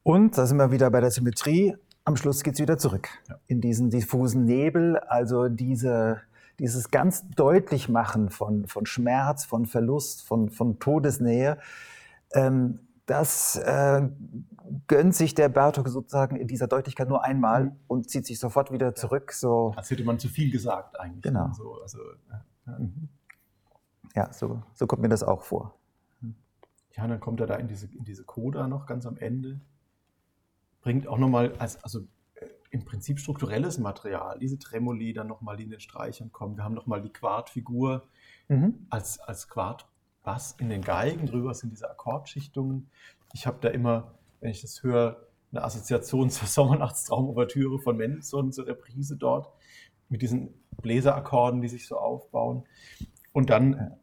[0.03, 1.75] Und da sind wir wieder bei der Symmetrie.
[2.05, 3.39] Am Schluss geht es wieder zurück ja.
[3.47, 6.21] in diesen diffusen Nebel, also diese,
[6.59, 11.59] dieses ganz deutlich machen von, von Schmerz, von Verlust, von, von Todesnähe.
[12.35, 14.09] Ähm, das äh,
[14.87, 17.77] gönnt sich der Bertok sozusagen in dieser Deutlichkeit nur einmal mhm.
[17.87, 19.33] und zieht sich sofort wieder zurück.
[19.33, 19.73] So.
[19.77, 21.23] Als hätte man zu viel gesagt eigentlich.
[21.23, 21.49] Genau.
[21.49, 21.55] Ne?
[21.55, 21.99] So, also,
[22.67, 22.79] ja.
[22.79, 23.09] Mhm.
[24.15, 25.75] Ja, so, so kommt mir das auch vor.
[26.97, 29.61] Ja, dann kommt er da in diese, in diese Coda noch ganz am Ende.
[30.83, 32.01] Bringt auch nochmal, also, also
[32.35, 36.57] äh, im Prinzip strukturelles Material, diese Tremoli dann nochmal, die in den Streichern kommen.
[36.57, 38.03] Wir haben nochmal die Quartfigur
[38.49, 38.87] mhm.
[38.91, 42.91] als, als Quartbass in den Geigen, drüber sind diese Akkordschichtungen.
[43.33, 48.67] Ich habe da immer, wenn ich das höre, eine Assoziation zur Sommernachtstraum-Ouvertüre von Mendelssohn, zur
[48.67, 49.51] Reprise dort,
[50.11, 50.53] mit diesen
[50.83, 52.65] Bläserakkorden, die sich so aufbauen.
[53.33, 53.97] Und dann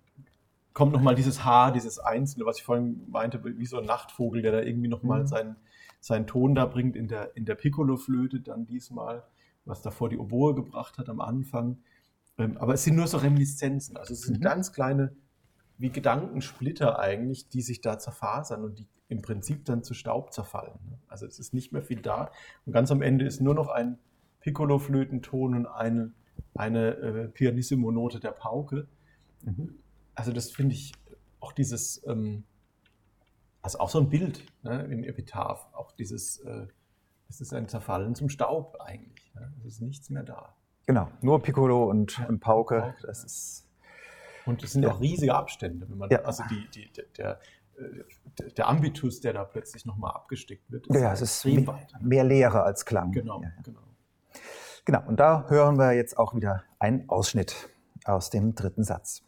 [0.80, 4.54] kommt nochmal dieses Haar, dieses Einzelne, was ich vorhin meinte, wie so ein Nachtvogel, der
[4.54, 5.28] da irgendwie nochmal mhm.
[5.28, 5.56] seinen,
[6.00, 9.24] seinen Ton da bringt in der, in der Piccolo-Flöte dann diesmal,
[9.66, 11.80] was davor die Oboe gebracht hat am Anfang.
[12.38, 14.42] Ähm, aber es sind nur so Reminiszenzen, also es sind mhm.
[14.42, 15.14] ganz kleine,
[15.78, 20.80] wie Gedankensplitter eigentlich, die sich da zerfasern und die im Prinzip dann zu Staub zerfallen.
[21.10, 22.32] Also es ist nicht mehr viel da
[22.66, 24.00] und ganz am Ende ist nur noch ein
[24.40, 26.14] Piccolo-Flötenton und eine
[26.56, 28.88] eine äh, Pianissimo-Note der Pauke.
[29.44, 29.76] Mhm.
[30.20, 30.92] Also das finde ich
[31.40, 32.44] auch dieses, ähm,
[33.62, 36.68] also auch so ein Bild ne, im Epitaph, auch dieses, äh,
[37.30, 39.34] es ist ein Zerfallen zum Staub eigentlich.
[39.34, 39.54] Ne?
[39.62, 40.56] Es ist nichts mehr da.
[40.88, 42.82] Genau, nur Piccolo und, und Pauke.
[42.82, 43.26] Pauke, Das ja.
[43.28, 43.68] ist
[44.46, 44.92] Und es sind Ja.
[44.92, 45.90] auch riesige Abstände.
[45.90, 46.22] Wenn man, Ja.
[46.24, 47.40] Also die, die, der,
[47.78, 51.94] äh, der Ambitus, der da plötzlich nochmal abgestickt wird, ja, es ist mehr, weit.
[52.02, 53.14] mehr Leere als Klang.
[53.14, 53.52] Genau, Ja.
[53.64, 53.80] genau.
[54.84, 57.70] Genau, und da hören wir jetzt auch wieder einen Ausschnitt
[58.04, 59.24] aus dem dritten Satz.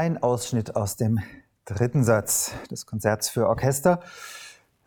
[0.00, 1.20] Ein Ausschnitt aus dem
[1.66, 4.00] dritten Satz des Konzerts für Orchester.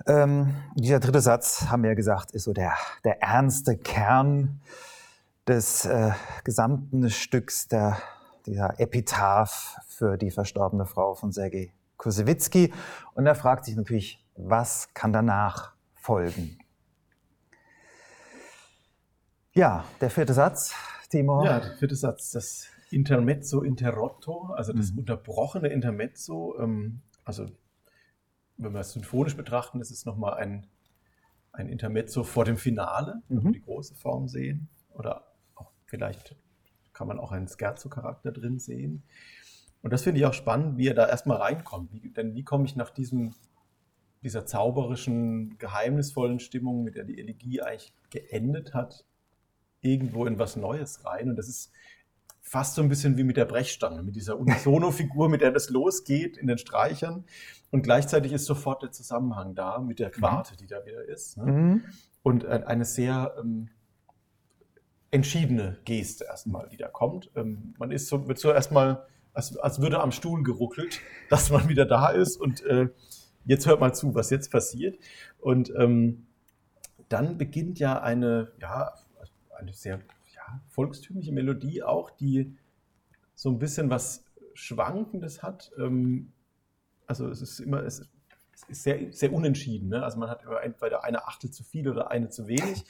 [0.08, 2.74] Ähm, dieser dritte Satz, haben wir ja gesagt, ist so der,
[3.04, 4.60] der ernste Kern
[5.48, 6.14] des äh,
[6.44, 8.00] gesamten Stücks, der,
[8.48, 12.74] dieser Epitaph für die verstorbene Frau von Sergei Kusewitzki.
[13.14, 16.58] Und er fragt sich natürlich, was kann danach folgen?
[19.52, 20.74] Ja, der vierte Satz,
[21.08, 21.46] Timo.
[21.46, 25.00] Ja, der vierte Satz, das Intermezzo Interrotto, also das Mhm.
[25.00, 26.58] unterbrochene Intermezzo.
[26.60, 27.48] Ähm, also,
[28.58, 30.68] wenn wir es symphonisch betrachten, ist es nochmal ein,
[31.52, 33.54] ein Intermezzo vor dem Finale, wenn wir Mhm.
[33.54, 34.70] die große Form sehen.
[34.94, 35.26] Oder
[35.56, 36.36] auch vielleicht
[36.94, 39.04] kann man auch einen Scherzo-Charakter drin sehen.
[39.82, 41.92] Und das finde ich auch spannend, wie er da erstmal reinkommt.
[41.94, 43.34] Wie, denn wie komme ich nach diesem,
[44.24, 49.06] dieser zauberischen, geheimnisvollen Stimmung, mit der die Elegie eigentlich geendet hat,
[49.82, 51.30] irgendwo in was Neues rein.
[51.30, 51.72] Und das ist
[52.46, 56.38] fast so ein bisschen wie mit der Brechstange, mit dieser Unisono-Figur, mit der das losgeht
[56.38, 57.24] in den Streichern.
[57.72, 61.38] Und gleichzeitig ist sofort der Zusammenhang da mit der Quarte, die da wieder ist.
[61.38, 61.46] Ne?
[61.52, 61.84] Mhm.
[62.22, 63.70] Und ein- eine sehr ähm,
[65.12, 67.32] entschiedene Geste erstmal, die da kommt.
[67.36, 71.00] Ähm, man ist so, wird so erstmal, als, als würde am Stuhl geruckelt,
[71.30, 72.90] dass man wieder da ist und äh,
[73.46, 74.98] jetzt hört mal zu, was jetzt passiert.
[75.40, 76.28] Und ähm,
[77.10, 78.94] dann beginnt ja eine, ja,
[79.58, 80.00] eine sehr
[80.70, 82.56] volkstümliche Melodie auch, die
[83.36, 85.72] so ein bisschen was Schwankendes hat.
[85.78, 86.32] Ähm,
[87.08, 88.08] also es ist immer, es
[88.68, 89.90] ist sehr, sehr unentschieden.
[89.90, 90.04] Ne?
[90.04, 92.86] Also man hat entweder eine Achtel zu viel oder eine zu wenig.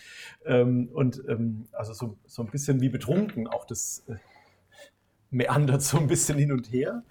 [0.45, 4.15] Ähm, und ähm, also so, so ein bisschen wie betrunken, auch das äh,
[5.29, 7.03] meandert so ein bisschen hin und her.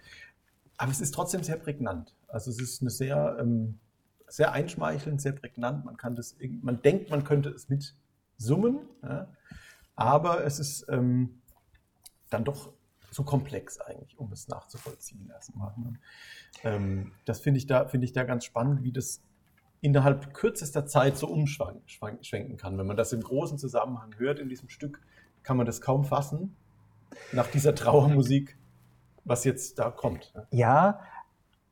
[0.77, 2.15] Aber es ist trotzdem sehr prägnant.
[2.29, 3.45] Also es ist eine sehr,
[4.27, 5.85] sehr einschmeichelnd, sehr prägnant.
[5.85, 7.95] Man kann das, man denkt, man könnte es mit
[8.37, 9.29] summen, ja?
[9.97, 11.43] Aber es ist ähm,
[12.31, 12.73] dann doch
[13.11, 15.75] so komplex eigentlich, um es nachzuvollziehen erstmal.
[15.77, 15.95] Ne?
[16.65, 19.23] Ähm, das finde ich, da, find ich da ganz spannend, wie das
[19.81, 22.79] innerhalb kürzester Zeit so umschwenken kann.
[22.79, 25.01] Wenn man das im großen Zusammenhang hört in diesem Stück,
[25.43, 26.57] kann man das kaum fassen,
[27.33, 28.57] nach dieser Trauermusik,
[29.25, 30.33] was jetzt da kommt.
[30.35, 30.47] Ne?
[30.51, 31.01] Ja,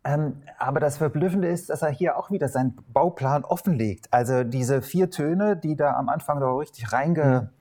[0.02, 4.12] ähm, aber das Verblüffende ist, dass er hier auch wieder seinen Bauplan offenlegt.
[4.12, 7.59] Also diese vier Töne, die da am Anfang da richtig reinge, ähm,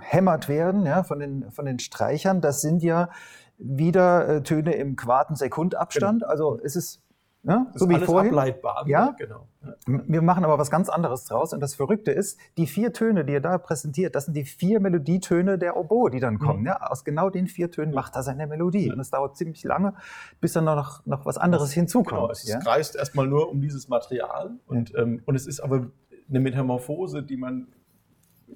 [0.00, 3.10] hämmert werden ja, von, den, von den Streichern, das sind ja
[3.58, 6.22] wieder äh, Töne im quarten Sekundabstand.
[6.22, 6.30] Genau.
[6.30, 7.04] Also es ist
[7.46, 8.30] ja, so wie vorhin.
[8.30, 8.84] ableitbar.
[8.88, 9.46] Ja, genau.
[9.86, 11.52] Wir machen aber was ganz anderes draus.
[11.52, 14.80] Und das Verrückte ist, die vier Töne, die er da präsentiert, das sind die vier
[14.80, 16.60] Melodietöne der Oboe, die dann kommen.
[16.60, 16.66] Mhm.
[16.68, 18.90] Ja, aus genau den vier Tönen macht er seine Melodie.
[18.90, 19.92] Und es dauert ziemlich lange,
[20.40, 22.18] bis dann noch, noch was anderes das, hinzukommt.
[22.18, 22.60] Genau, es ja?
[22.60, 24.52] kreist erstmal nur um dieses Material.
[24.66, 25.90] Und, ähm, und es ist aber
[26.30, 27.66] eine Metamorphose, die man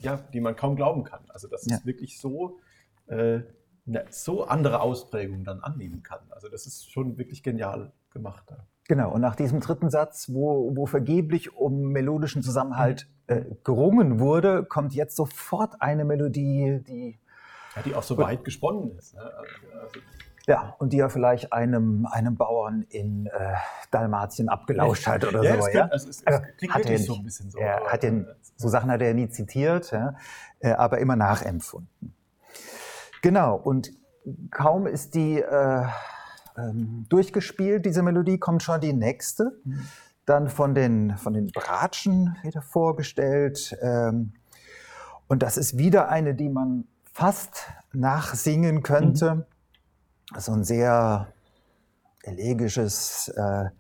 [0.01, 1.20] ja, die man kaum glauben kann.
[1.29, 1.77] Also dass ja.
[1.77, 2.59] es wirklich so,
[3.07, 3.41] äh,
[3.87, 6.20] eine so andere Ausprägung dann annehmen kann.
[6.31, 8.45] Also das ist schon wirklich genial gemacht.
[8.47, 8.66] Da.
[8.89, 14.65] Genau, und nach diesem dritten Satz, wo, wo vergeblich um melodischen Zusammenhalt äh, gerungen wurde,
[14.65, 17.19] kommt jetzt sofort eine Melodie, die...
[17.77, 19.15] Ja, die auch so weit gesponnen ist.
[19.15, 19.20] Ne?
[19.20, 20.01] Also, also
[20.49, 23.55] ja, und die ja vielleicht einem, einem Bauern in äh,
[23.91, 25.66] Dalmatien abgelauscht hat oder ja, so.
[25.66, 25.85] Es, ja?
[25.89, 27.59] also es, es also, klingt hat er so ein bisschen so.
[27.59, 28.27] Er hat den,
[28.57, 30.15] so Sachen hat er nie zitiert, ja,
[30.61, 32.15] äh, aber immer nachempfunden.
[33.20, 33.91] Genau, und
[34.51, 35.85] kaum ist die äh,
[36.57, 39.61] ähm, durchgespielt, diese Melodie, kommt schon die nächste.
[39.65, 39.87] Mhm.
[40.25, 43.77] Dann von den, von den Bratschen wieder vorgestellt.
[43.83, 44.33] Ähm,
[45.27, 49.35] und das ist wieder eine, die man fast nachsingen könnte.
[49.35, 49.45] Mhm
[50.37, 51.33] so ein sehr
[52.23, 53.71] elegisches äh,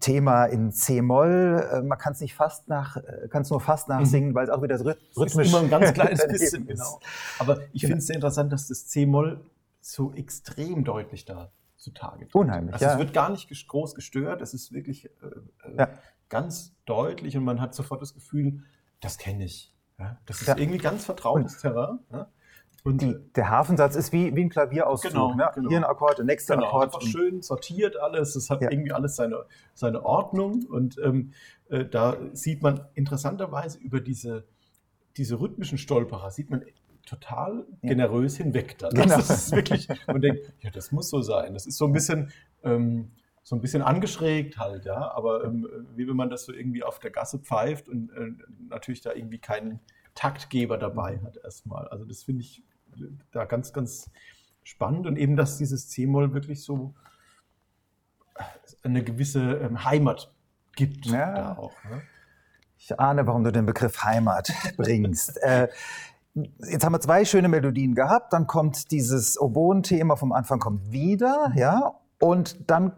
[0.00, 1.68] Thema in C-Moll.
[1.72, 4.34] Äh, man kann es nicht fast nach, äh, kann es nur fast nachsingen, mhm.
[4.34, 6.66] weil es auch wieder rhythmisch ist immer ein ganz kleines bisschen.
[6.66, 7.00] Genau.
[7.38, 7.92] Aber ich genau.
[7.92, 9.44] finde es sehr interessant, dass das C-Moll
[9.80, 12.34] so extrem deutlich da zutage tritt.
[12.34, 12.74] Unheimlich.
[12.74, 12.92] Also ja.
[12.92, 14.42] es wird gar nicht groß gestört.
[14.42, 15.08] Es ist wirklich äh,
[15.64, 15.88] äh, ja.
[16.28, 18.64] ganz deutlich und man hat sofort das Gefühl,
[19.00, 19.74] das kenne ich.
[19.98, 20.18] Ja?
[20.26, 22.00] Das ist irgendwie ganz vertrautes Terrain.
[22.88, 25.10] Und die, der Hafensatz ist wie, wie ein Klavierauszug.
[25.10, 25.50] Genau, ne?
[25.54, 25.68] genau.
[25.68, 26.94] Hier ein Akkord, der nächste genau, Akkord.
[26.94, 28.34] Einfach schön sortiert alles.
[28.34, 28.70] Es hat ja.
[28.70, 29.44] irgendwie alles seine,
[29.74, 30.64] seine Ordnung.
[30.64, 31.32] Und ähm,
[31.68, 34.46] äh, da sieht man interessanterweise über diese,
[35.18, 36.64] diese rhythmischen Stolperer, sieht man
[37.04, 37.90] total ja.
[37.90, 38.78] generös hinweg.
[38.78, 38.94] Dann.
[38.94, 39.16] Genau.
[39.16, 41.52] Das ist wirklich, man denkt, ja, das muss so sein.
[41.52, 42.32] Das ist so ein bisschen,
[42.62, 43.10] ähm,
[43.42, 45.12] so ein bisschen angeschrägt halt, ja.
[45.12, 48.30] Aber ähm, wie wenn man das so irgendwie auf der Gasse pfeift und äh,
[48.70, 49.80] natürlich da irgendwie keinen
[50.14, 51.86] Taktgeber dabei hat erstmal.
[51.88, 52.62] Also das finde ich
[53.32, 54.10] da ganz, ganz
[54.62, 56.94] spannend und eben, dass dieses C-Moll wirklich so
[58.82, 60.32] eine gewisse ähm, Heimat
[60.76, 61.34] gibt ja.
[61.34, 61.72] da auch.
[61.84, 62.02] Ne?
[62.76, 65.42] Ich ahne, warum du den Begriff Heimat bringst.
[65.42, 65.68] äh,
[66.34, 71.52] jetzt haben wir zwei schöne Melodien gehabt, dann kommt dieses Oboen-Thema vom Anfang kommt wieder,
[71.56, 72.92] ja, und dann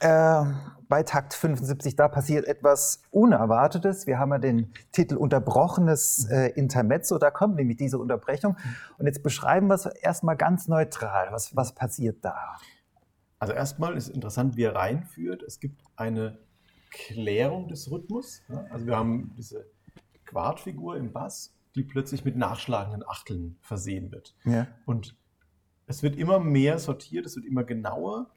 [0.00, 0.44] äh,
[0.88, 4.06] bei Takt 75, da passiert etwas Unerwartetes.
[4.06, 8.56] Wir haben ja den Titel Unterbrochenes äh, Intermezzo, da kommt nämlich diese Unterbrechung.
[8.98, 11.28] Und jetzt beschreiben wir es erstmal ganz neutral.
[11.30, 12.56] Was, was passiert da?
[13.38, 15.42] Also erstmal ist interessant, wie er reinführt.
[15.42, 16.38] Es gibt eine
[16.90, 18.42] Klärung des Rhythmus.
[18.48, 18.66] Ja?
[18.70, 19.66] Also wir haben diese
[20.24, 24.34] Quartfigur im Bass, die plötzlich mit nachschlagenden Achteln versehen wird.
[24.44, 24.68] Ja.
[24.86, 25.16] Und
[25.86, 28.30] es wird immer mehr sortiert, es wird immer genauer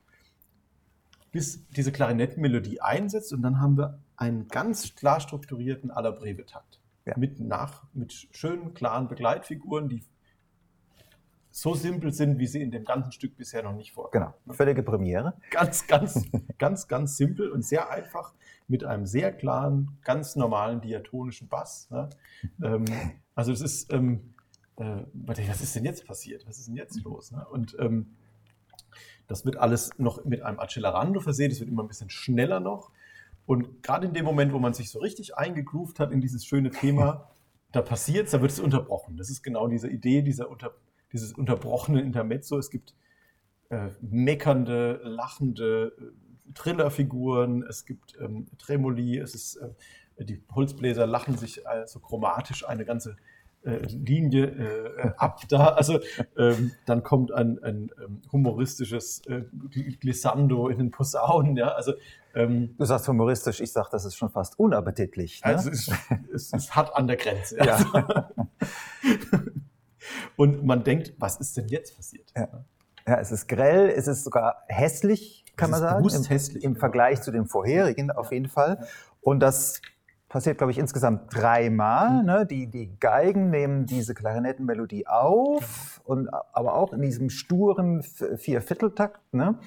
[1.31, 6.79] bis diese Klarinettenmelodie einsetzt und dann haben wir einen ganz klar strukturierten Allerbreve-Takt.
[7.05, 7.13] Ja.
[7.17, 7.39] Mit,
[7.93, 10.03] mit schönen, klaren Begleitfiguren, die
[11.51, 14.31] so simpel sind, wie sie in dem ganzen Stück bisher noch nicht vorkommen.
[14.43, 15.33] Genau, völlige Premiere.
[15.49, 16.25] Ganz, ganz,
[16.59, 18.33] ganz, ganz simpel und sehr einfach
[18.67, 21.89] mit einem sehr klaren, ganz normalen diatonischen Bass.
[21.89, 22.09] Ne?
[22.61, 22.85] ähm,
[23.33, 24.35] also es ist, ähm,
[24.75, 26.45] äh, was ist denn jetzt passiert?
[26.45, 27.31] Was ist denn jetzt los?
[27.31, 27.43] Ne?
[27.49, 28.15] Und ähm,
[29.27, 32.91] das wird alles noch mit einem Accelerando versehen, es wird immer ein bisschen schneller noch.
[33.45, 36.69] Und gerade in dem Moment, wo man sich so richtig eingegroovt hat in dieses schöne
[36.71, 37.31] Thema,
[37.71, 39.17] da passiert es, da wird es unterbrochen.
[39.17, 40.71] Das ist genau diese Idee, dieser unter,
[41.11, 42.57] dieses unterbrochene Intermezzo.
[42.57, 42.95] Es gibt
[43.69, 51.37] äh, meckernde, lachende äh, Trillerfiguren, es gibt ähm, Tremoli, es ist, äh, die Holzbläser lachen
[51.37, 53.17] sich äh, so chromatisch eine ganze
[53.63, 55.67] äh, Linie äh, ab da.
[55.69, 55.99] Also
[56.37, 59.43] ähm, dann kommt ein, ein ähm, humoristisches äh,
[59.99, 61.57] Glissando in den Posaunen.
[61.57, 61.69] Ja?
[61.69, 61.93] Also,
[62.35, 65.41] ähm, du sagst humoristisch, ich sage, das ist schon fast unappetitlich.
[65.43, 65.55] Ne?
[65.55, 65.91] Also es,
[66.33, 67.57] es, es hat an der Grenze.
[67.57, 67.75] Ja.
[67.75, 67.85] Also.
[70.35, 72.31] Und man denkt, was ist denn jetzt passiert?
[72.35, 72.47] Ja.
[73.07, 76.07] ja, es ist grell, es ist sogar hässlich, kann man sagen.
[76.07, 78.87] Im, hässlich, Im Vergleich zu dem vorherigen auf jeden Fall.
[79.21, 79.81] Und das
[80.29, 82.21] passiert, glaube ich, insgesamt dreimal.
[82.21, 82.25] Mhm.
[82.25, 82.45] Ne?
[82.45, 89.33] Die, die Geigen nehmen diese Klarinettenmelodie auf, und, aber auch in diesem sturen Viervierteltakt.
[89.33, 89.57] Ne?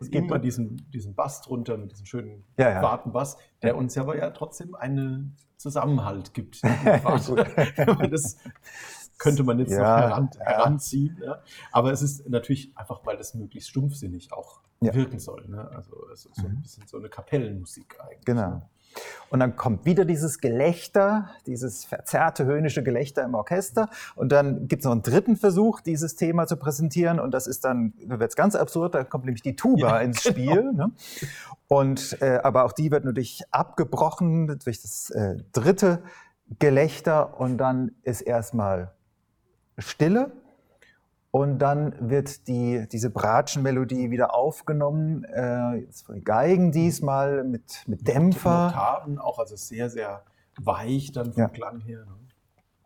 [0.00, 2.82] Es gibt immer diesen, diesen Bass drunter, mit diesem schönen ja, ja.
[2.82, 6.62] Wartenbass, der uns aber ja trotzdem einen Zusammenhalt gibt.
[8.10, 8.36] das
[9.18, 11.18] könnte man jetzt ja, noch heran, heranziehen.
[11.24, 11.42] Ja.
[11.72, 15.46] Aber es ist natürlich einfach, weil das möglichst stumpfsinnig auch wirken soll.
[15.48, 15.66] Ne?
[15.70, 16.62] Also es ist so ein mhm.
[16.62, 18.24] bisschen so eine Kapellenmusik eigentlich.
[18.24, 18.60] Genau.
[19.30, 23.88] Und dann kommt wieder dieses Gelächter, dieses verzerrte höhnische Gelächter im Orchester.
[24.14, 27.18] Und dann gibt es noch einen dritten Versuch, dieses Thema zu präsentieren.
[27.18, 29.98] Und das ist dann, da wird es ganz absurd, da kommt nämlich die Tuba ja,
[29.98, 30.34] ins genau.
[30.34, 30.72] Spiel.
[30.72, 30.92] Ne?
[31.66, 36.02] Und, äh, aber auch die wird natürlich abgebrochen durch das äh, dritte
[36.58, 37.40] Gelächter.
[37.40, 38.92] Und dann ist erstmal
[39.78, 40.32] Stille.
[41.34, 48.06] Und dann wird die, diese Bratschenmelodie wieder aufgenommen, äh, jetzt von Geigen diesmal mit, mit
[48.06, 48.66] Dämpfer.
[48.66, 50.22] Mit Oktaven auch, also sehr, sehr
[50.62, 51.48] weich dann vom ja.
[51.48, 52.04] Klang her.
[52.04, 52.14] Ne?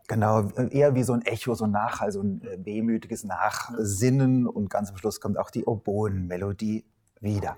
[0.07, 4.71] Genau, eher wie so ein Echo, so ein Nachhall, so ein äh, wehmütiges Nachsinnen und
[4.71, 6.85] ganz am Schluss kommt auch die Oboenmelodie
[7.21, 7.55] wieder.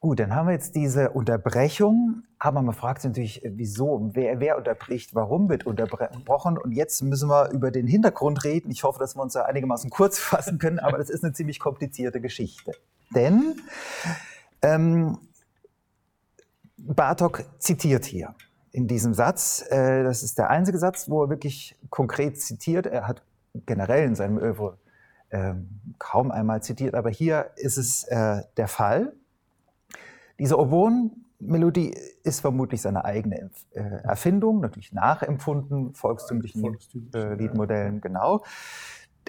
[0.00, 4.40] Gut, dann haben wir jetzt diese Unterbrechung, aber man fragt sich natürlich, äh, wieso, wer,
[4.40, 6.56] wer unterbricht, warum wird unterbrochen?
[6.56, 8.70] Und jetzt müssen wir über den Hintergrund reden.
[8.70, 11.60] Ich hoffe, dass wir uns da einigermaßen kurz fassen können, aber das ist eine ziemlich
[11.60, 12.72] komplizierte Geschichte.
[13.14, 13.60] Denn
[14.62, 15.18] ähm,
[16.78, 18.34] Bartok zitiert hier
[18.72, 23.06] in diesem Satz, äh, das ist der einzige Satz, wo er wirklich konkret zitiert, er
[23.06, 23.22] hat
[23.66, 24.78] generell in seinem Oeuvre
[25.28, 25.54] äh,
[25.98, 29.12] kaum einmal zitiert, aber hier ist es äh, der Fall.
[30.40, 38.00] Diese Oboen-Melodie ist vermutlich seine eigene äh, Erfindung, natürlich nachempfunden, volkstümlichen Volkstümlich, äh, Liedmodellen, ja.
[38.00, 38.42] genau.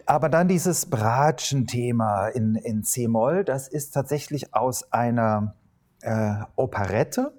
[0.06, 5.56] Aber dann dieses Bratschen-Thema in, in C-Moll, das ist tatsächlich aus einer
[6.00, 7.34] äh, Operette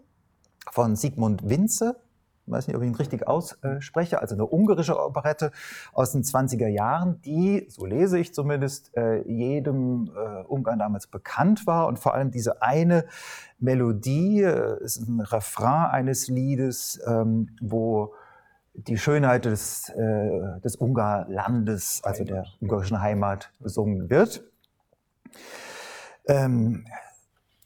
[0.70, 1.96] von Sigmund Winze,
[2.46, 5.52] ich weiß nicht, ob ich ihn richtig ausspreche, also eine ungarische Operette
[5.92, 11.66] aus den 20er Jahren, die, so lese ich zumindest, äh, jedem äh, Ungarn damals bekannt
[11.66, 11.86] war.
[11.86, 13.04] Und vor allem diese eine
[13.58, 18.14] Melodie, äh, ist ein Refrain eines Liedes, ähm, wo
[18.74, 24.42] die Schönheit des, äh, des Ungarlandes, also der ungarischen Heimat, besungen wird.
[26.26, 26.84] Ähm,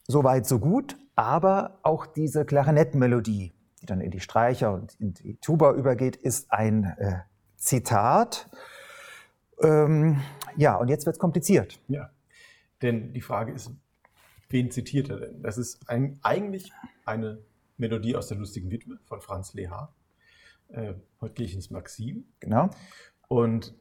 [0.09, 3.53] Soweit, so gut, aber auch diese Klarinettenmelodie,
[3.87, 7.21] die dann in die Streicher und in die Tuba übergeht, ist ein äh,
[7.57, 8.51] Zitat.
[9.63, 10.21] Ähm,
[10.57, 11.81] ja, und jetzt wird es kompliziert.
[11.89, 12.11] Ja,
[12.83, 13.71] denn die Frage ist,
[14.49, 15.43] wen zitiert er denn?
[15.43, 16.73] Das ist ein, eigentlich
[17.05, 17.39] eine
[17.77, 19.95] Melodie aus der lustigen Witwe von Franz Lehar.
[20.69, 22.25] Äh, heute gehe ich ins Maxim.
[22.41, 22.71] Genau.
[23.29, 23.75] Und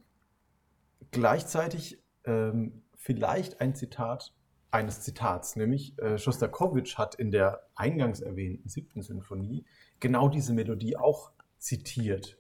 [1.12, 4.35] gleichzeitig ähm, vielleicht ein Zitat
[4.76, 9.66] eines Zitats, nämlich äh, Schostakowitsch hat in der eingangs erwähnten siebten Sinfonie
[10.00, 12.38] genau diese Melodie auch zitiert.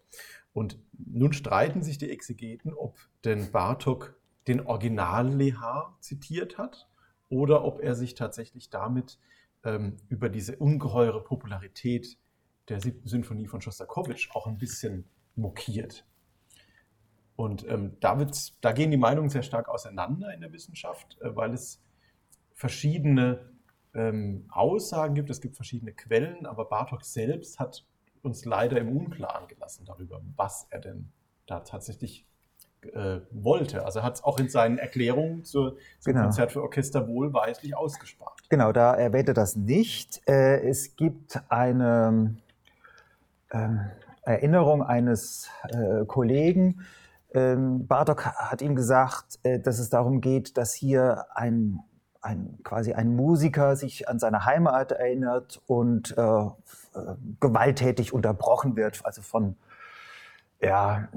[0.54, 4.16] Und nun streiten sich die Exegeten, ob denn Bartok
[4.48, 6.88] den Original Lehar zitiert hat
[7.30, 9.18] oder ob er sich tatsächlich damit
[9.64, 12.18] ähm, über diese ungeheure Popularität
[12.70, 15.06] der siebten Sinfonie von Schostakowitsch auch ein bisschen
[15.36, 16.06] mokiert.
[17.36, 18.16] Und ähm, da,
[18.62, 21.82] da, gehen die Meinungen sehr stark auseinander in der Wissenschaft, äh, weil es
[22.56, 23.40] verschiedene
[23.94, 27.86] ähm, Aussagen gibt, es gibt verschiedene Quellen, aber Bartok selbst hat
[28.24, 31.12] uns leider im Unklaren gelassen darüber, was er denn
[31.46, 32.26] da tatsächlich
[32.94, 33.86] äh, wollte.
[33.86, 36.24] Also er hat es auch in seinen Erklärungen zur, zum genau.
[36.24, 38.42] Konzert für Orchester wohlweislich ausgespart.
[38.50, 40.22] Genau, da erwähnt er das nicht.
[40.28, 42.36] Äh, es gibt eine
[43.50, 43.68] äh,
[44.24, 46.82] Erinnerung eines äh, Kollegen,
[47.36, 51.80] ähm, Bartok hat ihm gesagt, äh, dass es darum geht, dass hier ein
[52.26, 56.46] ein, quasi ein Musiker sich an seine Heimat erinnert und äh,
[57.40, 59.56] gewalttätig unterbrochen wird, also von,
[60.60, 61.08] ja,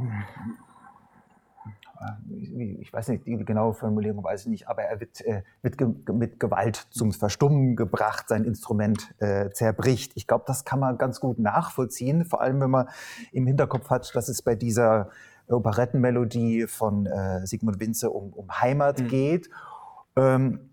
[2.31, 5.89] ich weiß nicht, die genaue Formulierung weiß ich nicht, aber er wird, äh, wird ge
[6.13, 10.13] mit Gewalt zum Verstummen gebracht, sein Instrument äh, zerbricht.
[10.15, 12.89] Ich glaube, das kann man ganz gut nachvollziehen, vor allem wenn man
[13.33, 15.11] im Hinterkopf hat, dass es bei dieser
[15.49, 19.09] Operettenmelodie von äh, Sigmund Winze um, um Heimat mhm.
[19.09, 19.51] geht.
[20.15, 20.68] Ähm,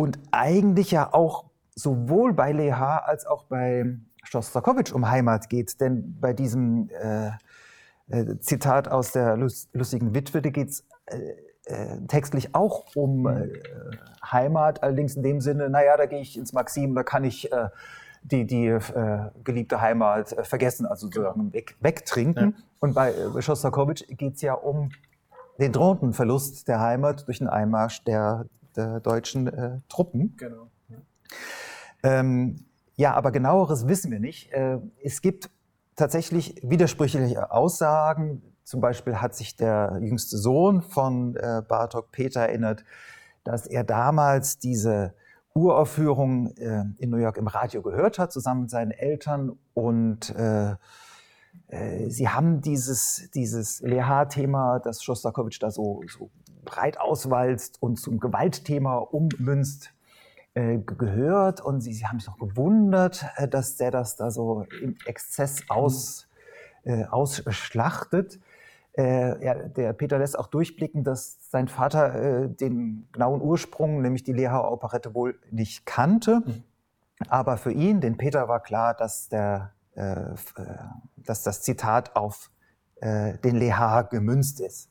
[0.00, 5.78] und eigentlich ja auch sowohl bei Lehar als auch bei Schostakowitsch um Heimat geht.
[5.78, 7.32] Denn bei diesem äh,
[8.08, 11.34] äh, Zitat aus der lustigen Witwe, da geht es äh,
[11.66, 13.48] äh, textlich auch um äh,
[14.24, 17.50] Heimat, allerdings in dem Sinne, naja, da gehe ich ins Maxim, da kann ich
[18.22, 18.78] die, die
[19.44, 22.54] geliebte Heimat vergessen, also sozusagen weg, wegtrinken.
[22.56, 22.64] Ja.
[22.80, 24.90] Und bei äh, Schostakowitsch geht es ja um
[25.58, 28.46] den drohenden Verlust der Heimat durch den Einmarsch der,
[28.80, 30.36] der deutschen äh, Truppen.
[30.36, 30.70] Genau.
[30.88, 30.96] Ja.
[32.02, 32.64] Ähm,
[32.96, 34.52] ja, aber genaueres wissen wir nicht.
[34.52, 35.50] Äh, es gibt
[35.96, 38.42] tatsächlich widersprüchliche Aussagen.
[38.64, 42.84] Zum Beispiel hat sich der jüngste Sohn von äh, Bartok, Peter, erinnert,
[43.44, 45.14] dass er damals diese
[45.54, 49.58] Uraufführung äh, in New York im Radio gehört hat, zusammen mit seinen Eltern.
[49.74, 50.76] Und äh,
[51.68, 56.30] äh, sie haben dieses, dieses Leha-Thema, das Schostakowitsch da so, so
[56.64, 59.92] breit auswalzt und zum Gewaltthema ummünzt,
[60.54, 61.60] äh, gehört.
[61.60, 65.62] Und sie, sie haben sich noch gewundert, äh, dass der das da so im Exzess
[65.68, 66.28] aus,
[66.84, 68.40] äh, ausschlachtet.
[68.96, 74.24] Äh, ja, der Peter lässt auch durchblicken, dass sein Vater äh, den genauen Ursprung, nämlich
[74.24, 76.42] die Lehauer Operette, wohl nicht kannte.
[76.44, 76.64] Mhm.
[77.28, 80.34] Aber für ihn, den Peter, war klar, dass, der, äh, äh
[81.16, 82.50] dass das Zitat auf
[83.02, 84.90] den Leha gemünzt ist.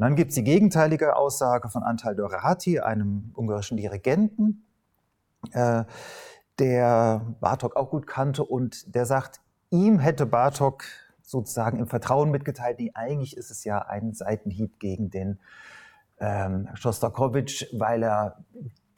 [0.00, 4.64] Und dann gibt es die gegenteilige Aussage von Antal Dorati, einem ungarischen Dirigenten,
[5.52, 5.84] äh,
[6.58, 10.84] der Bartok auch gut kannte und der sagt, ihm hätte Bartok
[11.20, 15.38] sozusagen im Vertrauen mitgeteilt, nee, eigentlich ist es ja ein Seitenhieb gegen den
[16.18, 18.42] ähm, Schostakowitsch, weil er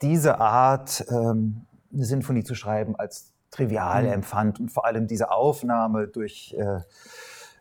[0.01, 4.13] diese Art, ähm, eine Sinfonie zu schreiben, als trivial mhm.
[4.13, 6.79] empfand und vor allem diese Aufnahme durch, äh,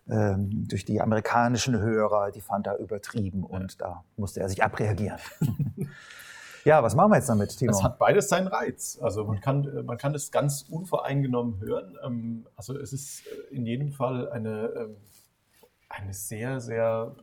[0.09, 5.19] ähm, durch die amerikanischen Hörer, die fand er übertrieben und da musste er sich abreagieren.
[6.65, 7.73] Ja, was machen wir jetzt damit, Timo?
[7.73, 8.99] Es hat beides seinen Reiz.
[9.03, 11.97] Also man kann, äh, man kann es ganz unvoreingenommen hören.
[12.05, 14.97] Ähm, also es ist äh, in jedem Fall eine, ähm,
[15.89, 17.17] eine sehr, sehr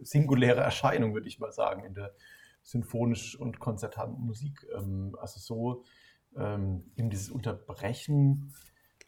[0.00, 2.12] singuläre Erscheinung, würde ich mal sagen, in der
[2.62, 4.66] symphonisch und konzertanten Musik.
[5.18, 5.84] Also so
[6.36, 8.52] eben dieses Unterbrechen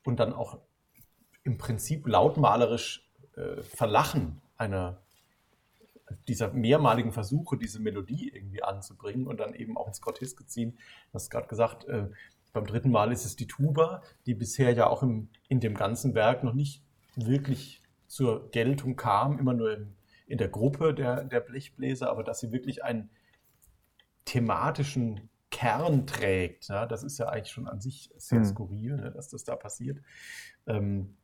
[0.06, 0.60] und dann auch
[1.48, 5.00] im Prinzip lautmalerisch äh, Verlachen einer
[6.26, 10.72] dieser mehrmaligen Versuche, diese Melodie irgendwie anzubringen und dann eben auch ins Groteske ziehen.
[10.72, 12.08] Du hast gerade gesagt, äh,
[12.52, 16.14] beim dritten Mal ist es die Tuba, die bisher ja auch im, in dem ganzen
[16.14, 16.82] Werk noch nicht
[17.16, 19.94] wirklich zur Geltung kam, immer nur im,
[20.26, 23.08] in der Gruppe der, der Blechbläser, aber dass sie wirklich einen
[24.26, 26.68] thematischen Kern trägt.
[26.68, 28.44] Ja, das ist ja eigentlich schon an sich sehr mhm.
[28.44, 29.98] skurril, ne, dass das da passiert.
[30.66, 31.16] Ähm,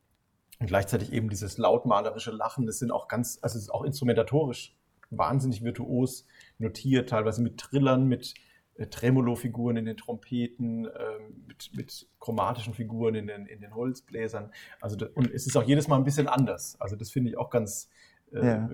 [0.59, 4.75] und gleichzeitig eben dieses lautmalerische Lachen, das sind auch ganz, also es ist auch instrumentatorisch
[5.09, 6.25] wahnsinnig virtuos
[6.57, 8.33] notiert, teilweise mit Trillern, mit
[8.75, 10.89] äh, Tremolo-Figuren in den Trompeten, äh,
[11.47, 14.51] mit, mit, chromatischen Figuren in den, in den Holzbläsern.
[14.81, 16.75] Also da, und es ist auch jedes Mal ein bisschen anders.
[16.79, 17.89] Also das finde ich auch ganz
[18.33, 18.69] äh, ja.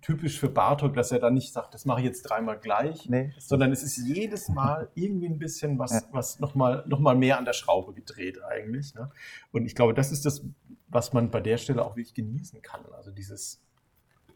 [0.00, 3.32] typisch für Bartok, dass er dann nicht sagt, das mache ich jetzt dreimal gleich, nee.
[3.38, 6.02] sondern es ist jedes Mal irgendwie ein bisschen was, ja.
[6.10, 8.94] was nochmal noch mal mehr an der Schraube gedreht eigentlich.
[8.94, 9.10] Ne?
[9.52, 10.44] Und ich glaube, das ist das,
[10.88, 12.84] was man bei der Stelle auch wirklich genießen kann.
[12.92, 13.60] Also dieses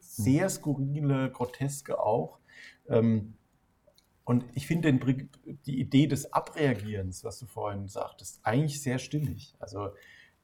[0.00, 2.38] sehr skurrile, groteske auch.
[2.88, 3.34] Ähm,
[4.24, 9.54] und ich finde die Idee des Abreagierens, was du vorhin sagtest, eigentlich sehr stimmig.
[9.58, 9.88] Also,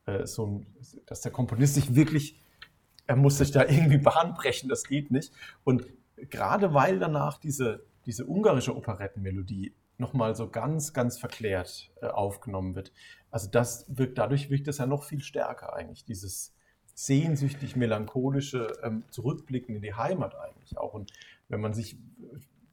[0.06, 0.66] äh, so ein,
[1.06, 2.40] dass der Komponist sich wirklich,
[3.06, 5.32] er muss sich da irgendwie Bahn brechen, das geht nicht.
[5.64, 5.86] Und
[6.16, 12.92] gerade weil danach diese, diese ungarische Operettenmelodie nochmal so ganz, ganz verklärt äh, aufgenommen wird.
[13.34, 16.54] Also das wirkt, dadurch wirkt es ja noch viel stärker eigentlich, dieses
[16.94, 20.94] sehnsüchtig melancholische ähm, Zurückblicken in die Heimat eigentlich auch.
[20.94, 21.12] Und
[21.48, 21.98] wenn man sich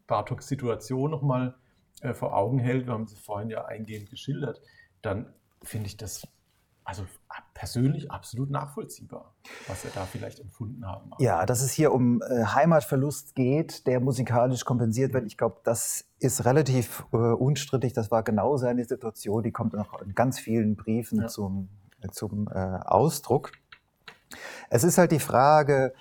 [0.05, 1.55] Bartoks Situation nochmal
[2.01, 4.61] äh, vor Augen hält, wir haben sie vorhin ja eingehend geschildert,
[5.01, 5.33] dann
[5.63, 6.27] finde ich das
[6.83, 7.05] also
[7.53, 9.33] persönlich absolut nachvollziehbar,
[9.67, 11.11] was er da vielleicht empfunden haben.
[11.19, 15.25] Ja, dass es hier um äh, Heimatverlust geht, der musikalisch kompensiert wird.
[15.25, 17.93] Ich glaube, das ist relativ äh, unstrittig.
[17.93, 19.43] Das war genau seine Situation.
[19.43, 21.27] Die kommt noch in ganz vielen Briefen ja.
[21.27, 21.69] zum,
[22.01, 23.51] äh, zum Ausdruck.
[24.69, 25.93] Es ist halt die Frage,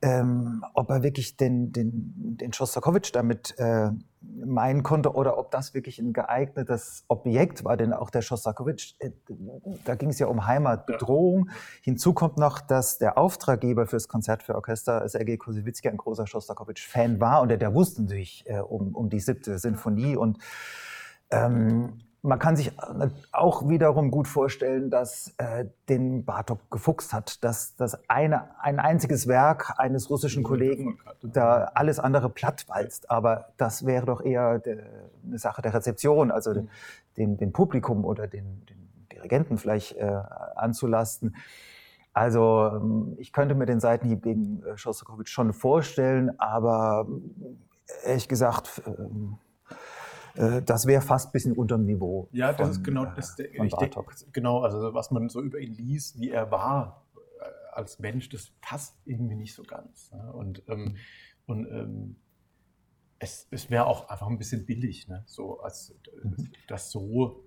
[0.00, 5.74] ähm, ob er wirklich den, den, den Schostakowitsch damit äh, meinen konnte oder ob das
[5.74, 9.10] wirklich ein geeignetes Objekt war, denn auch der Schostakowitsch, äh,
[9.84, 11.46] da ging es ja um Heimatbedrohung.
[11.48, 11.54] Ja.
[11.82, 17.20] Hinzu kommt noch, dass der Auftraggeber fürs Konzert für Orchester, Sergei Kosewitzki, ein großer Schostakowitsch-Fan
[17.20, 20.38] war und der, der wusste natürlich äh, um, um die siebte Sinfonie und
[21.30, 22.72] ähm, man kann sich
[23.32, 29.28] auch wiederum gut vorstellen, dass äh, den Bartok gefuchst hat, dass das eine, ein einziges
[29.28, 33.10] Werk eines russischen Kollegen da alles andere plattwalzt.
[33.10, 34.82] Aber das wäre doch eher de,
[35.24, 36.68] eine Sache der Rezeption, also mhm.
[37.16, 40.20] dem, dem, Publikum oder den, den Dirigenten vielleicht äh,
[40.56, 41.36] anzulasten.
[42.12, 47.06] Also ähm, ich könnte mir den Seitenhieb gegen äh, Schostakowitsch schon vorstellen, aber
[48.04, 49.38] äh, ehrlich gesagt, ähm,
[50.38, 52.28] äh, das wäre fast ein bisschen unter dem Niveau.
[52.32, 53.36] Ja, das von, ist genau das.
[53.36, 57.04] Der, ich denke, genau, also was man so über ihn liest, wie er war
[57.78, 60.10] als Mensch, das passt irgendwie nicht so ganz.
[60.10, 60.32] Ne?
[60.32, 60.96] Und, ähm,
[61.46, 62.16] und ähm,
[63.20, 65.22] es, es wäre auch einfach ein bisschen billig, ne?
[65.26, 66.50] so als mhm.
[66.66, 67.44] das so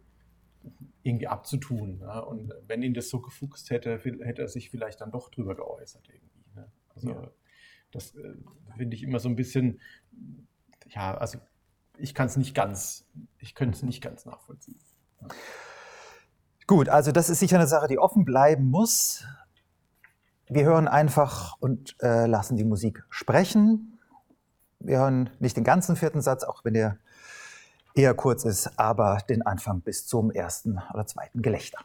[1.03, 1.99] irgendwie abzutun.
[1.99, 2.25] Ne?
[2.25, 6.07] Und wenn ihn das so gefuchst hätte, hätte er sich vielleicht dann doch drüber geäußert
[6.07, 6.49] irgendwie.
[6.55, 6.71] Ne?
[6.95, 7.31] Also ja.
[7.91, 8.33] das äh,
[8.77, 9.81] finde ich immer so ein bisschen,
[10.87, 11.39] ja, also
[12.01, 13.05] ich kann es nicht ganz,
[13.39, 14.79] ich könnte es nicht ganz nachvollziehen.
[16.67, 19.25] Gut, also das ist sicher eine Sache, die offen bleiben muss.
[20.47, 23.99] Wir hören einfach und äh, lassen die Musik sprechen.
[24.79, 26.97] Wir hören nicht den ganzen vierten Satz, auch wenn der
[27.93, 31.79] eher kurz ist, aber den Anfang bis zum ersten oder zweiten Gelächter.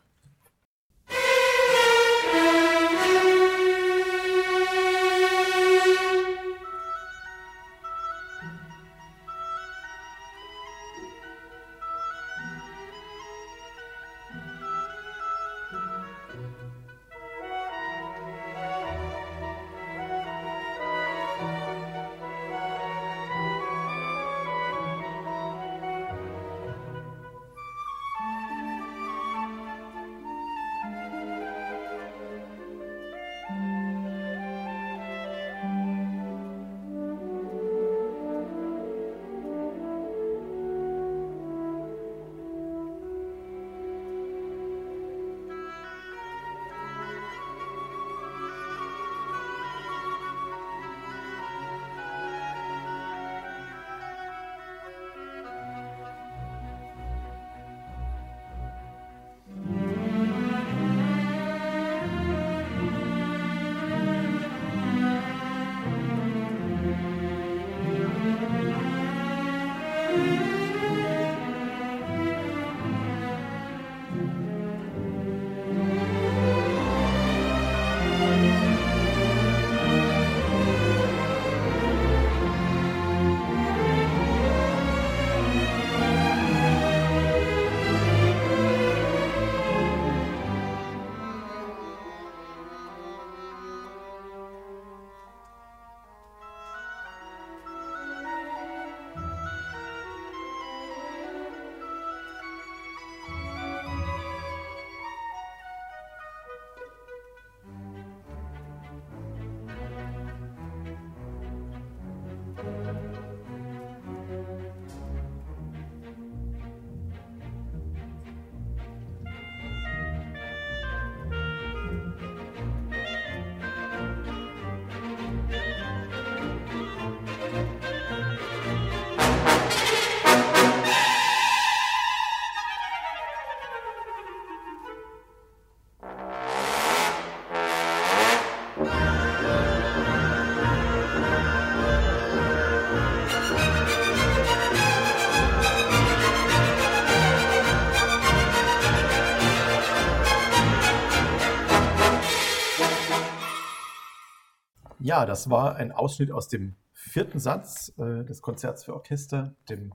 [155.16, 159.94] Ja, das war ein Ausschnitt aus dem vierten Satz äh, des Konzerts für Orchester, dem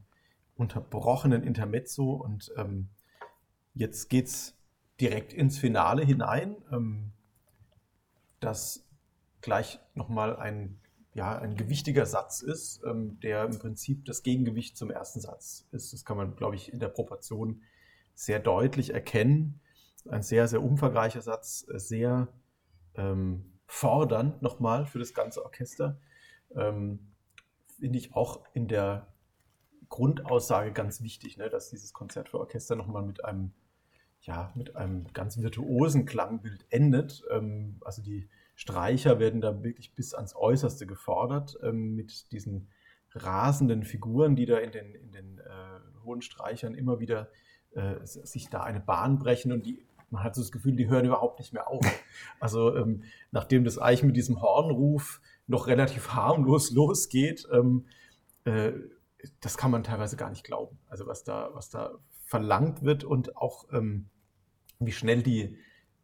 [0.56, 2.14] unterbrochenen Intermezzo.
[2.14, 2.90] Und ähm,
[3.76, 4.56] jetzt geht es
[5.00, 7.12] direkt ins Finale hinein, ähm,
[8.40, 8.84] das
[9.42, 10.80] gleich nochmal ein,
[11.14, 15.94] ja, ein gewichtiger Satz ist, ähm, der im Prinzip das Gegengewicht zum ersten Satz ist.
[15.94, 17.62] Das kann man, glaube ich, in der Proportion
[18.16, 19.60] sehr deutlich erkennen.
[20.10, 22.28] Ein sehr, sehr umfangreicher Satz, sehr
[22.96, 25.98] ähm, fordernd nochmal für das ganze Orchester.
[26.54, 27.00] Ähm,
[27.80, 29.08] Finde ich auch in der
[29.88, 33.54] Grundaussage ganz wichtig, ne, dass dieses Konzert für Orchester nochmal mit einem,
[34.20, 37.24] ja, mit einem ganz virtuosen Klangbild endet.
[37.32, 42.68] Ähm, also die Streicher werden da wirklich bis ans Äußerste gefordert ähm, mit diesen
[43.14, 47.30] rasenden Figuren, die da in den, in den äh, hohen Streichern immer wieder
[47.72, 49.82] äh, sich da eine Bahn brechen und die
[50.12, 51.86] man hat so das Gefühl, die hören überhaupt nicht mehr auf.
[52.40, 57.86] Also ähm, nachdem das Eich mit diesem Hornruf noch relativ harmlos losgeht, ähm,
[58.46, 58.72] äh,
[59.40, 60.78] das kann man teilweise gar nicht glauben.
[60.90, 61.92] Also was da, was da
[62.26, 64.10] verlangt wird und auch ähm,
[64.80, 65.58] wie schnell die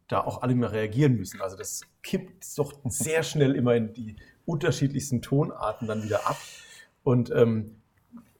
[0.06, 1.40] da auch alle mehr reagieren müssen.
[1.40, 4.16] Also das kippt doch sehr schnell immer in die
[4.46, 6.38] unterschiedlichsten Tonarten dann wieder ab.
[7.02, 7.76] Und ähm,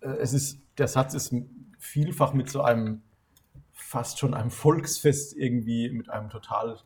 [0.01, 1.35] äh, es ist, der Satz ist
[1.79, 3.03] vielfach mit so einem
[3.81, 6.79] fast schon einem Volksfest irgendwie mit einem total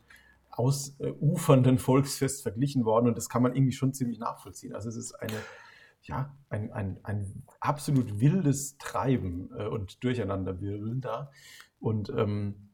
[0.50, 4.74] ausufernden Volksfest verglichen worden und das kann man irgendwie schon ziemlich nachvollziehen.
[4.74, 5.38] Also es ist eine,
[6.02, 11.30] ja, ein, ein, ein absolut wildes Treiben äh, und Durcheinanderwirbeln da
[11.80, 12.70] und ähm,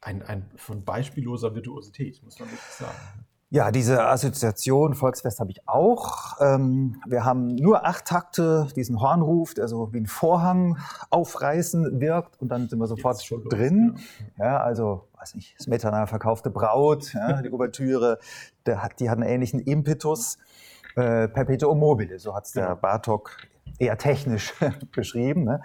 [0.00, 3.25] ein, ein von beispielloser Virtuosität, muss man wirklich sagen.
[3.48, 6.40] Ja, diese Assoziation Volksfest habe ich auch.
[6.40, 10.78] Ähm, wir haben nur acht Takte, diesen Hornruf, der so wie ein Vorhang
[11.10, 13.92] aufreißen wirkt und dann sind wir sofort drin.
[13.92, 14.00] Los,
[14.38, 14.44] ja.
[14.44, 14.60] ja.
[14.60, 18.18] also, weiß nicht, Smetana verkaufte Braut, ja, die Ouvertüre,
[18.66, 20.38] der hat, die hat einen ähnlichen Impetus.
[20.96, 23.36] Äh, Perpetuum mobile, so hat es der Bartok
[23.78, 24.54] eher technisch
[24.92, 25.44] beschrieben.
[25.44, 25.62] Ne?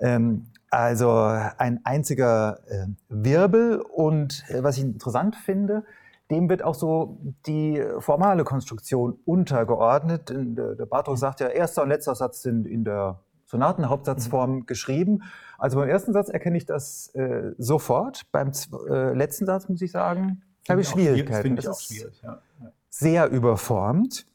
[0.00, 5.84] Ähm, also ein einziger äh, Wirbel und äh, was ich interessant finde,
[6.30, 10.30] dem wird auch so die formale Konstruktion untergeordnet.
[10.30, 14.66] Der Bartok sagt ja, erster und letzter Satz sind in der Sonatenhauptsatzform mhm.
[14.66, 15.22] geschrieben.
[15.56, 18.30] Also beim ersten Satz erkenne ich das äh, sofort.
[18.30, 18.52] Beim
[18.88, 21.56] äh, letzten Satz muss ich sagen, habe ich Schwierigkeiten.
[21.56, 22.42] Das ist schwierig, ja.
[22.90, 24.26] sehr überformt.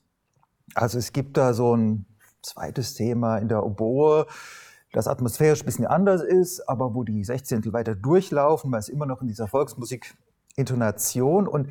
[0.73, 2.05] Also es gibt da so ein
[2.41, 4.25] zweites Thema in der Oboe,
[4.91, 9.05] das atmosphärisch ein bisschen anders ist, aber wo die Sechzehntel weiter durchlaufen, weil es immer
[9.05, 10.15] noch in dieser Volksmusik
[10.55, 11.69] Intonation und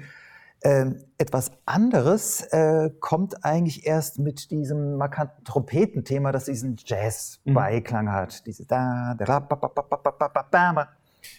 [0.60, 0.86] äh,
[1.18, 8.12] etwas anderes äh, kommt eigentlich erst mit diesem markanten Trompetenthema, das diesen Jazz-Beiklang mhm.
[8.12, 8.46] hat.
[8.46, 10.88] Diese da, da, ba, ba, ba, ba, ba, ba, ba,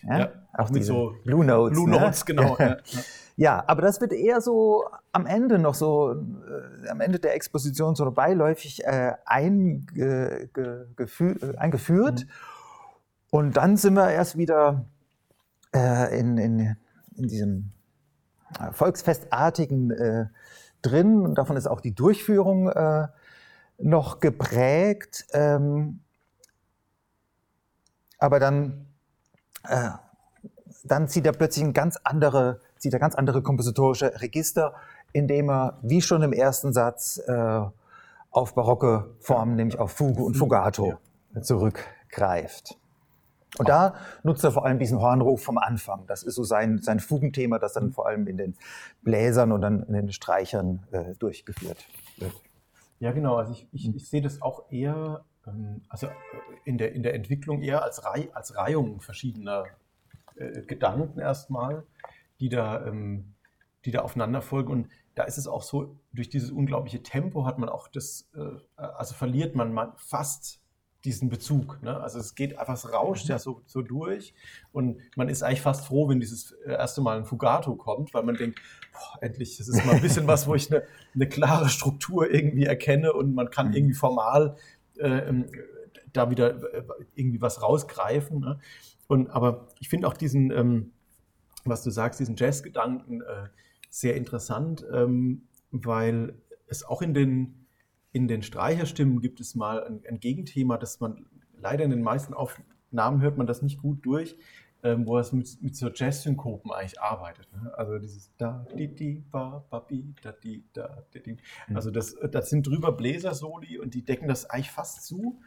[0.04, 1.74] ja, ja auch mit so Blue Notes.
[1.74, 2.36] Blue Notes, ne?
[2.36, 2.58] genau.
[2.60, 2.78] ja.
[3.36, 7.96] ja, aber das wird eher so am Ende noch so, äh, am Ende der Exposition
[7.96, 12.26] so beiläufig äh, einge, ge, eingeführt.
[12.26, 12.30] Mhm.
[13.32, 14.86] Und dann sind wir erst wieder
[15.74, 16.78] äh, in, in
[17.18, 17.72] in diesem
[18.60, 20.26] äh, Volksfestartigen äh,
[20.82, 23.08] drin und davon ist auch die Durchführung äh,
[23.78, 25.26] noch geprägt.
[25.34, 26.00] Ähm,
[28.20, 28.88] aber dann,
[29.68, 29.90] äh,
[30.84, 34.74] dann zieht er plötzlich ein ganz andere, zieht er ganz andere kompositorische Register,
[35.12, 37.62] indem er, wie schon im ersten Satz, äh,
[38.32, 40.98] auf barocke Formen, nämlich auf Fuge und Fugato
[41.42, 42.78] zurückgreift.
[43.58, 46.06] Und da nutzt er vor allem diesen Hornruf vom Anfang.
[46.08, 48.56] Das ist so sein, sein Fugenthema, das dann vor allem in den
[49.04, 52.34] Bläsern und dann in den Streichern äh, durchgeführt wird.
[53.00, 53.36] Ja, genau.
[53.36, 56.08] Also ich, ich, ich sehe das auch eher, ähm, also
[56.66, 59.66] in der, in der Entwicklung eher als, Rei als Reihung verschiedener
[60.36, 61.84] äh, Gedanken erstmal,
[62.40, 63.36] die da, ähm,
[63.86, 64.72] die da aufeinander folgen.
[64.72, 68.82] Und da ist es auch so, durch dieses unglaubliche Tempo hat man auch das, äh,
[68.82, 70.63] also verliert man fast
[71.06, 71.82] diesen Bezug.
[71.82, 72.00] Ne?
[72.00, 74.34] Also es geht einfach, es rauscht ja so, so durch
[74.72, 78.24] und man ist eigentlich fast froh, wenn dieses äh, erste Mal ein Fugato kommt, weil
[78.24, 78.62] man denkt,
[78.94, 82.66] boah, endlich, das ist mal ein bisschen was, wo ich eine, eine klare Struktur irgendwie
[82.66, 83.74] erkenne und man kann mhm.
[83.74, 84.56] irgendwie formal
[84.98, 85.46] äh, ähm,
[86.14, 86.84] da wieder äh,
[87.16, 88.40] irgendwie was rausgreifen.
[88.40, 88.60] Ne?
[89.08, 90.92] Und, aber ich finde auch diesen, ähm,
[91.66, 93.48] was du sagst, diesen Jazzgedanken äh,
[93.90, 96.36] sehr interessant, ähm, weil
[96.68, 97.63] es auch in den
[98.14, 101.26] in den Streicherstimmen gibt es mal ein, ein, Gegenthema, das man
[101.60, 104.38] leider in den meisten Aufnahmen hört man das nicht gut durch,
[104.84, 107.52] ähm, wo es mit, mit Jazz-Synkopen eigentlich arbeitet.
[107.52, 107.74] Ne?
[107.76, 111.38] Also dieses da, di, di, ba, ba, bi, da, di, da, di, di.
[111.68, 111.76] Mhm.
[111.76, 115.42] Also das, das sind drüber Bläser-Soli und die decken das eigentlich fast zu.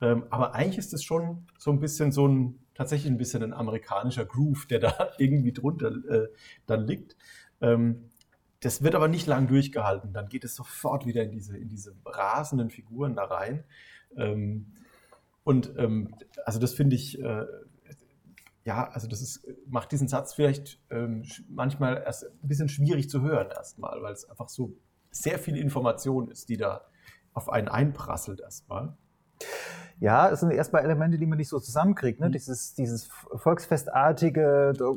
[0.00, 3.52] Ähm, aber eigentlich ist es schon so ein bisschen so ein, tatsächlich ein bisschen ein
[3.52, 6.28] amerikanischer Groove, der da irgendwie drunter äh,
[6.66, 7.16] dann liegt.
[7.60, 8.10] Ähm,
[8.62, 10.12] das wird aber nicht lang durchgehalten.
[10.12, 13.64] Dann geht es sofort wieder in diese, in diese rasenden Figuren da rein.
[14.16, 14.72] Ähm,
[15.44, 16.14] und ähm,
[16.44, 17.44] also das finde ich, äh,
[18.64, 23.20] ja, also das ist, macht diesen Satz vielleicht ähm, manchmal erst ein bisschen schwierig zu
[23.20, 24.76] hören erstmal, weil es einfach so
[25.10, 26.82] sehr viel Information ist, die da
[27.32, 28.96] auf einen einprasselt erstmal.
[29.98, 32.20] Ja, es sind erstmal Elemente, die man nicht so zusammenkriegt.
[32.20, 32.28] Ne?
[32.28, 32.32] Mhm.
[32.32, 34.92] Dieses, dieses Volksfestartige, da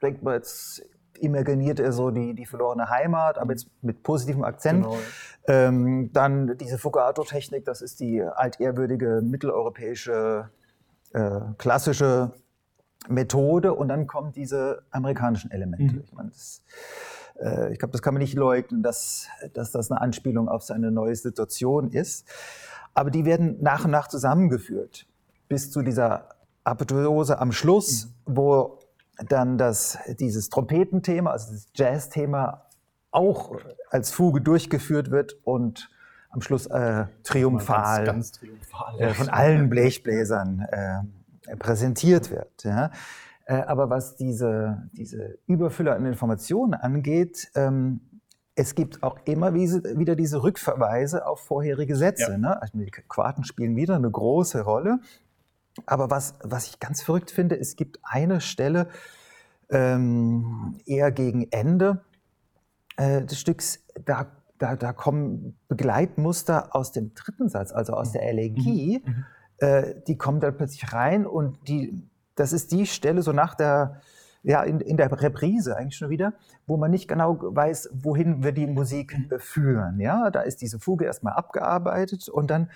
[0.00, 0.82] denkt man jetzt
[1.22, 4.84] imaginiert er so die, die verlorene Heimat, aber jetzt mit positivem Akzent.
[4.84, 4.98] Genau.
[5.46, 10.50] Ähm, dann diese Fugato-Technik, das ist die altehrwürdige mitteleuropäische
[11.12, 12.32] äh, klassische
[13.08, 15.94] Methode und dann kommen diese amerikanischen Elemente.
[15.94, 16.02] Mhm.
[16.04, 16.62] Ich, meine, das,
[17.40, 20.90] äh, ich glaube, das kann man nicht leugnen, dass, dass das eine Anspielung auf seine
[20.90, 22.26] neue Situation ist.
[22.94, 25.06] Aber die werden nach und nach zusammengeführt
[25.48, 26.28] bis zu dieser
[26.64, 28.36] Apotheose am Schluss, mhm.
[28.36, 28.77] wo
[29.26, 32.66] dann das, dieses Trompetenthema, also das Jazz-Thema
[33.10, 33.56] auch
[33.90, 35.90] als Fuge durchgeführt wird und
[36.30, 42.64] am Schluss äh, triumphal, ganz, ganz triumphal äh, von allen Blechbläsern äh, präsentiert wird.
[42.64, 42.90] Ja.
[43.46, 48.00] Äh, aber was diese, diese Überfüller an Informationen angeht, ähm,
[48.54, 52.32] es gibt auch immer wieder diese Rückverweise auf vorherige Sätze.
[52.32, 52.38] Ja.
[52.38, 52.60] Ne?
[52.60, 54.98] Also die Quarten spielen wieder eine große Rolle.
[55.86, 58.88] Aber was, was ich ganz verrückt finde, es gibt eine Stelle,
[59.70, 62.00] ähm, eher gegen Ende
[62.96, 64.26] äh, des Stücks, da,
[64.58, 69.12] da, da kommen Begleitmuster aus dem dritten Satz, also aus der Elegie, mhm.
[69.12, 69.24] mhm.
[69.58, 72.02] äh, die kommen dann plötzlich rein und die,
[72.34, 74.00] das ist die Stelle so nach der,
[74.42, 76.32] ja, in, in der Reprise eigentlich schon wieder,
[76.66, 79.38] wo man nicht genau weiß, wohin wir die Musik mhm.
[79.38, 80.00] führen.
[80.00, 82.70] Ja, da ist diese Fuge erstmal abgearbeitet und dann,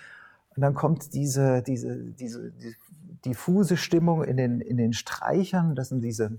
[0.55, 2.77] und dann kommt diese, diese, diese, diese
[3.25, 5.75] diffuse Stimmung in den, in den Streichern.
[5.75, 6.39] Das sind diese,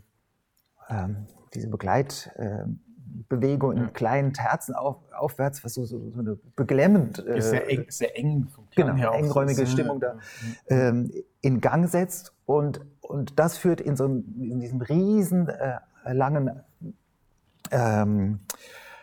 [0.89, 3.89] ähm, diese Begleitbewegung äh, in ja.
[3.89, 7.25] kleinen Terzen auf, aufwärts, was so, so, so eine beglemmend.
[7.25, 10.17] Äh, sehr eng, sehr eng genau, engräumige Stimmung da
[10.67, 11.11] ähm,
[11.41, 12.33] in Gang setzt.
[12.45, 15.79] Und, und das führt in, so einem, in diesem riesen äh,
[16.11, 16.61] langen,
[17.71, 18.39] ähm,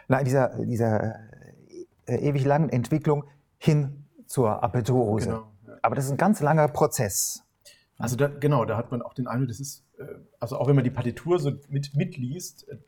[0.08, 1.16] na, dieser, dieser
[2.06, 3.24] äh, ewig langen Entwicklung
[3.58, 5.26] hin zur Apetuose.
[5.26, 5.74] Genau, ja.
[5.82, 7.44] Aber das ist ein ganz langer Prozess.
[8.00, 10.04] Also da, genau, da hat man auch den Eindruck, das ist, äh,
[10.38, 12.78] also auch wenn man die Partitur so mit, mitliest, äh,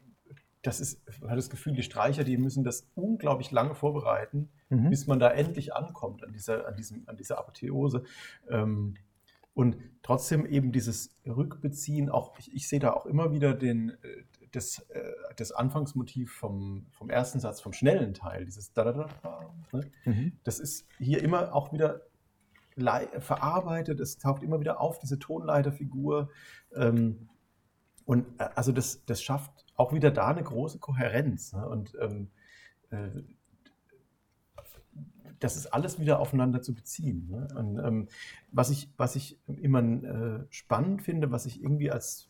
[0.63, 4.91] das ist, man hat das Gefühl, die Streicher, die müssen das unglaublich lange vorbereiten, mhm.
[4.91, 8.05] bis man da endlich ankommt an dieser, an diesem, an dieser Apotheose.
[8.49, 8.95] Ähm,
[9.55, 14.25] und trotzdem eben dieses Rückbeziehen, auch ich, ich sehe da auch immer wieder den, äh,
[14.53, 14.87] das,
[15.37, 19.91] das Anfangsmotiv vom, vom ersten Satz, vom schnellen Teil, dieses da da da, ne?
[20.05, 20.33] mhm.
[20.45, 22.03] das ist hier immer auch wieder
[22.77, 26.31] verarbeitet, es taucht immer wieder auf, diese Tonleiterfigur.
[26.75, 27.29] Ähm,
[28.05, 31.53] und äh, also das, das schafft auch wieder da eine große Kohärenz.
[31.53, 31.69] Ne?
[31.69, 32.31] Und ähm,
[32.91, 33.23] äh,
[35.39, 37.29] das ist alles wieder aufeinander zu beziehen.
[37.29, 37.49] Ne?
[37.57, 38.09] Und, ähm,
[38.53, 42.29] was, ich, was ich immer äh, spannend finde, was ich irgendwie als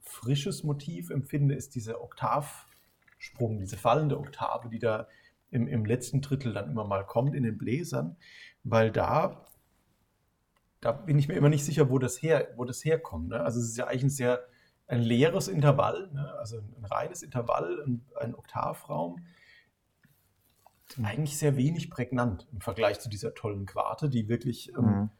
[0.00, 5.06] frisches Motiv empfinde, ist dieser Oktavsprung, diese fallende Oktave, die da
[5.50, 8.16] im, im letzten Drittel dann immer mal kommt in den Bläsern,
[8.64, 9.46] weil da
[10.80, 13.28] da bin ich mir immer nicht sicher, wo das, her, wo das herkommt.
[13.28, 13.40] Ne?
[13.40, 14.44] Also es ist ja eigentlich ein sehr
[14.88, 16.32] ein leeres Intervall, ne?
[16.38, 19.26] also ein, reines Intervall, ein, ein Oktavraum.
[21.02, 25.10] Eigentlich sehr wenig prägnant im Vergleich zu dieser tollen Quarte, die wirklich ähm, mhm.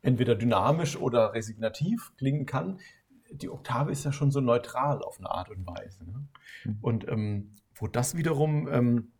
[0.00, 2.78] entweder dynamisch oder resignativ klingen kann.
[3.32, 6.04] Die Oktave ist ja schon so neutral auf eine Art und Weise.
[6.04, 6.28] Ne?
[6.64, 6.78] Mhm.
[6.80, 9.12] Und ähm, wo das wiederum ähm,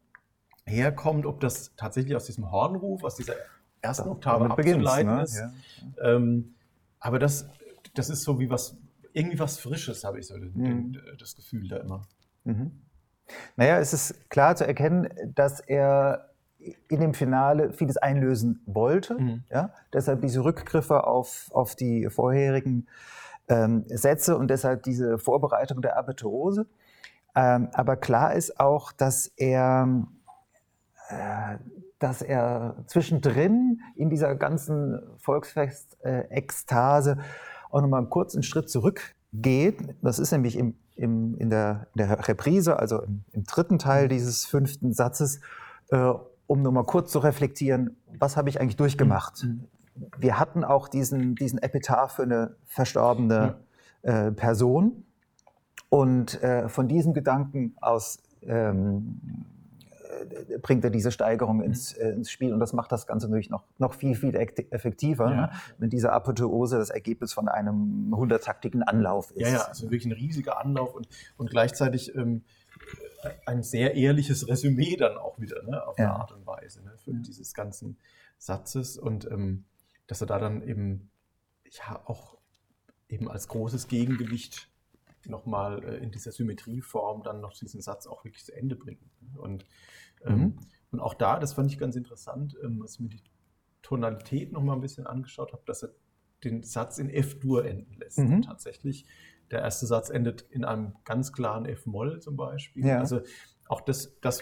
[0.65, 3.35] herkommt, ob das tatsächlich aus diesem Hornruf, aus dieser
[3.83, 5.23] ersten Oktave abzuleiten ne?
[5.23, 5.37] ist.
[5.37, 5.53] Ja.
[6.01, 6.55] Ähm,
[6.99, 7.49] aber das,
[7.95, 8.77] das ist so wie was,
[9.13, 10.97] irgendwie was Frisches, habe ich so mhm.
[11.19, 12.03] das Gefühl da immer.
[12.45, 12.71] Mhm.
[13.57, 16.31] Naja, es ist klar zu erkennen, dass er
[16.89, 19.15] in dem Finale vieles einlösen wollte.
[19.15, 19.45] Mhm.
[19.51, 19.75] Ja?
[19.93, 22.87] Deshalb diese Rückgriffe auf, auf die vorherigen
[23.49, 26.67] ähm, Sätze und deshalb diese Vorbereitung der Aperturose.
[27.35, 30.07] Ähm, aber klar ist auch, dass er
[31.09, 31.57] äh,
[32.03, 37.19] dass er zwischendrin in dieser ganzen Volksfest-Ekstase
[37.71, 39.95] auch nochmal einen kurzen Schritt zurückgeht.
[40.03, 44.09] Das ist nämlich im, im, in, der, in, der, Reprise, also im, im, dritten Teil
[44.09, 45.41] dieses fünften Satzes,
[45.91, 46.13] äh,
[46.47, 49.45] um nochmal kurz zu reflektieren, was habe ich eigentlich durchgemacht.
[49.45, 49.69] Mhm.
[50.19, 53.57] Wir hatten auch diesen, diesen Epitaph für eine verstorbene
[54.03, 55.05] äh, Person.
[55.89, 59.21] Und äh, von diesem Gedanken aus ähm,
[60.61, 61.65] bringt er diese Steigerung mhm.
[61.65, 65.31] ins, äh, ins, Spiel und das macht das Ganze natürlich noch, noch viel, viel effektiver,
[65.31, 65.37] ja.
[65.37, 65.51] ne?
[65.79, 69.41] wenn diese Apotheose das Ergebnis von einem hunderttaktigen Anlauf ist.
[69.41, 72.43] Ja, ja, also wirklich ein riesiger Anlauf und, und gleichzeitig ähm,
[73.47, 75.87] ein sehr ehrliches Resümee dann auch wieder, ne?
[75.87, 76.11] auf ja.
[76.11, 76.93] eine Art und Weise, ne?
[76.97, 77.97] für dieses ganzen
[78.39, 79.65] Satzes und ähm,
[80.07, 81.11] dass er da dann eben
[81.71, 82.37] ja auch
[83.09, 84.69] eben als großes Gegengewicht
[85.27, 89.01] nochmal äh, in dieser Symmetrieform dann noch diesen Satz auch wirklich zu Ende bringt.
[89.23, 89.41] Ne?
[89.41, 89.65] Und
[90.27, 90.59] mhm.
[90.91, 93.23] und auch da, das fand ich ganz interessant, ähm, als ich mir die
[93.83, 95.91] Tonalität noch mal ein bisschen angeschaut habe, dass er
[96.45, 98.19] den Satz in F-Dur enden lässt.
[98.19, 98.43] Mhm.
[98.43, 99.07] Tatsächlich,
[99.51, 102.87] der erste Satz endet in einem ganz klaren F-Moll zum Beispiel.
[102.87, 102.99] Ja.
[102.99, 103.21] Also
[103.69, 104.41] auch das, das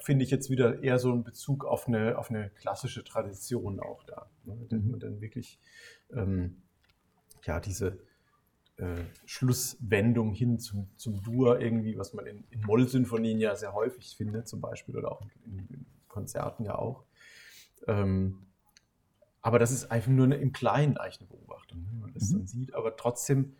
[0.00, 4.02] finde ich jetzt wieder eher so ein Bezug auf eine, auf eine klassische Tradition auch
[4.04, 4.30] da.
[4.44, 4.66] Ne?
[4.70, 4.90] Mhm.
[4.92, 5.60] man dann wirklich
[6.12, 6.62] ähm,
[7.42, 7.98] ja, diese,
[8.78, 14.16] äh, Schlusswendung hin zum, zum Dur irgendwie, was man in, in Moll-Sinfonien ja sehr häufig
[14.16, 17.04] findet, zum Beispiel, oder auch in, in Konzerten ja auch.
[17.86, 18.46] Ähm,
[19.40, 22.30] aber das ist einfach nur eine, im Kleinen eigentlich eine Beobachtung, ne, wenn man das
[22.30, 22.38] mhm.
[22.38, 22.74] dann sieht.
[22.74, 23.56] Aber trotzdem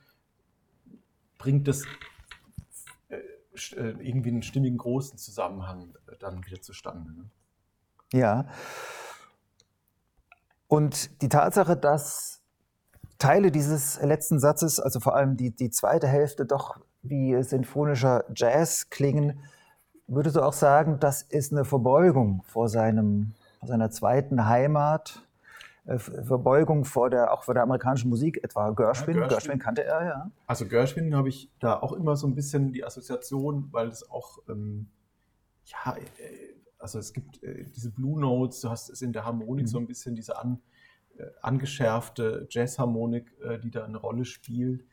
[1.38, 1.84] bringt das
[3.08, 7.12] äh, äh irgendwie einen stimmigen großen Zusammenhang dann wieder zustande.
[7.12, 7.30] Ne?
[8.12, 8.48] Ja.
[10.68, 12.42] Und die Tatsache, dass
[13.18, 18.90] Teile dieses letzten Satzes, also vor allem die, die zweite Hälfte, doch wie sinfonischer Jazz
[18.90, 19.40] klingen,
[20.06, 25.22] würdest du auch sagen, das ist eine Verbeugung vor, seinem, vor seiner zweiten Heimat,
[25.86, 29.16] äh, Verbeugung vor der, auch vor der amerikanischen Musik, etwa Gershwin.
[29.16, 29.28] Ja, Gershwin.
[29.28, 29.58] Gershwin.
[29.58, 30.30] kannte er, ja.
[30.46, 34.38] Also Gershwin habe ich da auch immer so ein bisschen die Assoziation, weil es auch,
[34.48, 34.88] ähm,
[35.64, 39.66] ja, äh, also es gibt äh, diese Blue Notes, du hast es in der Harmonik
[39.66, 39.70] mhm.
[39.70, 40.60] so ein bisschen diese an,
[41.42, 44.84] angeschärfte Jazzharmonik, äh, die da eine Rolle spielt.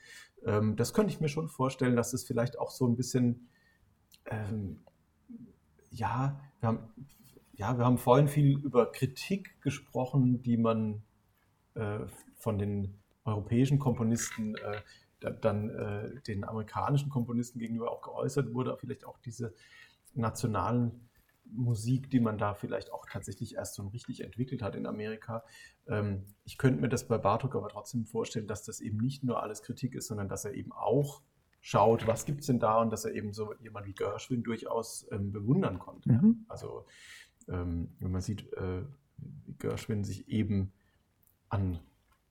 [0.45, 3.49] Ähm, das könnte ich mir schon vorstellen, dass es vielleicht auch so ein bisschen,
[4.25, 4.79] ähm,
[5.89, 6.79] ja, wir haben,
[7.53, 11.03] ja, wir haben vorhin viel über Kritik gesprochen, die man
[11.75, 11.99] äh,
[12.37, 14.81] von den europäischen Komponisten äh,
[15.41, 19.53] dann äh, den amerikanischen Komponisten gegenüber auch geäußert wurde, vielleicht auch diese
[20.13, 21.09] nationalen
[21.55, 25.43] Musik, die man da vielleicht auch tatsächlich erst so richtig entwickelt hat in Amerika.
[25.87, 29.41] Ähm, ich könnte mir das bei Bartok aber trotzdem vorstellen, dass das eben nicht nur
[29.41, 31.21] alles Kritik ist, sondern dass er eben auch
[31.61, 35.07] schaut, was gibt es denn da und dass er eben so jemand wie Gershwin durchaus
[35.11, 36.11] ähm, bewundern konnte.
[36.11, 36.45] Mhm.
[36.47, 36.85] Also
[37.47, 38.83] ähm, wenn man sieht, äh,
[39.17, 40.73] wie Gershwin sich eben
[41.49, 41.79] an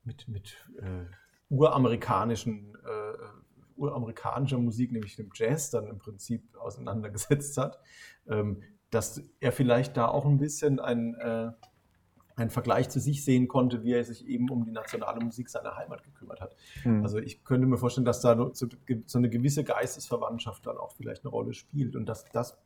[0.04, 1.06] mit, mit äh,
[1.48, 3.12] uramerikanischen äh,
[3.76, 7.78] uramerikanischer Musik, nämlich dem Jazz, dann im Prinzip auseinandergesetzt hat,
[8.28, 8.62] ähm,
[8.92, 11.50] dass er vielleicht da auch ein bisschen ein, äh,
[12.36, 15.76] einen Vergleich zu sich sehen konnte, wie er sich eben um die nationale Musik seiner
[15.76, 16.54] Heimat gekümmert hat.
[16.84, 17.02] Mhm.
[17.02, 18.68] Also ich könnte mir vorstellen, dass da so,
[19.06, 22.58] so, eine gewisse Geistesverwandtschaft dann auch vielleicht eine Rolle spielt und dass das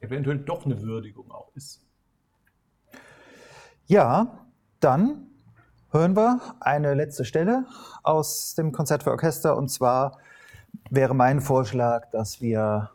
[0.00, 1.84] eventuell doch eine Würdigung auch ist.
[3.86, 4.46] Ja,
[4.80, 5.26] dann
[5.90, 7.66] hören wir eine letzte Stelle
[8.02, 10.16] aus dem Konzert für Orchester und zwar
[10.88, 12.90] wäre mein Vorschlag, dass wir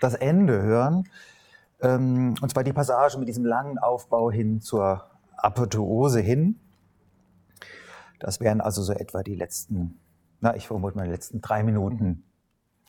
[0.00, 1.06] das Ende hören.
[1.80, 5.04] Ähm, und zwar die Passage mit diesem langen Aufbau hin zur
[5.36, 6.60] Apotheose hin.
[8.18, 10.00] Das wären also so etwa die letzten,
[10.40, 12.24] na, ich vermute mal die letzten drei Minuten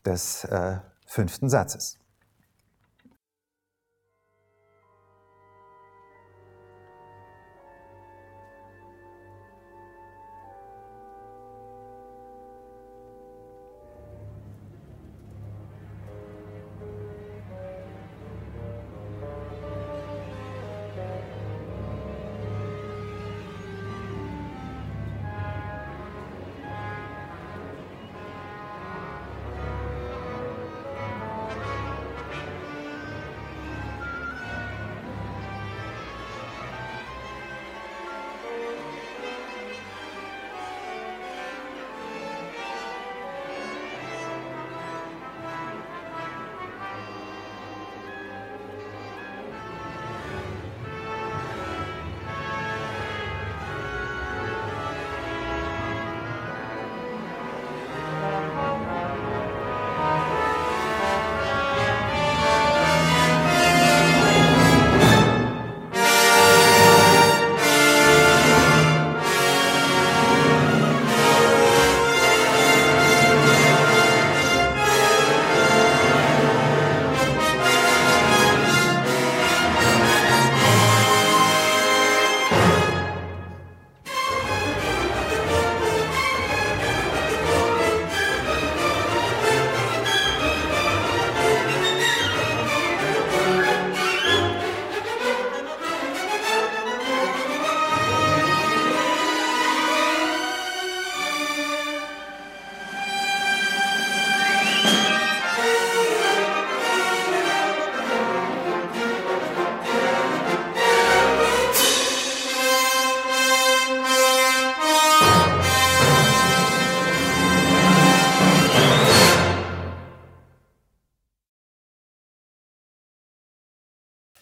[0.06, 1.99] des äh, fünften Satzes.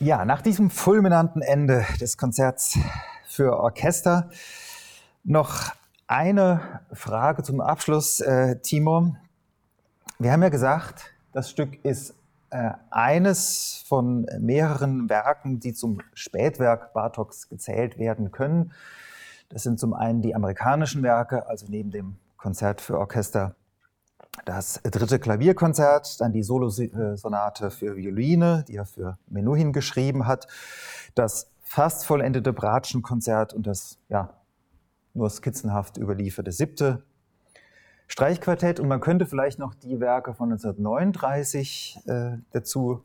[0.08, 2.80] Ja, nach diesem fulminanten Ende des Konzerts
[3.28, 4.30] für Orchester
[5.26, 5.74] noch
[6.08, 9.18] eine Frage zum Abschluss, äh, Timo.
[10.18, 12.16] Wir haben ja gesagt, das Stück ist
[12.52, 18.72] äh, eines von mehreren Werken, die zum Spätwerk Bartoks gezählt werden können.
[19.50, 23.56] Das sind zum einen die amerikanischen Werke, also neben dem Konzert für Orchester
[24.46, 30.48] das dritte Klavierkonzert, dann die Solosonate für Violine, die er für Menuhin geschrieben hat,
[31.16, 34.34] das fast vollendete Bratschenkonzert und das ja,
[35.14, 37.04] nur skizzenhaft überlieferte siebte
[38.08, 38.80] Streichquartett.
[38.80, 43.04] Und man könnte vielleicht noch die Werke von 1939 äh, dazu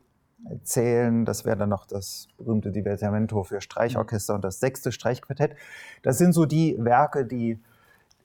[0.63, 1.25] zählen.
[1.25, 5.55] Das wäre dann noch das berühmte Divertimento für Streichorchester und das sechste Streichquartett.
[6.03, 7.59] Das sind so die Werke, die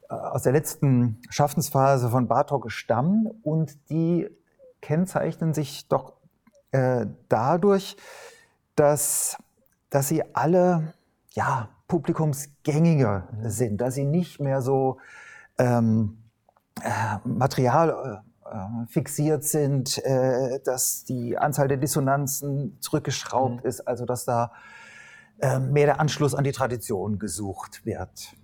[0.08, 4.28] aus der letzten Schaffensphase von Bartok stammen und die
[4.80, 6.14] kennzeichnen sich doch
[6.72, 7.96] äh, dadurch,
[8.74, 9.36] dass,
[9.90, 10.94] dass sie alle
[11.32, 14.98] ja, publikumsgängiger sind, dass sie nicht mehr so
[15.58, 16.18] ähm,
[16.82, 23.68] äh, Material äh, fixiert sind, äh, dass die Anzahl der Dissonanzen zurückgeschraubt mhm.
[23.68, 24.52] ist, also dass da
[25.40, 28.34] äh, mehr der Anschluss an die Tradition gesucht wird.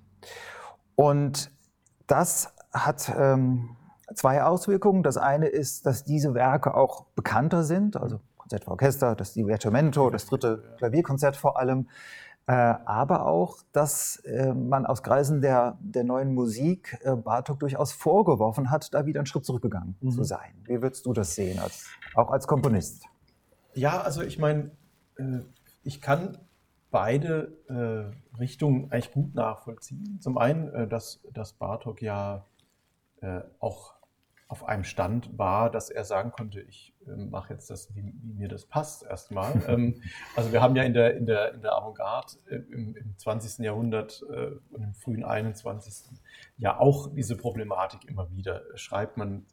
[0.94, 1.50] Und
[2.06, 3.76] das hat ähm,
[4.14, 5.02] zwei Auswirkungen.
[5.02, 10.10] Das eine ist, dass diese Werke auch bekannter sind, also Konzert für Orchester, das Divertimento,
[10.10, 11.88] das dritte Klavierkonzert vor allem,
[12.46, 17.92] äh, aber auch, dass äh, man aus Kreisen der, der neuen Musik äh, Bartok durchaus
[17.92, 20.10] vorgeworfen hat, da wieder einen Schritt zurückgegangen mhm.
[20.10, 20.52] zu sein.
[20.64, 23.04] Wie würdest du das sehen, als, auch als Komponist?
[23.72, 24.72] Ja, also ich meine,
[25.16, 25.40] äh,
[25.84, 26.36] ich kann
[26.94, 30.20] beide äh, Richtungen eigentlich gut nachvollziehen.
[30.20, 32.46] Zum einen, äh, dass, dass Bartok ja
[33.58, 33.94] auch
[34.48, 38.34] auf einem Stand war, dass er sagen konnte, ich äh, mache jetzt das, wie, wie,
[38.34, 39.52] mir das passt, erstmal.
[39.68, 40.00] ähm,
[40.36, 43.64] also wir haben ja in der, in der, in der Avantgarde äh, im, im 20.
[43.64, 46.20] Jahrhundert äh, und im frühen 21.
[46.58, 48.62] ja auch diese Problematik immer wieder.
[48.76, 49.46] Schreibt man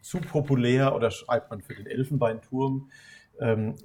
[0.00, 2.90] zu populär oder schreibt man für den Elfenbeinturm?
[3.38, 3.76] Ähm,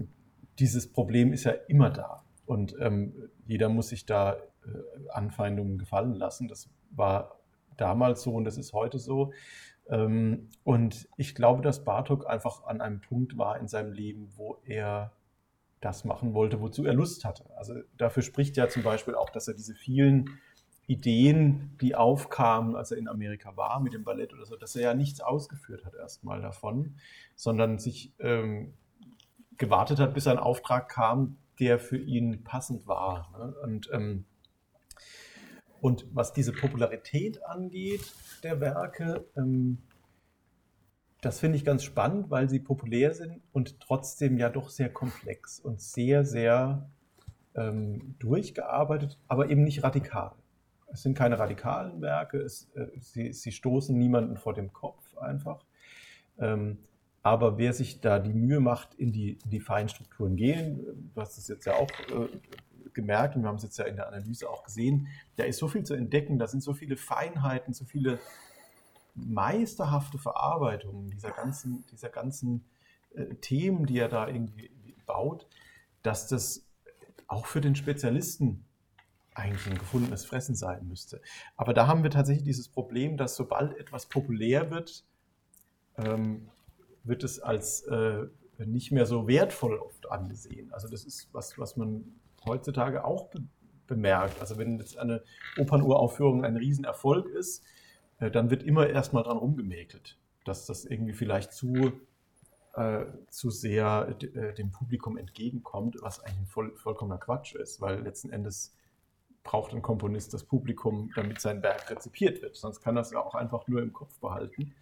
[0.57, 2.23] dieses Problem ist ja immer da.
[2.47, 4.39] Und ähm, jeder muss sich da äh,
[5.09, 6.47] Anfeindungen gefallen lassen.
[6.47, 7.39] Das war
[7.75, 9.33] damals so und das ist heute so.
[9.89, 14.57] Ähm, und ich glaube, dass Bartok einfach an einem Punkt war in seinem Leben, wo
[14.65, 15.11] er
[15.81, 17.45] das machen wollte, wozu er Lust hatte.
[17.55, 20.39] Also dafür spricht ja zum Beispiel auch, dass er diese vielen
[20.87, 24.83] Ideen, die aufkamen, als er in Amerika war mit dem Ballett oder so, dass er
[24.83, 26.95] ja nichts ausgeführt hat erstmal davon,
[27.35, 28.73] sondern sich ähm,
[29.57, 33.31] gewartet hat, bis ein Auftrag kam, der für ihn passend war.
[33.37, 33.55] Ne?
[33.63, 34.25] Und ähm,
[35.79, 38.13] und was diese Popularität angeht
[38.43, 39.77] der Werke, ähm,
[41.21, 45.59] das finde ich ganz spannend, weil sie populär sind und trotzdem ja doch sehr komplex
[45.59, 46.89] und sehr, sehr
[47.55, 50.33] ähm, durchgearbeitet, aber eben nicht radikal.
[50.91, 55.65] Es sind keine radikalen Werke, es, äh, sie, sie, stoßen niemanden vor dem Kopf einfach.
[56.39, 56.77] Ähm,
[57.23, 61.37] aber wer sich da die Mühe macht, in die, in die Feinstrukturen gehen, du hast
[61.37, 62.27] es jetzt ja auch äh,
[62.93, 65.67] gemerkt und wir haben es jetzt ja in der Analyse auch gesehen, da ist so
[65.67, 68.19] viel zu entdecken, da sind so viele Feinheiten, so viele
[69.15, 72.65] meisterhafte Verarbeitungen dieser ganzen, dieser ganzen
[73.15, 74.71] äh, Themen, die er da irgendwie
[75.05, 75.47] baut,
[76.03, 76.65] dass das
[77.27, 78.63] auch für den Spezialisten
[79.33, 81.21] eigentlich ein gefundenes Fressen sein müsste.
[81.55, 85.03] Aber da haben wir tatsächlich dieses Problem, dass sobald etwas populär wird,
[85.97, 86.49] ähm,
[87.07, 88.27] wird es als äh,
[88.65, 90.71] nicht mehr so wertvoll oft angesehen.
[90.73, 92.03] Also das ist was, was man
[92.45, 93.43] heutzutage auch be
[93.87, 94.41] bemerkt.
[94.41, 95.23] Also wenn jetzt eine
[95.57, 97.63] Opernuraufführung ein Riesenerfolg ist,
[98.19, 101.93] äh, dann wird immer erstmal dran rumgemäkelt, dass das irgendwie vielleicht zu,
[102.75, 108.01] äh, zu sehr äh, dem Publikum entgegenkommt, was eigentlich ein voll, vollkommener Quatsch ist, weil
[108.01, 108.75] letzten Endes
[109.43, 112.57] braucht ein Komponist das Publikum, damit sein Werk rezipiert wird.
[112.57, 114.75] Sonst kann das ja auch einfach nur im Kopf behalten.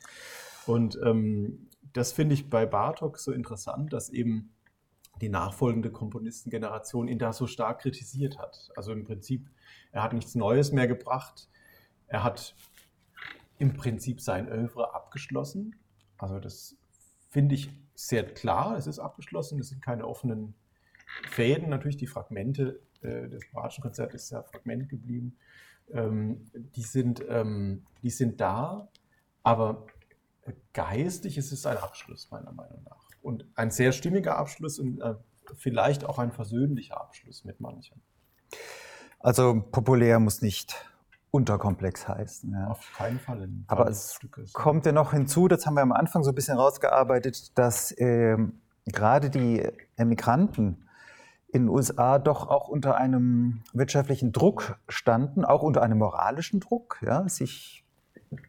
[0.66, 4.54] Und ähm, das finde ich bei Bartok so interessant, dass eben
[5.22, 8.70] die nachfolgende Komponistengeneration ihn da so stark kritisiert hat.
[8.76, 9.50] Also im Prinzip,
[9.94, 11.48] er hat nichts Neues mehr gebracht.
[12.08, 12.54] Er hat
[13.60, 15.74] im Prinzip sein Övre abgeschlossen.
[16.18, 16.76] Also das
[17.30, 18.76] finde ich sehr klar.
[18.76, 19.58] Es ist abgeschlossen.
[19.60, 20.54] Es sind keine offenen
[21.30, 21.70] Fäden.
[21.70, 25.38] Natürlich die Fragmente äh, des Bratschenkonzerts ist ja Fragment geblieben.
[25.94, 28.90] Ähm, die, sind, ähm, die sind da,
[29.44, 29.86] aber
[30.74, 35.16] geistig ist es ein Abschluss meiner Meinung nach und ein sehr stimmiger Abschluss und äh,
[35.56, 38.02] vielleicht auch ein versöhnlicher Abschluss mit manchen.
[39.20, 40.76] Also populär muss nicht
[41.32, 42.52] unterkomplex heißen.
[42.54, 42.68] Ja.
[42.68, 43.50] Auf keinen Fall.
[43.68, 44.20] Aber es
[44.54, 48.38] kommt ja noch hinzu, das haben wir am Anfang so ein bisschen rausgearbeitet, dass äh,
[48.86, 49.68] gerade die
[49.98, 50.88] Emigranten
[51.48, 57.00] in den USA doch auch unter einem wirtschaftlichen Druck standen, auch unter einem moralischen Druck,
[57.02, 57.85] ja, sich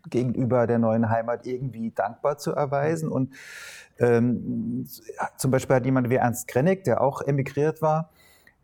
[0.09, 3.09] gegenüber der neuen Heimat irgendwie dankbar zu erweisen.
[3.09, 3.35] Und
[3.99, 4.87] ähm,
[5.37, 8.11] zum Beispiel hat jemand wie Ernst Krennig, der auch emigriert war,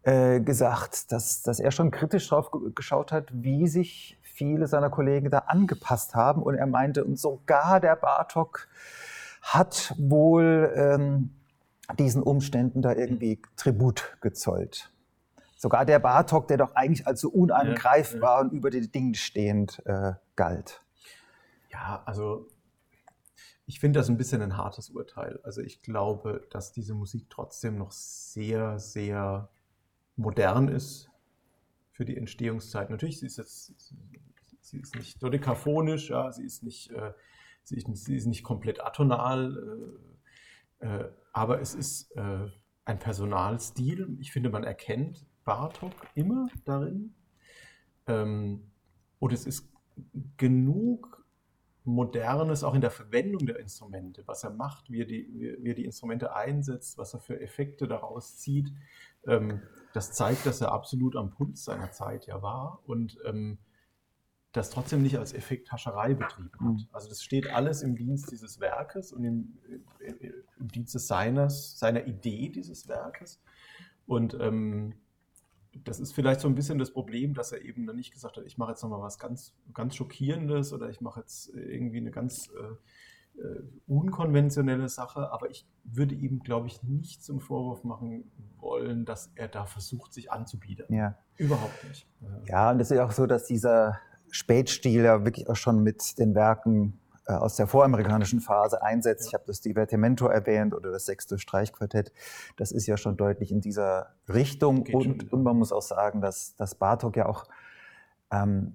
[0.03, 5.31] äh, gesagt, dass, dass er schon kritisch drauf geschaut hat, wie sich viele seiner Kollegen
[5.31, 6.43] da angepasst haben.
[6.43, 8.69] Und er meinte, und sogar der Bartok
[9.43, 11.31] hat wohl ähm,
[11.99, 14.91] diesen Umständen da irgendwie Tribut gezollt.
[15.57, 18.41] Sogar der Bartok, der doch eigentlich als so unangreifbar ja, ja.
[18.41, 20.82] und über den Dingen stehend äh, galt.
[21.73, 22.49] Ja, also
[23.67, 25.41] ich finde das ein bisschen ein hartes Urteil.
[25.43, 29.49] Also ich glaube, dass diese Musik trotzdem noch sehr, sehr
[30.17, 31.11] modern ist
[31.93, 32.91] für die Entstehungszeit.
[32.91, 33.95] Natürlich, sie ist jetzt,
[34.61, 37.13] sie ist nicht dodekaphonisch, ja, sie ist nicht, äh,
[37.63, 39.99] sie, ist, sie ist nicht komplett atonal,
[40.81, 42.49] äh, äh, aber es ist äh,
[42.85, 44.17] ein Personalstil.
[44.21, 47.15] Ich finde, man erkennt Bartok immer darin.
[48.07, 48.71] Ähm,
[49.19, 49.69] und es ist
[50.37, 51.12] genug
[51.85, 55.29] Modernes auch in der Verwendung der Instrumente, was er macht, wie er die,
[55.61, 58.73] wie er die Instrumente einsetzt, was er für Effekte daraus zieht.
[59.27, 63.59] Ähm, das zeigt, dass er absolut am Puls seiner Zeit ja war und ähm,
[64.53, 66.61] das trotzdem nicht als Effekthascherei betrieben hat.
[66.61, 66.87] Mhm.
[66.93, 69.59] Also das steht alles im Dienst dieses Werkes und im,
[70.59, 73.41] im Dienst seines, seiner Idee dieses Werkes.
[74.07, 74.95] Und ähm,
[75.85, 78.45] das ist vielleicht so ein bisschen das Problem, dass er eben dann nicht gesagt hat,
[78.45, 82.51] ich mache jetzt nochmal was ganz, ganz Schockierendes oder ich mache jetzt irgendwie eine ganz
[82.51, 89.05] äh, äh, unkonventionelle Sache, aber ich würde ihm, glaube ich, nicht zum Vorwurf machen wollen,
[89.05, 90.95] dass er da versucht, sich anzubieten.
[90.95, 91.17] Ja.
[91.39, 92.07] Überhaupt nicht.
[92.47, 93.99] Ja, und es ist ja auch so, dass dieser
[94.31, 99.29] Spätstil ja wirklich auch schon mit den Werken aus der voramerikanischen Phase einsetzt.
[99.29, 102.13] Ich habe das Divertimento erwähnt oder das sechste Streichquartett.
[102.57, 104.87] Das ist ja schon deutlich in dieser Richtung.
[104.93, 107.47] Und, und, man muss auch sagen, dass, dass Bartok ja auch
[108.33, 108.75] ähm,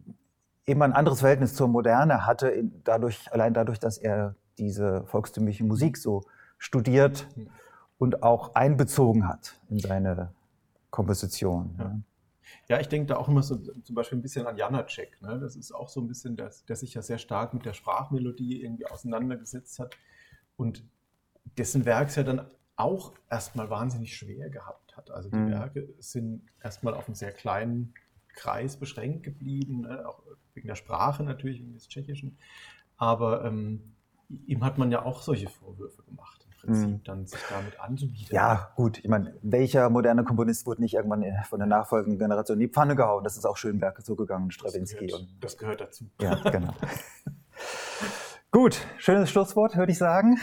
[0.66, 5.64] immer ein anderes Verhältnis zur Moderne hatte, in, dadurch, allein dadurch, dass er diese volkstümliche
[5.64, 6.24] Musik so
[6.58, 7.50] studiert hm.
[7.98, 10.32] und auch einbezogen hat in seine
[10.90, 11.76] Komposition.
[11.78, 11.84] Ja.
[11.86, 12.00] Ja,
[12.68, 15.22] ich denke da auch immer so zum Beispiel ein bisschen an Janacek.
[15.22, 15.40] Ne?
[15.40, 18.62] Das ist auch so ein bisschen, der, der sich ja sehr stark mit der Sprachmelodie
[18.62, 19.98] irgendwie auseinandergesetzt hat
[20.56, 20.84] und
[21.58, 22.46] dessen Werk ja dann
[22.76, 25.12] auch erstmal wahnsinnig schwer gehabt hat.
[25.12, 25.52] Also die mhm.
[25.52, 27.94] Werke sind erstmal auf einem sehr kleinen
[28.34, 30.08] Kreis beschränkt geblieben, ne?
[30.08, 30.22] auch
[30.54, 32.38] wegen der Sprache natürlich, wegen des Tschechischen.
[32.98, 33.96] Aber ähm,
[34.46, 36.37] ihm hat man ja auch solche Vorwürfe gemacht.
[36.68, 37.04] Prinzip mhm.
[37.06, 38.36] dann sich damit anzubieten.
[38.36, 39.00] Ja, gut.
[39.00, 42.96] Ich meine, welcher moderne Komponist wurde nicht irgendwann von der nachfolgenden Generation in die Pfanne
[42.96, 43.24] gehauen?
[43.24, 45.08] Das ist auch Schönberg so gegangen, Stravinsky.
[45.08, 46.06] Das gehört, und, das gehört dazu.
[46.22, 46.74] Ja, genau.
[48.52, 50.38] gut, schönes Schlusswort, würde ich sagen.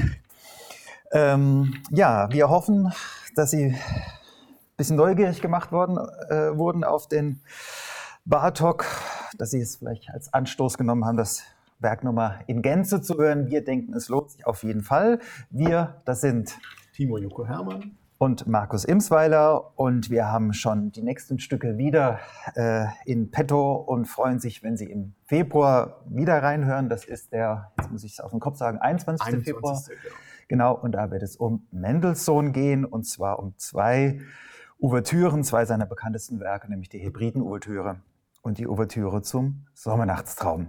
[1.12, 2.92] Ähm, ja, wir hoffen,
[3.36, 3.78] dass Sie ein
[4.76, 5.98] bisschen neugierig gemacht worden,
[6.30, 7.42] äh, wurden auf den
[8.24, 8.86] Bartok,
[9.36, 11.42] dass Sie es vielleicht als Anstoß genommen haben, das
[11.84, 13.46] Werk nochmal in Gänze zu hören.
[13.46, 15.20] Wir denken, es lohnt sich auf jeden Fall.
[15.50, 16.58] Wir, das sind
[16.92, 22.20] Timo Joko Hermann und Markus Imsweiler und wir haben schon die nächsten Stücke wieder
[22.54, 26.88] äh, in petto und freuen sich, wenn Sie im Februar wieder reinhören.
[26.88, 29.26] Das ist der, jetzt muss ich es auf den Kopf sagen, 21.
[29.26, 29.44] 21.
[29.54, 29.82] Februar.
[30.48, 30.72] Genau.
[30.72, 34.20] genau, und da wird es um Mendelssohn gehen und zwar um zwei
[34.80, 38.00] Ouvertüren, zwei seiner bekanntesten Werke, nämlich die Hebriden-Ouvertüre
[38.42, 40.68] und die Ouvertüre zum Sommernachtstraum.